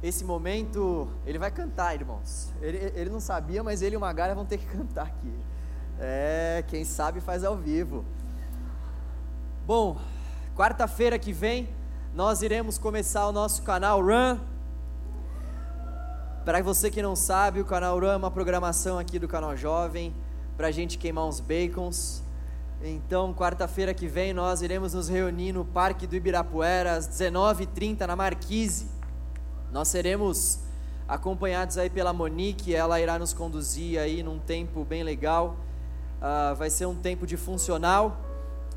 esse 0.02 0.24
momento. 0.24 1.08
Ele 1.24 1.38
vai 1.38 1.52
cantar, 1.52 1.94
irmãos. 1.94 2.50
Ele, 2.60 2.78
ele 2.96 3.10
não 3.10 3.20
sabia, 3.20 3.62
mas 3.62 3.80
ele 3.80 3.94
e 3.94 3.96
o 3.96 4.00
Magara 4.00 4.34
vão 4.34 4.44
ter 4.44 4.58
que 4.58 4.66
cantar 4.76 5.06
aqui. 5.06 5.32
É, 6.02 6.64
quem 6.66 6.82
sabe 6.82 7.20
faz 7.20 7.44
ao 7.44 7.54
vivo. 7.54 8.06
Bom, 9.66 9.98
quarta-feira 10.56 11.18
que 11.18 11.30
vem 11.30 11.68
nós 12.14 12.40
iremos 12.40 12.78
começar 12.78 13.28
o 13.28 13.32
nosso 13.32 13.62
canal 13.62 14.00
Run. 14.00 14.38
Para 16.42 16.62
você 16.62 16.90
que 16.90 17.02
não 17.02 17.14
sabe, 17.14 17.60
o 17.60 17.66
canal 17.66 18.00
Run 18.00 18.12
é 18.12 18.16
uma 18.16 18.30
programação 18.30 18.98
aqui 18.98 19.18
do 19.18 19.28
canal 19.28 19.54
Jovem 19.54 20.14
para 20.56 20.68
a 20.68 20.70
gente 20.70 20.96
queimar 20.96 21.26
uns 21.26 21.38
bacons. 21.38 22.22
Então, 22.82 23.34
quarta-feira 23.34 23.92
que 23.92 24.08
vem 24.08 24.32
nós 24.32 24.62
iremos 24.62 24.94
nos 24.94 25.10
reunir 25.10 25.52
no 25.52 25.66
Parque 25.66 26.06
do 26.06 26.16
Ibirapuera 26.16 26.94
às 26.94 27.06
19h30 27.06 28.06
na 28.06 28.16
Marquise. 28.16 28.88
Nós 29.70 29.88
seremos 29.88 30.60
acompanhados 31.06 31.76
aí 31.76 31.90
pela 31.90 32.14
Monique, 32.14 32.74
ela 32.74 32.98
irá 32.98 33.18
nos 33.18 33.34
conduzir 33.34 34.00
aí 34.00 34.22
num 34.22 34.38
tempo 34.38 34.82
bem 34.82 35.02
legal. 35.02 35.56
Uh, 36.20 36.54
vai 36.54 36.68
ser 36.68 36.86
um 36.86 36.94
tempo 36.94 37.26
de 37.26 37.36
funcional. 37.36 38.20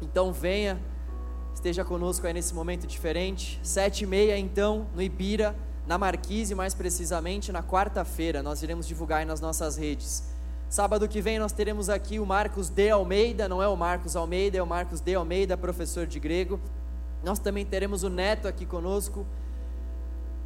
Então 0.02 0.32
venha, 0.32 0.80
esteja 1.54 1.84
conosco 1.84 2.26
aí 2.26 2.34
nesse 2.34 2.54
momento 2.54 2.88
diferente. 2.88 3.60
Sete 3.62 4.06
e 4.06 4.08
meia 4.08 4.38
então 4.38 4.88
no 4.96 5.02
Ibira, 5.02 5.56
na 5.86 5.98
Marquise 5.98 6.56
mais 6.56 6.74
precisamente 6.74 7.52
na 7.52 7.62
quarta-feira. 7.62 8.42
Nós 8.42 8.64
iremos 8.64 8.88
divulgar 8.88 9.20
aí 9.20 9.26
nas 9.26 9.42
nossas 9.42 9.76
redes. 9.76 10.24
Sábado 10.70 11.08
que 11.08 11.22
vem 11.22 11.38
nós 11.38 11.52
teremos 11.52 11.90
aqui 11.90 12.20
o 12.20 12.26
Marcos 12.26 12.70
de 12.70 12.90
Almeida, 12.90 13.48
não 13.48 13.62
é 13.62 13.68
o 13.68 13.76
Marcos 13.76 14.16
Almeida, 14.16 14.58
é 14.58 14.64
o 14.64 14.66
Marcos 14.66 15.02
de 15.02 15.14
Almeida, 15.14 15.56
professor 15.56 16.08
de 16.08 16.20
grego. 16.20 16.60
Nós 17.24 17.40
também 17.40 17.66
teremos 17.66 18.04
o 18.04 18.10
Neto 18.10 18.48
aqui 18.48 18.66
conosco. 18.66 19.26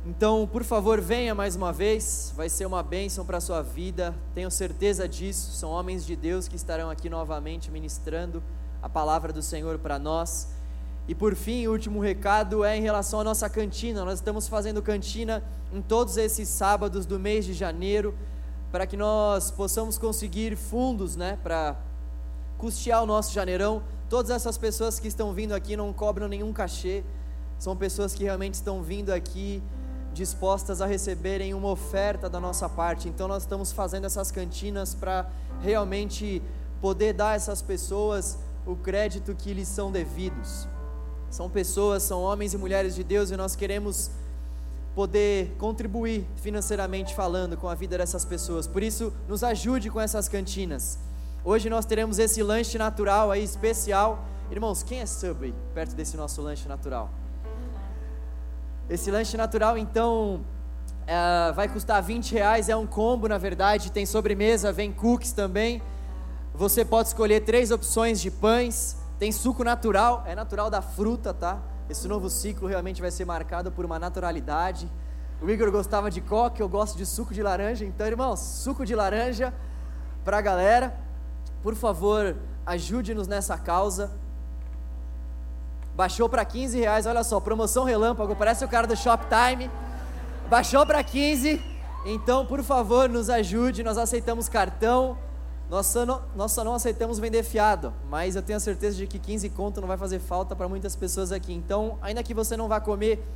Então, 0.09 0.47
por 0.47 0.63
favor, 0.63 1.01
venha 1.01 1.35
mais 1.35 1.57
uma 1.57 1.73
vez, 1.73 2.31
vai 2.33 2.47
ser 2.47 2.65
uma 2.65 2.81
bênção 2.81 3.25
para 3.25 3.39
a 3.39 3.41
sua 3.41 3.61
vida, 3.61 4.15
tenho 4.33 4.49
certeza 4.49 5.05
disso. 5.05 5.51
São 5.51 5.69
homens 5.69 6.05
de 6.05 6.15
Deus 6.15 6.47
que 6.47 6.55
estarão 6.55 6.89
aqui 6.89 7.09
novamente 7.09 7.69
ministrando 7.69 8.41
a 8.81 8.87
palavra 8.87 9.33
do 9.33 9.41
Senhor 9.41 9.77
para 9.77 9.99
nós. 9.99 10.47
E 11.09 11.13
por 11.13 11.35
fim, 11.35 11.67
o 11.67 11.73
último 11.73 11.99
recado 11.99 12.63
é 12.63 12.77
em 12.77 12.81
relação 12.81 13.19
à 13.19 13.23
nossa 13.25 13.49
cantina. 13.49 14.05
Nós 14.05 14.19
estamos 14.19 14.47
fazendo 14.47 14.81
cantina 14.81 15.43
em 15.73 15.81
todos 15.81 16.15
esses 16.15 16.47
sábados 16.47 17.05
do 17.05 17.19
mês 17.19 17.43
de 17.43 17.53
janeiro 17.53 18.15
para 18.71 18.87
que 18.87 18.95
nós 18.95 19.51
possamos 19.51 19.97
conseguir 19.97 20.55
fundos, 20.55 21.17
né, 21.17 21.37
para 21.43 21.75
custear 22.57 23.03
o 23.03 23.05
nosso 23.05 23.33
janeirão. 23.33 23.83
Todas 24.09 24.31
essas 24.31 24.57
pessoas 24.57 25.01
que 25.01 25.09
estão 25.09 25.33
vindo 25.33 25.51
aqui 25.51 25.75
não 25.75 25.91
cobram 25.91 26.29
nenhum 26.29 26.53
cachê, 26.53 27.03
são 27.59 27.75
pessoas 27.75 28.13
que 28.13 28.23
realmente 28.23 28.53
estão 28.53 28.81
vindo 28.81 29.09
aqui 29.09 29.61
dispostas 30.17 30.81
a 30.81 30.85
receberem 30.85 31.53
uma 31.53 31.69
oferta 31.69 32.29
da 32.29 32.39
nossa 32.39 32.67
parte. 32.67 33.07
Então 33.07 33.27
nós 33.27 33.43
estamos 33.43 33.71
fazendo 33.71 34.05
essas 34.05 34.31
cantinas 34.31 34.93
para 34.93 35.29
realmente 35.61 36.41
poder 36.81 37.13
dar 37.13 37.29
a 37.29 37.35
essas 37.35 37.61
pessoas 37.61 38.37
o 38.65 38.75
crédito 38.75 39.33
que 39.33 39.53
lhes 39.53 39.67
são 39.67 39.91
devidos. 39.91 40.67
São 41.29 41.49
pessoas, 41.49 42.03
são 42.03 42.21
homens 42.21 42.53
e 42.53 42.57
mulheres 42.57 42.95
de 42.95 43.03
Deus 43.03 43.31
e 43.31 43.37
nós 43.37 43.55
queremos 43.55 44.11
poder 44.95 45.55
contribuir 45.59 46.25
financeiramente 46.37 47.13
falando 47.13 47.55
com 47.55 47.69
a 47.69 47.75
vida 47.75 47.97
dessas 47.97 48.25
pessoas. 48.25 48.65
Por 48.65 48.81
isso, 48.81 49.13
nos 49.27 49.43
ajude 49.43 49.89
com 49.91 50.01
essas 50.01 50.27
cantinas. 50.27 50.97
Hoje 51.45 51.69
nós 51.69 51.85
teremos 51.85 52.17
esse 52.17 52.41
lanche 52.41 52.77
natural 52.77 53.29
aí 53.29 53.43
especial. 53.43 54.25
Irmãos, 54.49 54.81
quem 54.81 54.99
é 54.99 55.05
Subway 55.05 55.53
perto 55.73 55.95
desse 55.95 56.17
nosso 56.17 56.41
lanche 56.41 56.67
natural? 56.67 57.09
Esse 58.89 59.11
lanche 59.11 59.35
natural, 59.35 59.77
então, 59.77 60.45
é, 61.05 61.51
vai 61.53 61.67
custar 61.67 62.01
20 62.01 62.33
reais. 62.33 62.69
É 62.69 62.75
um 62.75 62.87
combo, 62.87 63.27
na 63.27 63.37
verdade. 63.37 63.91
Tem 63.91 64.05
sobremesa, 64.05 64.71
vem 64.71 64.91
cookies 64.91 65.31
também. 65.31 65.81
Você 66.53 66.85
pode 66.85 67.09
escolher 67.09 67.41
três 67.41 67.69
opções 67.71 68.19
de 68.19 68.31
pães. 68.31 68.97
Tem 69.19 69.31
suco 69.31 69.63
natural, 69.63 70.23
é 70.25 70.35
natural 70.35 70.69
da 70.69 70.81
fruta, 70.81 71.33
tá? 71.33 71.59
Esse 71.89 72.07
novo 72.07 72.29
ciclo 72.29 72.67
realmente 72.67 73.01
vai 73.01 73.09
ser 73.11 73.25
marcado 73.25 73.71
por 73.71 73.83
uma 73.83 73.97
naturalidade. 73.97 74.89
O 75.41 75.49
Igor 75.49 75.71
gostava 75.71 76.09
de 76.09 76.19
coque, 76.21 76.61
eu 76.61 76.69
gosto 76.69 76.97
de 76.97 77.05
suco 77.05 77.33
de 77.33 77.41
laranja. 77.41 77.85
Então, 77.85 78.05
irmãos, 78.07 78.39
suco 78.39 78.85
de 78.85 78.95
laranja 78.95 79.53
para 80.23 80.37
a 80.37 80.41
galera. 80.41 80.97
Por 81.61 81.75
favor, 81.75 82.35
ajude-nos 82.65 83.27
nessa 83.27 83.57
causa. 83.57 84.11
Baixou 85.97 86.29
para 86.29 86.45
15 86.45 86.77
reais, 86.77 87.07
olha 87.07 87.23
só, 87.23 87.39
promoção 87.39 87.83
relâmpago, 87.83 88.35
parece 88.35 88.63
o 88.63 88.67
cara 88.67 88.85
do 88.85 88.95
Shoptime. 88.95 89.67
Baixou 90.47 90.85
para 90.85 91.03
15. 91.03 91.59
Então, 92.05 92.45
por 92.45 92.61
favor, 92.61 93.09
nos 93.09 93.31
ajude. 93.31 93.81
Nós 93.83 93.97
aceitamos 93.97 94.47
cartão. 94.47 95.17
Nós 95.71 95.87
só, 95.87 96.05
não, 96.05 96.21
nós 96.35 96.51
só 96.51 96.63
não 96.63 96.75
aceitamos 96.75 97.17
vender 97.17 97.41
fiado, 97.41 97.91
mas 98.11 98.35
eu 98.35 98.43
tenho 98.43 98.57
a 98.57 98.59
certeza 98.59 98.95
de 98.95 99.07
que 99.07 99.17
15 99.17 99.49
conto 99.49 99.81
não 99.81 99.87
vai 99.87 99.97
fazer 99.97 100.19
falta 100.19 100.55
para 100.55 100.69
muitas 100.69 100.95
pessoas 100.95 101.31
aqui. 101.31 101.51
Então, 101.51 101.97
ainda 101.99 102.21
que 102.21 102.33
você 102.33 102.55
não 102.55 102.67
vá 102.67 102.79
comer, 102.79 103.27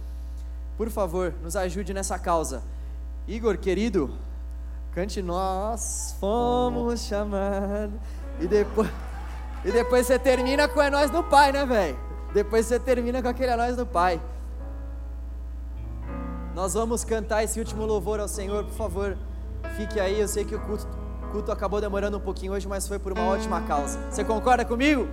por 0.78 0.88
favor, 0.92 1.34
nos 1.42 1.56
ajude 1.56 1.96
nessa 1.96 2.20
causa. 2.20 2.62
Igor, 3.28 3.58
querido, 3.58 4.16
cante 4.94 5.20
Nós 5.20 6.16
Fomos 6.20 7.02
Chamados. 7.08 8.00
E 8.40 8.46
depois, 8.46 8.90
e 9.66 9.72
depois 9.72 10.06
você 10.06 10.20
termina 10.20 10.68
com 10.68 10.80
É 10.80 10.92
Nós 10.92 11.10
do 11.10 11.24
Pai, 11.24 11.52
né, 11.52 11.66
velho? 11.66 12.11
Depois 12.34 12.66
você 12.66 12.80
termina 12.80 13.22
com 13.22 13.28
aquele 13.28 13.52
É 13.52 13.56
Nós 13.56 13.76
do 13.76 13.86
Pai. 13.86 14.22
Nós 16.56 16.74
vamos 16.74 17.04
cantar 17.04 17.44
esse 17.44 17.60
último 17.60 17.86
louvor 17.86 18.20
ao 18.20 18.28
Senhor, 18.28 18.64
por 18.66 18.74
favor. 18.74 19.18
Fique 19.78 20.00
aí, 20.00 20.20
eu 20.20 20.28
sei 20.28 20.44
que 20.44 20.56
o 20.56 20.60
culto 20.60 20.88
culto 21.32 21.52
acabou 21.52 21.80
demorando 21.80 22.18
um 22.18 22.20
pouquinho 22.20 22.52
hoje, 22.52 22.68
mas 22.68 22.88
foi 22.88 23.00
por 23.00 23.14
uma 23.14 23.26
ótima 23.26 23.62
causa. 23.62 23.98
Você 24.12 24.24
concorda 24.24 24.66
comigo? 24.66 25.08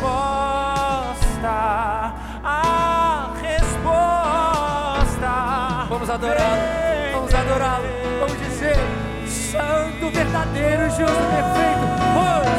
a 2.44 3.30
resposta. 3.42 5.32
Vamos 5.90 6.10
adorá-lo, 6.10 6.62
vamos 7.14 7.34
adorá-lo, 7.34 7.88
vamos 8.20 8.40
dizer: 8.40 8.78
Santo, 9.28 10.10
verdadeiro, 10.12 10.90
justo, 10.90 11.04
perfeito, 11.06 11.86
pois, 12.14 12.51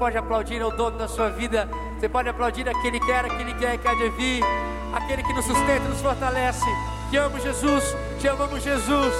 pode 0.00 0.16
aplaudir 0.16 0.62
ao 0.62 0.70
dono 0.70 0.96
da 0.96 1.06
sua 1.06 1.28
vida, 1.28 1.68
você 1.98 2.08
pode 2.08 2.26
aplaudir 2.26 2.66
aquele 2.66 2.98
que 2.98 3.12
era, 3.12 3.26
aquele 3.26 3.52
que 3.52 3.66
é, 3.66 3.76
que 3.76 3.86
há 3.86 3.92
de 3.92 4.08
vir, 4.08 4.42
aquele 4.94 5.22
que 5.22 5.34
nos 5.34 5.44
sustenta, 5.44 5.86
nos 5.90 6.00
fortalece. 6.00 6.64
Te 7.10 7.18
amo, 7.18 7.38
Jesus, 7.38 7.94
te 8.18 8.26
amamos, 8.26 8.62
Jesus. 8.62 9.12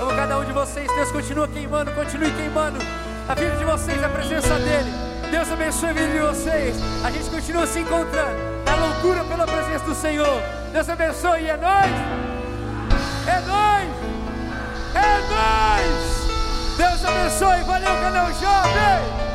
Amo 0.00 0.16
cada 0.16 0.38
um 0.38 0.44
de 0.46 0.52
vocês. 0.52 0.90
Deus 0.94 1.12
continua 1.12 1.46
queimando, 1.46 1.92
continue 1.92 2.30
queimando 2.30 2.78
a 3.28 3.34
vida 3.34 3.54
de 3.56 3.64
vocês, 3.66 4.02
a 4.02 4.08
presença 4.08 4.58
dEle. 4.60 4.90
Deus 5.30 5.52
abençoe 5.52 5.90
a 5.90 5.92
vida 5.92 6.12
de 6.12 6.18
vocês. 6.18 6.76
A 7.04 7.10
gente 7.10 7.28
continua 7.28 7.66
se 7.66 7.80
encontrando. 7.80 8.38
É 8.64 8.74
loucura 8.76 9.24
pela 9.24 9.46
presença 9.46 9.84
do 9.84 9.94
Senhor. 9.94 10.40
Deus 10.72 10.88
abençoe 10.88 11.42
e 11.42 11.50
é 11.50 11.56
nóis. 11.58 11.92
É 13.26 13.40
nóis. 13.40 13.90
É 14.94 15.20
nóis. 15.28 16.78
Deus 16.78 17.04
abençoe. 17.04 17.62
Valeu, 17.64 18.00
canal 18.00 18.32
Jovem. 18.32 19.33